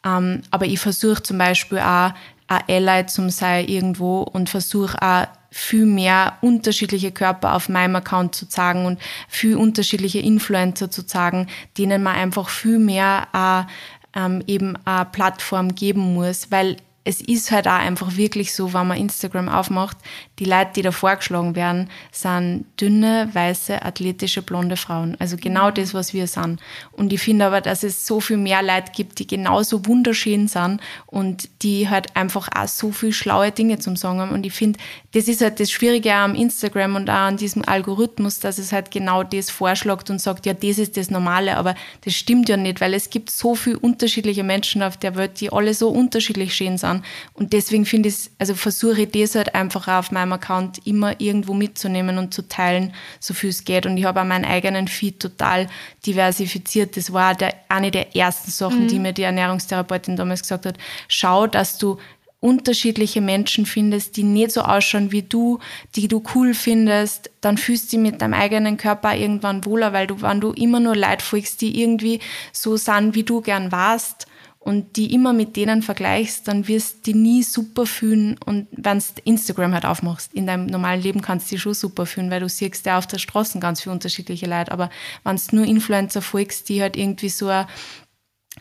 Ähm, 0.05 0.41
aber 0.51 0.65
ich 0.65 0.79
versuche 0.79 1.21
zum 1.21 1.37
Beispiel 1.37 1.79
auch, 1.79 2.13
ein 2.47 2.63
Ally 2.67 3.05
zum 3.05 3.29
sein 3.29 3.67
irgendwo 3.67 4.21
und 4.21 4.49
versuche 4.49 5.01
auch 5.01 5.27
viel 5.51 5.85
mehr 5.85 6.37
unterschiedliche 6.41 7.11
Körper 7.11 7.53
auf 7.55 7.67
meinem 7.67 7.97
Account 7.97 8.33
zu 8.33 8.47
zeigen 8.47 8.85
und 8.85 8.99
viel 9.27 9.57
unterschiedliche 9.57 10.19
Influencer 10.19 10.89
zu 10.89 11.05
zeigen, 11.05 11.47
denen 11.77 12.01
man 12.01 12.15
einfach 12.15 12.47
viel 12.47 12.79
mehr 12.79 13.27
äh, 13.33 14.19
ähm, 14.19 14.41
eben 14.47 14.77
eine 14.85 15.05
Plattform 15.05 15.75
geben 15.75 16.13
muss, 16.13 16.51
weil 16.51 16.77
es 17.03 17.19
ist 17.19 17.51
halt 17.51 17.67
auch 17.67 17.79
einfach 17.79 18.15
wirklich 18.15 18.53
so, 18.53 18.73
wenn 18.73 18.87
man 18.87 18.97
Instagram 18.97 19.49
aufmacht, 19.49 19.97
die 20.37 20.45
Leute, 20.45 20.71
die 20.75 20.81
da 20.83 20.91
vorgeschlagen 20.91 21.55
werden, 21.55 21.89
sind 22.11 22.65
dünne, 22.79 23.29
weiße, 23.33 23.81
athletische, 23.81 24.43
blonde 24.43 24.77
Frauen. 24.77 25.17
Also 25.19 25.35
genau 25.35 25.69
mhm. 25.69 25.73
das, 25.75 25.95
was 25.95 26.13
wir 26.13 26.27
sind. 26.27 26.59
Und 26.91 27.11
ich 27.11 27.19
finde 27.19 27.45
aber, 27.45 27.61
dass 27.61 27.81
es 27.81 28.05
so 28.05 28.19
viel 28.19 28.37
mehr 28.37 28.61
Leute 28.61 28.91
gibt, 28.95 29.17
die 29.17 29.25
genauso 29.25 29.85
wunderschön 29.87 30.47
sind 30.47 30.79
und 31.07 31.49
die 31.63 31.89
halt 31.89 32.15
einfach 32.15 32.49
auch 32.55 32.67
so 32.67 32.91
viel 32.91 33.13
schlaue 33.13 33.51
Dinge 33.51 33.79
zum 33.79 33.95
Sagen 33.95 34.19
haben. 34.19 34.31
Und 34.31 34.45
ich 34.45 34.53
finde, 34.53 34.77
das 35.13 35.27
ist 35.27 35.41
halt 35.41 35.59
das 35.59 35.71
Schwierige 35.71 36.13
am 36.13 36.35
Instagram 36.35 36.95
und 36.95 37.09
auch 37.09 37.13
an 37.13 37.37
diesem 37.37 37.67
Algorithmus, 37.67 38.39
dass 38.39 38.59
es 38.59 38.71
halt 38.71 38.91
genau 38.91 39.23
das 39.23 39.49
vorschlägt 39.49 40.11
und 40.11 40.21
sagt, 40.21 40.45
ja, 40.45 40.53
das 40.53 40.77
ist 40.77 40.97
das 40.97 41.09
Normale. 41.09 41.57
Aber 41.57 41.73
das 42.05 42.13
stimmt 42.13 42.47
ja 42.47 42.57
nicht, 42.57 42.79
weil 42.79 42.93
es 42.93 43.09
gibt 43.09 43.31
so 43.31 43.55
viele 43.55 43.79
unterschiedliche 43.79 44.43
Menschen 44.43 44.83
auf 44.83 44.97
der 44.97 45.15
Welt, 45.15 45.41
die 45.41 45.51
alle 45.51 45.73
so 45.73 45.89
unterschiedlich 45.89 46.53
schön 46.53 46.77
sind 46.77 46.90
sind. 46.93 47.05
Und 47.33 47.53
deswegen 47.53 47.85
finde 47.85 48.09
ich, 48.09 48.29
also 48.39 48.55
versuche 48.55 49.01
ich 49.03 49.11
das 49.11 49.35
halt 49.35 49.55
einfach 49.55 49.87
auf 49.87 50.11
meinem 50.11 50.33
Account 50.33 50.85
immer 50.85 51.19
irgendwo 51.19 51.53
mitzunehmen 51.53 52.17
und 52.17 52.33
zu 52.33 52.47
teilen, 52.47 52.93
so 53.19 53.33
viel 53.33 53.49
es 53.49 53.63
geht. 53.63 53.85
Und 53.85 53.97
ich 53.97 54.05
habe 54.05 54.21
auch 54.21 54.25
meinen 54.25 54.45
eigenen 54.45 54.87
Feed 54.87 55.19
total 55.19 55.67
diversifiziert. 56.05 56.97
Das 56.97 57.13
war 57.13 57.35
der, 57.35 57.53
eine 57.69 57.91
der 57.91 58.15
ersten 58.15 58.51
Sachen, 58.51 58.83
mhm. 58.83 58.87
die 58.87 58.99
mir 58.99 59.13
die 59.13 59.23
Ernährungstherapeutin 59.23 60.15
damals 60.15 60.41
gesagt 60.41 60.65
hat. 60.65 60.77
Schau, 61.07 61.47
dass 61.47 61.77
du 61.77 61.97
unterschiedliche 62.41 63.21
Menschen 63.21 63.67
findest, 63.67 64.17
die 64.17 64.23
nicht 64.23 64.51
so 64.51 64.61
ausschauen 64.61 65.11
wie 65.11 65.21
du, 65.21 65.59
die 65.95 66.07
du 66.07 66.23
cool 66.33 66.55
findest, 66.55 67.29
dann 67.39 67.57
fühlst 67.57 67.93
du 67.93 67.97
dich 67.97 68.11
mit 68.11 68.21
deinem 68.21 68.33
eigenen 68.33 68.77
Körper 68.77 69.15
irgendwann 69.15 69.63
wohler, 69.63 69.93
weil 69.93 70.07
du, 70.07 70.21
wenn 70.21 70.41
du 70.41 70.51
immer 70.51 70.79
nur 70.79 70.95
Leute 70.95 71.23
folgst, 71.23 71.61
die 71.61 71.79
irgendwie 71.79 72.19
so 72.51 72.77
sind, 72.77 73.13
wie 73.13 73.23
du 73.23 73.41
gern 73.41 73.71
warst, 73.71 74.25
und 74.63 74.95
die 74.95 75.11
immer 75.11 75.33
mit 75.33 75.55
denen 75.55 75.81
vergleichst, 75.81 76.47
dann 76.47 76.67
wirst 76.67 76.97
du 76.97 77.11
die 77.11 77.17
nie 77.17 77.41
super 77.41 77.87
fühlen. 77.87 78.37
Und 78.45 78.67
wenn 78.71 78.99
du 78.99 79.05
Instagram 79.23 79.73
halt 79.73 79.85
aufmachst, 79.85 80.35
in 80.35 80.45
deinem 80.45 80.67
normalen 80.67 81.01
Leben 81.01 81.21
kannst 81.21 81.49
du 81.49 81.55
dich 81.55 81.63
schon 81.63 81.73
super 81.73 82.05
fühlen, 82.05 82.29
weil 82.29 82.41
du 82.41 82.47
siehst 82.47 82.85
ja 82.85 82.99
auf 82.99 83.07
der 83.07 83.17
Straße 83.17 83.57
ganz 83.57 83.81
viele 83.81 83.93
unterschiedliche 83.93 84.45
Leute. 84.45 84.71
Aber 84.71 84.91
wenn 85.23 85.35
du 85.35 85.55
nur 85.55 85.65
Influencer 85.65 86.21
folgst, 86.21 86.69
die 86.69 86.79
halt 86.79 86.95
irgendwie 86.95 87.29
so 87.29 87.47
ein, 87.47 87.65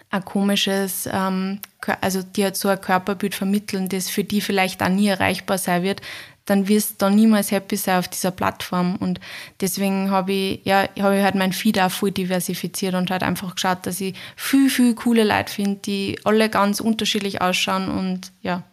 ein 0.08 0.24
komisches, 0.24 1.06
ähm, 1.12 1.60
also 2.00 2.22
die 2.22 2.44
halt 2.44 2.56
so 2.56 2.68
ein 2.68 2.80
Körperbild 2.80 3.34
vermitteln, 3.34 3.90
das 3.90 4.08
für 4.08 4.24
die 4.24 4.40
vielleicht 4.40 4.82
auch 4.82 4.88
nie 4.88 5.08
erreichbar 5.08 5.58
sein 5.58 5.82
wird, 5.82 6.00
dann 6.50 6.66
wirst 6.66 7.00
du 7.00 7.08
niemals 7.08 7.52
happy 7.52 7.76
sein 7.76 8.00
auf 8.00 8.08
dieser 8.08 8.32
Plattform. 8.32 8.96
Und 8.96 9.20
deswegen 9.60 10.10
habe 10.10 10.32
ich, 10.32 10.60
ja, 10.64 10.88
habe 10.98 11.18
ich 11.18 11.22
halt 11.22 11.36
mein 11.36 11.52
Feed 11.52 11.78
auch 11.78 11.92
voll 11.92 12.10
diversifiziert 12.10 12.94
und 12.94 13.08
halt 13.12 13.22
einfach 13.22 13.54
geschaut, 13.54 13.86
dass 13.86 14.00
ich 14.00 14.16
viel, 14.34 14.68
viel 14.68 14.96
coole 14.96 15.22
Leute 15.22 15.52
finde, 15.52 15.76
die 15.76 16.18
alle 16.24 16.48
ganz 16.48 16.80
unterschiedlich 16.80 17.40
ausschauen 17.40 17.88
und 17.88 18.32
ja. 18.42 18.64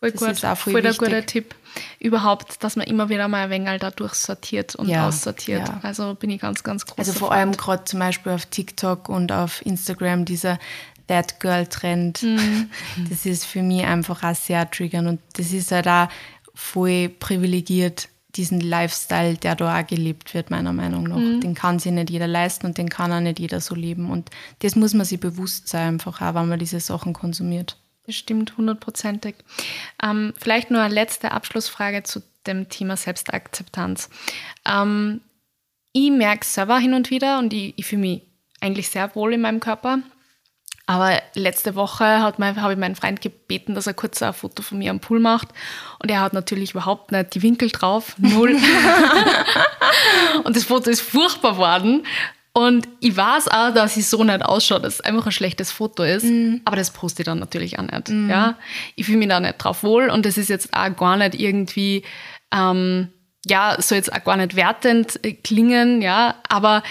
Voll 0.00 0.12
das 0.12 0.20
gut, 0.20 0.30
ist 0.30 0.44
auch 0.46 0.56
voll, 0.56 0.72
voll 0.72 0.82
der 0.82 0.94
gute 0.94 1.26
Tipp. 1.26 1.54
Überhaupt, 1.98 2.64
dass 2.64 2.76
man 2.76 2.86
immer 2.86 3.10
wieder 3.10 3.28
mal 3.28 3.44
ein 3.44 3.50
wenig 3.50 3.80
da 3.80 3.90
durchsortiert 3.90 4.74
und 4.74 4.88
ja, 4.88 5.06
aussortiert. 5.06 5.68
Ja. 5.68 5.80
Also 5.82 6.14
bin 6.14 6.30
ich 6.30 6.40
ganz, 6.40 6.62
ganz 6.62 6.86
groß. 6.86 6.98
Also 6.98 7.12
vor 7.12 7.32
allem 7.32 7.52
gerade 7.52 7.84
zum 7.84 7.98
Beispiel 7.98 8.32
auf 8.32 8.46
TikTok 8.46 9.10
und 9.10 9.30
auf 9.30 9.64
Instagram 9.64 10.24
dieser 10.24 10.58
That 11.06 11.38
Girl 11.40 11.66
Trend. 11.66 12.22
Mhm. 12.22 12.70
Das 13.10 13.26
ist 13.26 13.44
für 13.44 13.62
mich 13.62 13.84
einfach 13.84 14.22
auch 14.22 14.34
sehr 14.34 14.70
triggernd 14.70 15.08
und 15.08 15.20
das 15.34 15.52
ist 15.52 15.70
halt 15.70 15.86
auch 15.86 16.08
voll 16.56 17.08
privilegiert, 17.08 18.08
diesen 18.34 18.60
Lifestyle, 18.60 19.34
der 19.36 19.54
da 19.54 19.78
auch 19.78 19.86
gelebt 19.86 20.34
wird, 20.34 20.50
meiner 20.50 20.72
Meinung 20.72 21.04
nach. 21.04 21.16
Mhm. 21.16 21.40
Den 21.40 21.54
kann 21.54 21.78
sich 21.78 21.92
nicht 21.92 22.10
jeder 22.10 22.26
leisten 22.26 22.66
und 22.66 22.78
den 22.78 22.88
kann 22.88 23.12
auch 23.12 23.20
nicht 23.20 23.38
jeder 23.38 23.60
so 23.60 23.74
leben. 23.74 24.10
Und 24.10 24.30
das 24.60 24.74
muss 24.74 24.94
man 24.94 25.06
sich 25.06 25.20
bewusst 25.20 25.68
sein, 25.68 25.94
einfach 25.94 26.20
auch, 26.20 26.34
wenn 26.34 26.48
man 26.48 26.58
diese 26.58 26.80
Sachen 26.80 27.12
konsumiert. 27.12 27.76
Das 28.06 28.14
stimmt, 28.14 28.56
hundertprozentig. 28.56 29.36
Ähm, 30.02 30.32
vielleicht 30.36 30.70
nur 30.70 30.80
eine 30.80 30.94
letzte 30.94 31.32
Abschlussfrage 31.32 32.02
zu 32.02 32.22
dem 32.46 32.68
Thema 32.68 32.96
Selbstakzeptanz. 32.96 34.08
Ähm, 34.66 35.20
ich 35.92 36.10
merke 36.10 36.42
es 36.42 36.54
selber 36.54 36.78
hin 36.78 36.94
und 36.94 37.10
wieder 37.10 37.38
und 37.38 37.52
ich, 37.52 37.74
ich 37.76 37.86
fühle 37.86 38.02
mich 38.02 38.22
eigentlich 38.60 38.88
sehr 38.88 39.14
wohl 39.14 39.34
in 39.34 39.40
meinem 39.40 39.60
Körper. 39.60 40.00
Aber 40.86 41.20
letzte 41.34 41.74
Woche 41.74 42.04
habe 42.04 42.36
ich 42.72 42.78
meinen 42.78 42.94
Freund 42.94 43.20
gebeten, 43.20 43.74
dass 43.74 43.88
er 43.88 43.94
kurz 43.94 44.22
ein 44.22 44.32
Foto 44.32 44.62
von 44.62 44.78
mir 44.78 44.92
am 44.92 45.00
Pool 45.00 45.18
macht. 45.18 45.48
Und 45.98 46.10
er 46.10 46.20
hat 46.20 46.32
natürlich 46.32 46.70
überhaupt 46.70 47.10
nicht 47.10 47.34
die 47.34 47.42
Winkel 47.42 47.70
drauf. 47.70 48.14
Null. 48.18 48.56
und 50.44 50.54
das 50.54 50.64
Foto 50.64 50.88
ist 50.88 51.00
furchtbar 51.00 51.54
geworden. 51.54 52.06
Und 52.52 52.88
ich 53.00 53.16
weiß 53.16 53.48
auch, 53.48 53.74
dass 53.74 53.96
ich 53.96 54.06
so 54.06 54.22
nicht 54.22 54.44
ausschaue, 54.44 54.80
dass 54.80 54.94
es 54.94 55.00
einfach 55.00 55.26
ein 55.26 55.32
schlechtes 55.32 55.72
Foto 55.72 56.04
ist. 56.04 56.24
Mm. 56.24 56.60
Aber 56.64 56.76
das 56.76 56.90
poste 56.90 57.22
ich 57.22 57.26
dann 57.26 57.40
natürlich 57.40 57.78
auch 57.78 57.82
nicht. 57.82 58.08
Mm. 58.08 58.30
Ja? 58.30 58.54
Ich 58.94 59.06
fühle 59.06 59.18
mich 59.18 59.28
da 59.28 59.40
nicht 59.40 59.58
drauf 59.58 59.82
wohl. 59.82 60.08
Und 60.08 60.24
das 60.24 60.38
ist 60.38 60.48
jetzt 60.48 60.72
auch 60.72 60.96
gar 60.96 61.16
nicht 61.16 61.34
irgendwie, 61.34 62.04
ähm, 62.54 63.08
ja, 63.44 63.76
soll 63.80 63.96
jetzt 63.96 64.12
auch 64.12 64.24
gar 64.24 64.36
nicht 64.36 64.56
wertend 64.56 65.22
äh, 65.24 65.32
klingen, 65.32 66.00
ja, 66.00 66.36
aber 66.48 66.82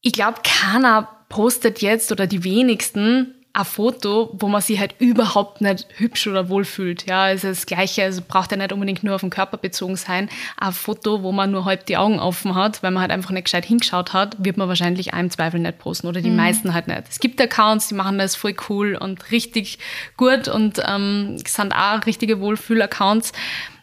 ich 0.00 0.12
glaube, 0.12 0.40
keiner 0.44 1.15
postet 1.28 1.82
jetzt 1.82 2.12
oder 2.12 2.26
die 2.26 2.44
wenigsten 2.44 3.34
ein 3.56 3.64
Foto, 3.64 4.30
wo 4.38 4.48
man 4.48 4.60
sich 4.60 4.78
halt 4.78 4.94
überhaupt 4.98 5.62
nicht 5.62 5.86
hübsch 5.96 6.26
oder 6.26 6.50
wohl 6.50 6.64
fühlt. 6.64 7.06
Ja, 7.06 7.22
also 7.22 7.48
das 7.48 7.64
Gleiche, 7.64 8.02
also 8.02 8.20
braucht 8.26 8.50
ja 8.50 8.58
nicht 8.58 8.72
unbedingt 8.72 9.02
nur 9.02 9.14
auf 9.14 9.22
den 9.22 9.30
Körper 9.30 9.56
bezogen 9.56 9.96
sein. 9.96 10.28
Ein 10.58 10.72
Foto, 10.72 11.22
wo 11.22 11.32
man 11.32 11.52
nur 11.52 11.64
halb 11.64 11.86
die 11.86 11.96
Augen 11.96 12.20
offen 12.20 12.54
hat, 12.54 12.82
weil 12.82 12.90
man 12.90 13.00
halt 13.00 13.10
einfach 13.10 13.30
nicht 13.30 13.44
gescheit 13.44 13.64
hingeschaut 13.64 14.12
hat, 14.12 14.36
wird 14.44 14.58
man 14.58 14.68
wahrscheinlich 14.68 15.14
im 15.14 15.30
Zweifel 15.30 15.58
nicht 15.58 15.78
posten 15.78 16.06
oder 16.06 16.20
die 16.20 16.30
mhm. 16.30 16.36
meisten 16.36 16.74
halt 16.74 16.86
nicht. 16.86 17.04
Es 17.08 17.18
gibt 17.18 17.40
Accounts, 17.40 17.88
die 17.88 17.94
machen 17.94 18.18
das 18.18 18.36
voll 18.36 18.54
cool 18.68 18.94
und 18.94 19.30
richtig 19.30 19.78
gut 20.18 20.48
und 20.48 20.82
ähm, 20.86 21.38
sind 21.46 21.74
auch 21.74 22.04
richtige 22.04 22.40
Wohlfühl-Accounts. 22.40 23.32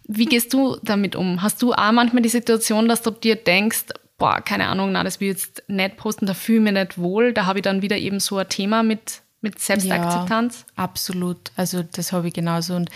Wie 0.08 0.26
gehst 0.26 0.54
du 0.54 0.78
damit 0.84 1.16
um? 1.16 1.41
Hast 1.41 1.64
du 1.64 1.74
auch 1.74 1.91
manchmal 1.91 2.22
die 2.22 2.30
Situation, 2.30 2.88
dass 2.88 3.02
du 3.02 3.10
dir 3.10 3.38
denkst, 3.38 3.86
boah, 4.24 4.39
keine 4.39 4.67
Ahnung, 4.67 4.93
na, 4.93 5.03
das 5.03 5.19
will 5.19 5.32
ich 5.32 5.34
jetzt 5.34 5.63
nicht 5.67 5.97
posten, 5.97 6.26
da 6.26 6.34
fühle 6.34 6.59
ich 6.59 6.63
mich 6.63 6.74
nicht 6.74 6.97
wohl. 6.97 7.34
Da 7.34 7.45
habe 7.45 7.59
ich 7.59 7.63
dann 7.63 7.82
wieder 7.82 7.97
eben 7.97 8.21
so 8.21 8.38
ein 8.38 8.47
Thema 8.47 8.82
mit, 8.82 9.21
mit 9.41 9.59
Selbstakzeptanz. 9.59 10.63
Ja, 10.65 10.84
absolut. 10.86 11.51
Also 11.57 11.84
das 11.84 12.13
habe 12.13 12.30
ich 12.30 12.34
genauso. 12.34 12.74
Und 12.74 12.89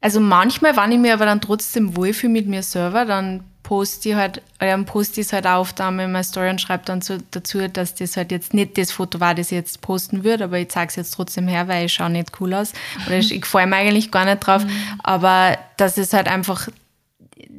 also 0.00 0.18
manchmal, 0.18 0.76
wenn 0.76 0.90
ich 0.90 0.98
mir 0.98 1.14
aber 1.14 1.24
dann 1.24 1.40
trotzdem 1.40 1.96
wohlfühle 1.96 2.32
mit 2.32 2.48
mir 2.48 2.64
selber, 2.64 3.04
dann 3.04 3.44
poste 3.62 4.08
ich 4.08 4.14
halt, 4.16 4.42
ähm, 4.58 4.86
poste 4.86 5.20
ich 5.20 5.28
es 5.28 5.32
halt 5.32 5.46
auf 5.46 5.72
da 5.72 5.88
in 5.88 5.94
meiner 5.94 6.24
Story 6.24 6.50
und 6.50 6.60
schreibe 6.60 6.84
dann 6.84 7.00
so 7.00 7.18
dazu, 7.30 7.68
dass 7.68 7.94
das 7.94 8.16
halt 8.16 8.32
jetzt 8.32 8.52
nicht 8.52 8.76
das 8.76 8.90
Foto 8.90 9.20
war, 9.20 9.36
das 9.36 9.52
ich 9.52 9.58
jetzt 9.58 9.82
posten 9.82 10.24
würde, 10.24 10.42
aber 10.42 10.58
ich 10.58 10.70
zeige 10.70 10.88
es 10.88 10.96
jetzt 10.96 11.12
trotzdem 11.12 11.46
her, 11.46 11.68
weil 11.68 11.86
ich 11.86 11.92
schaue 11.92 12.10
nicht 12.10 12.40
cool 12.40 12.54
aus. 12.54 12.72
Oder 13.06 13.18
ich, 13.18 13.32
ich 13.32 13.46
freue 13.46 13.68
mich 13.68 13.76
eigentlich 13.76 14.10
gar 14.10 14.24
nicht 14.24 14.40
drauf. 14.40 14.64
Mhm. 14.64 14.70
Aber 15.04 15.56
das 15.76 15.96
ist 15.96 16.12
halt 16.12 16.26
einfach 16.26 16.68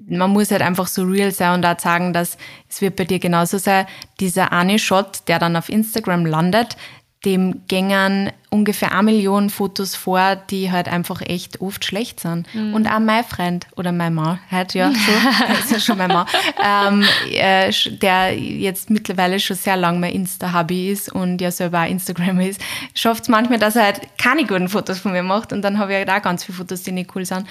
man 0.08 0.32
muss 0.32 0.52
halt 0.52 0.62
einfach 0.62 0.88
so 0.88 1.04
real 1.04 1.32
sein 1.32 1.56
und 1.56 1.66
auch 1.66 1.80
sagen, 1.80 2.14
dass 2.14 2.38
es 2.70 2.82
wird 2.82 2.96
bei 2.96 3.06
dir 3.06 3.20
genauso 3.20 3.58
sein. 3.58 3.86
Dieser 4.20 4.52
eine 4.52 4.80
Shot, 4.80 5.28
der 5.28 5.40
dann 5.40 5.56
auf 5.56 5.70
Instagram 5.70 6.26
landet, 6.26 6.78
dem 7.26 7.62
gängern 7.68 8.32
ungefähr 8.50 8.94
eine 8.94 9.04
Million 9.04 9.50
Fotos 9.50 9.96
vor, 9.96 10.36
die 10.36 10.72
halt 10.72 10.88
einfach 10.88 11.22
echt 11.22 11.60
oft 11.62 11.84
schlecht 11.84 12.22
sind. 12.22 12.54
Mhm. 12.54 12.74
Und 12.74 12.88
auch 12.88 13.00
mein 13.00 13.24
Freund 13.24 13.68
oder 13.76 13.92
mein 13.92 14.14
Mann, 14.14 14.40
halt 14.50 14.74
ja 14.74 14.92
schon, 14.94 15.54
ist 15.60 15.72
ja 15.72 15.80
schon 15.80 15.98
mein 15.98 16.10
Mann, 16.10 16.28
ähm, 16.64 17.06
äh, 17.32 17.72
der 18.02 18.38
jetzt 18.38 18.90
mittlerweile 18.90 19.40
schon 19.40 19.58
sehr 19.58 19.76
lange 19.76 20.00
mein 20.00 20.14
Insta-Hobby 20.14 20.92
ist 20.92 21.12
und 21.12 21.42
ja 21.42 21.52
selber 21.52 21.82
auch 21.82 21.90
Instagram 21.90 22.40
ist, 22.40 22.62
schafft 22.94 23.24
es 23.24 23.30
manchmal, 23.30 23.60
dass 23.60 23.76
er 23.76 23.84
halt 23.84 24.02
keine 24.18 24.46
guten 24.46 24.70
Fotos 24.70 25.00
von 25.00 25.12
mir 25.12 25.24
macht 25.24 25.52
und 25.52 25.62
dann 25.62 25.78
habe 25.78 25.92
ich 25.92 25.98
halt 25.98 26.10
auch 26.10 26.22
ganz 26.22 26.46
viele 26.46 26.58
Fotos, 26.58 26.84
die 26.84 26.94
nicht 26.94 27.14
cool 27.16 27.26
sind. 27.26 27.46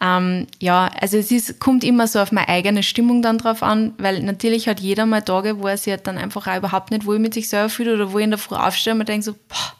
Ähm, 0.00 0.48
ja, 0.58 0.90
also 1.00 1.16
es 1.16 1.30
ist, 1.30 1.60
kommt 1.60 1.84
immer 1.84 2.08
so 2.08 2.18
auf 2.18 2.32
meine 2.32 2.48
eigene 2.48 2.82
Stimmung 2.82 3.22
dann 3.22 3.38
drauf 3.38 3.62
an, 3.62 3.94
weil 3.98 4.22
natürlich 4.22 4.66
hat 4.66 4.80
jeder 4.80 5.06
mal 5.06 5.22
Tage, 5.22 5.60
wo 5.60 5.68
er 5.68 5.76
sich 5.76 5.92
halt 5.92 6.08
dann 6.08 6.18
einfach 6.18 6.48
auch 6.48 6.56
überhaupt 6.56 6.90
nicht 6.90 7.06
wohl 7.06 7.20
mit 7.20 7.34
sich 7.34 7.48
selber 7.48 7.68
fühlt 7.68 7.88
oder 7.88 8.12
wo 8.12 8.18
ich 8.18 8.24
in 8.24 8.30
der 8.30 8.38
Früh 8.38 8.56
aufstehe 8.56 8.94
und 8.94 8.98
mir 8.98 9.04
denke 9.04 9.24
so, 9.24 9.34
boah, 9.48 9.79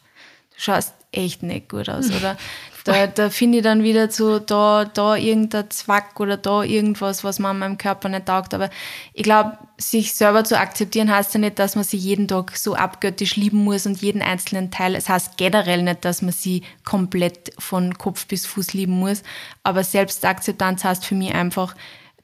schaust 0.61 0.95
echt 1.13 1.43
nicht 1.43 1.69
gut 1.69 1.89
aus. 1.89 2.11
Oder 2.11 2.37
da, 2.85 3.07
da 3.07 3.31
finde 3.31 3.59
ich 3.59 3.65
dann 3.65 3.83
wieder 3.83 4.11
so, 4.11 4.39
da, 4.39 4.85
da 4.85 5.17
irgendein 5.17 5.71
Zwack 5.71 6.19
oder 6.21 6.37
da 6.37 6.63
irgendwas, 6.63 7.25
was 7.25 7.39
man 7.39 7.59
meinem 7.59 7.79
Körper 7.79 8.09
nicht 8.09 8.27
taugt. 8.27 8.55
Aber 8.55 8.71
ich 9.13 9.23
glaube, 9.23 9.59
sich 9.77 10.15
selber 10.15 10.45
zu 10.45 10.59
akzeptieren 10.59 11.11
heißt 11.11 11.35
ja 11.35 11.41
nicht, 11.41 11.59
dass 11.59 11.75
man 11.75 11.85
sich 11.85 12.03
jeden 12.03 12.29
Tag 12.29 12.57
so 12.57 12.75
abgöttisch 12.75 13.37
lieben 13.37 13.65
muss 13.65 13.87
und 13.87 14.01
jeden 14.01 14.23
einzelnen 14.23 14.71
Teil. 14.71 14.95
Es 14.95 15.09
heißt 15.09 15.37
generell 15.37 15.83
nicht, 15.83 16.05
dass 16.05 16.23
man 16.23 16.33
sie 16.33 16.63
komplett 16.85 17.53
von 17.59 17.97
Kopf 17.99 18.27
bis 18.27 18.47
Fuß 18.47 18.73
lieben 18.75 18.99
muss. 18.99 19.23
Aber 19.63 19.85
Selbstakzeptanz 19.85 20.85
heißt 20.85 21.05
für 21.05 21.15
mich 21.15 21.35
einfach, 21.35 21.75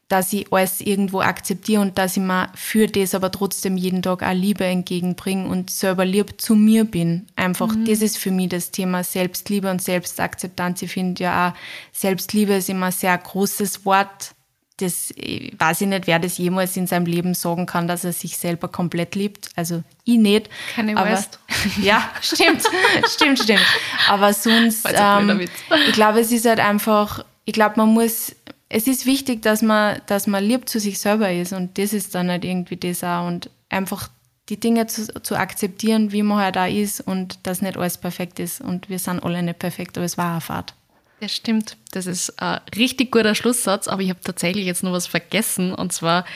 dass 0.09 0.32
ich 0.32 0.52
alles 0.52 0.80
irgendwo 0.80 1.20
akzeptiere 1.20 1.80
und 1.82 1.98
dass 1.98 2.16
ich 2.16 2.22
mir 2.22 2.48
für 2.54 2.86
das 2.86 3.14
aber 3.14 3.32
trotzdem 3.32 3.76
jeden 3.76 4.02
Tag 4.02 4.22
auch 4.22 4.32
Liebe 4.32 4.64
entgegenbringe 4.64 5.48
und 5.48 5.70
selber 5.70 6.04
lieb 6.04 6.40
zu 6.40 6.54
mir 6.54 6.84
bin. 6.84 7.26
Einfach, 7.34 7.74
mhm. 7.74 7.86
das 7.86 8.02
ist 8.02 8.18
für 8.18 8.30
mich 8.30 8.50
das 8.50 8.70
Thema 8.70 9.02
Selbstliebe 9.02 9.68
und 9.68 9.82
Selbstakzeptanz. 9.82 10.82
Ich 10.82 10.92
finde 10.92 11.24
ja 11.24 11.48
auch, 11.48 11.52
Selbstliebe 11.92 12.54
ist 12.54 12.68
immer 12.68 12.86
ein 12.86 12.92
sehr 12.92 13.18
großes 13.18 13.84
Wort. 13.84 14.32
Das 14.78 15.12
weiß 15.59 15.80
ich 15.80 15.88
nicht, 15.88 16.07
wer 16.07 16.18
das 16.18 16.38
jemals 16.38 16.76
in 16.76 16.86
seinem 16.86 17.07
Leben 17.07 17.34
sagen 17.34 17.66
kann, 17.66 17.88
dass 17.88 18.04
er 18.04 18.12
sich 18.12 18.36
selber 18.36 18.68
komplett 18.68 19.14
liebt. 19.14 19.48
Also 19.57 19.82
ich 20.04 20.18
nicht. 20.18 20.50
Keine 20.74 20.96
aber, 20.96 21.11
West. 21.11 21.40
Ja, 21.82 22.11
stimmt, 22.20 22.62
stimmt, 23.09 23.40
stimmt. 23.40 23.66
Aber 24.09 24.32
sonst, 24.32 24.86
ähm, 24.86 25.48
ich 25.88 25.92
glaube, 25.94 26.20
es 26.20 26.30
ist 26.30 26.44
halt 26.44 26.61
einfach, 26.61 27.24
ich 27.44 27.54
glaube, 27.54 27.74
man 27.78 27.88
muss 27.88 28.36
es 28.69 28.87
ist 28.87 29.07
wichtig, 29.07 29.43
dass 29.43 29.62
man, 29.62 30.01
dass 30.07 30.27
man 30.27 30.45
lieb 30.45 30.69
zu 30.69 30.81
sich 30.81 30.99
selber 30.99 31.33
ist 31.33 31.53
und 31.53 31.79
das 31.79 31.93
ist 31.93 32.14
dann 32.14 32.31
halt 32.31 32.45
irgendwie 32.45 32.77
das 32.77 33.05
auch 33.05 33.27
und 33.27 33.51
einfach 33.69 34.11
die 34.49 34.59
Dinge 34.59 34.87
zu, 34.87 35.07
zu 35.23 35.37
akzeptieren, 35.37 36.12
wie 36.12 36.23
man 36.23 36.39
halt 36.39 36.57
da 36.57 36.67
ist 36.67 37.01
und 37.01 37.47
dass 37.47 37.62
nicht 37.62 37.77
alles 37.77 37.99
perfekt 37.99 38.39
ist 38.39 38.61
und 38.61 38.89
wir 38.89 38.99
sind 38.99 39.23
alle 39.23 39.43
nicht 39.43 39.59
perfekt, 39.59 39.97
aber 39.97 40.05
es 40.05 40.19
war 40.19 40.33
eine 40.33 40.41
Fahrt. 40.41 40.75
Das 41.21 41.33
stimmt. 41.33 41.77
Das 41.93 42.07
ist 42.07 42.41
ein 42.43 42.61
richtig 42.77 43.11
guter 43.11 43.35
Schlusssatz, 43.35 43.89
aber 43.89 44.03
ich 44.03 44.11
habe 44.11 44.21
tatsächlich 44.21 44.67
jetzt 44.67 44.83
noch 44.83 44.93
was 44.93 45.07
vergessen 45.07 45.75
und 45.75 45.93
zwar 45.93 46.27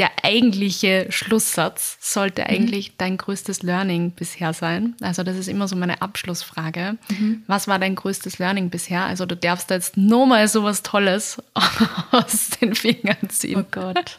der 0.00 0.10
eigentliche 0.22 1.06
Schlusssatz 1.10 1.98
sollte 2.00 2.40
mhm. 2.40 2.48
eigentlich 2.48 2.88
mhm. 2.88 2.94
dein 2.96 3.16
größtes 3.18 3.62
Learning 3.62 4.12
bisher 4.12 4.54
sein. 4.54 4.96
Also 5.02 5.22
das 5.22 5.36
ist 5.36 5.46
immer 5.46 5.68
so 5.68 5.76
meine 5.76 6.00
Abschlussfrage. 6.00 6.96
Mhm. 7.10 7.42
Was 7.46 7.68
war 7.68 7.78
dein 7.78 7.94
größtes 7.94 8.38
Learning 8.38 8.70
bisher? 8.70 9.04
Also 9.04 9.26
du 9.26 9.36
darfst 9.36 9.68
jetzt 9.68 9.98
nochmal 9.98 10.48
so 10.48 10.64
was 10.64 10.82
Tolles 10.82 11.36
aus 12.10 12.48
den 12.60 12.74
Fingern 12.74 13.28
ziehen. 13.28 13.60
Oh 13.60 13.68
Gott. 13.70 14.16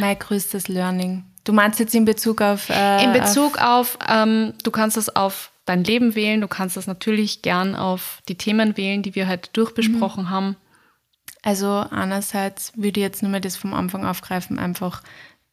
mein 0.00 0.18
größtes 0.18 0.66
Learning. 0.66 1.24
Du 1.44 1.52
meinst 1.52 1.78
jetzt 1.78 1.94
in 1.94 2.04
Bezug 2.04 2.40
auf... 2.40 2.68
Äh, 2.68 3.04
in 3.04 3.12
Bezug 3.12 3.58
auf, 3.58 3.98
auf 4.00 4.08
ähm, 4.08 4.54
du 4.64 4.72
kannst 4.72 4.96
das 4.96 5.14
auf 5.14 5.52
dein 5.66 5.84
Leben 5.84 6.16
wählen, 6.16 6.40
du 6.40 6.48
kannst 6.48 6.76
das 6.76 6.88
natürlich 6.88 7.42
gern 7.42 7.76
auf 7.76 8.18
die 8.28 8.34
Themen 8.34 8.76
wählen, 8.76 9.02
die 9.02 9.14
wir 9.14 9.28
heute 9.28 9.50
durchbesprochen 9.52 10.24
mhm. 10.24 10.30
haben. 10.30 10.56
Also 11.42 11.84
einerseits 11.90 12.72
würde 12.76 13.00
ich 13.00 13.04
jetzt 13.04 13.22
nur 13.22 13.32
mal 13.32 13.40
das 13.40 13.56
vom 13.56 13.74
Anfang 13.74 14.04
aufgreifen, 14.06 14.58
einfach 14.58 15.02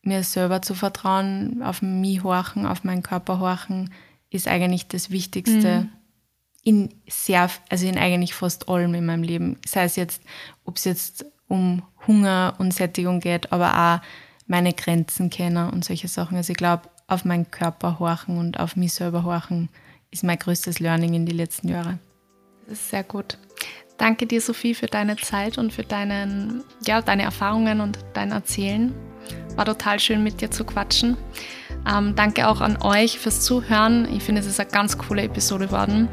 mir 0.04 0.24
selber 0.24 0.62
zu 0.62 0.76
vertrauen, 0.76 1.62
auf 1.64 1.82
mich 1.82 2.24
horchen, 2.24 2.66
auf 2.66 2.84
meinen 2.84 3.04
Körper 3.04 3.40
horchen, 3.40 3.92
ist 4.30 4.48
eigentlich 4.48 4.88
das 4.88 5.10
Wichtigste 5.10 5.82
mhm. 5.82 5.90
in 6.64 6.90
sehr, 7.10 7.50
also 7.70 7.88
in 7.88 7.98
eigentlich 7.98 8.36
fast 8.36 8.70
allem 8.70 8.94
in 8.94 9.06
meinem 9.06 9.24
Leben. 9.24 9.58
Sei 9.66 9.84
es 9.84 9.96
jetzt, 9.96 10.22
ob 10.64 10.78
es 10.78 10.86
jetzt 10.86 11.26
um 11.48 11.82
Hunger 12.08 12.54
und 12.60 12.74
Sättigung 12.74 13.20
geht, 13.20 13.52
aber 13.52 13.74
auch 13.76 14.06
meine 14.48 14.74
Grenzen 14.74 15.30
kennen 15.30 15.70
und 15.72 15.84
solche 15.84 16.08
Sachen. 16.08 16.38
Also 16.38 16.52
ich 16.52 16.58
glaube, 16.58 16.84
auf 17.08 17.26
meinen 17.26 17.50
Körper 17.50 18.00
horchen 18.00 18.38
und 18.38 18.60
auf 18.60 18.76
mich 18.76 18.94
selber 18.94 19.24
horchen 19.24 19.70
ist 20.12 20.24
mein 20.24 20.38
größtes 20.38 20.80
Learning 20.80 21.14
in 21.14 21.26
den 21.26 21.36
letzten 21.36 21.70
Jahren. 21.70 22.00
Das 22.68 22.80
ist 22.80 22.90
sehr 22.90 23.04
gut. 23.04 23.38
Danke 24.00 24.26
dir, 24.26 24.40
Sophie, 24.40 24.74
für 24.74 24.88
deine 24.88 25.18
Zeit 25.18 25.58
und 25.58 25.74
für 25.74 25.84
deinen, 25.84 26.64
ja, 26.88 27.02
deine 27.02 27.24
Erfahrungen 27.24 27.82
und 27.82 28.00
dein 28.14 28.32
Erzählen. 28.32 28.96
War 29.58 29.66
total 29.66 30.00
schön, 30.00 30.24
mit 30.24 30.40
dir 30.40 30.50
zu 30.50 30.64
quatschen. 30.64 31.18
Ähm, 31.86 32.16
danke 32.16 32.48
auch 32.48 32.62
an 32.62 32.82
euch 32.82 33.20
fürs 33.20 33.42
Zuhören. 33.42 34.08
Ich 34.14 34.24
finde, 34.24 34.40
es 34.40 34.48
ist 34.48 34.60
eine 34.60 34.70
ganz 34.70 34.98
coole 34.98 35.24
Episode 35.24 35.68
geworden. 35.68 36.08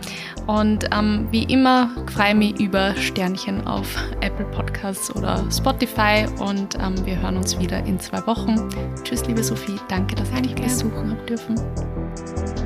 Und 0.49 0.89
ähm, 0.93 1.29
wie 1.31 1.45
immer 1.45 1.91
freue 2.13 2.31
ich 2.31 2.35
mich 2.35 2.61
über 2.61 2.95
Sternchen 2.97 3.65
auf 3.69 3.87
Apple 4.21 4.47
Podcasts 4.47 5.15
oder 5.15 5.45
Spotify. 5.53 6.27
Und 6.41 6.75
ähm, 6.81 7.07
wir 7.07 7.21
hören 7.21 7.37
uns 7.37 7.57
wieder 7.59 7.85
in 7.85 8.01
zwei 8.01 8.27
Wochen. 8.27 8.69
Tschüss, 9.05 9.25
liebe 9.27 9.45
Sophie. 9.45 9.77
Danke, 9.89 10.17
dass 10.17 10.29
ich 10.33 10.41
dich 10.41 10.55
besuchen 10.57 11.11
habe 11.13 11.23
dürfen. 11.27 12.66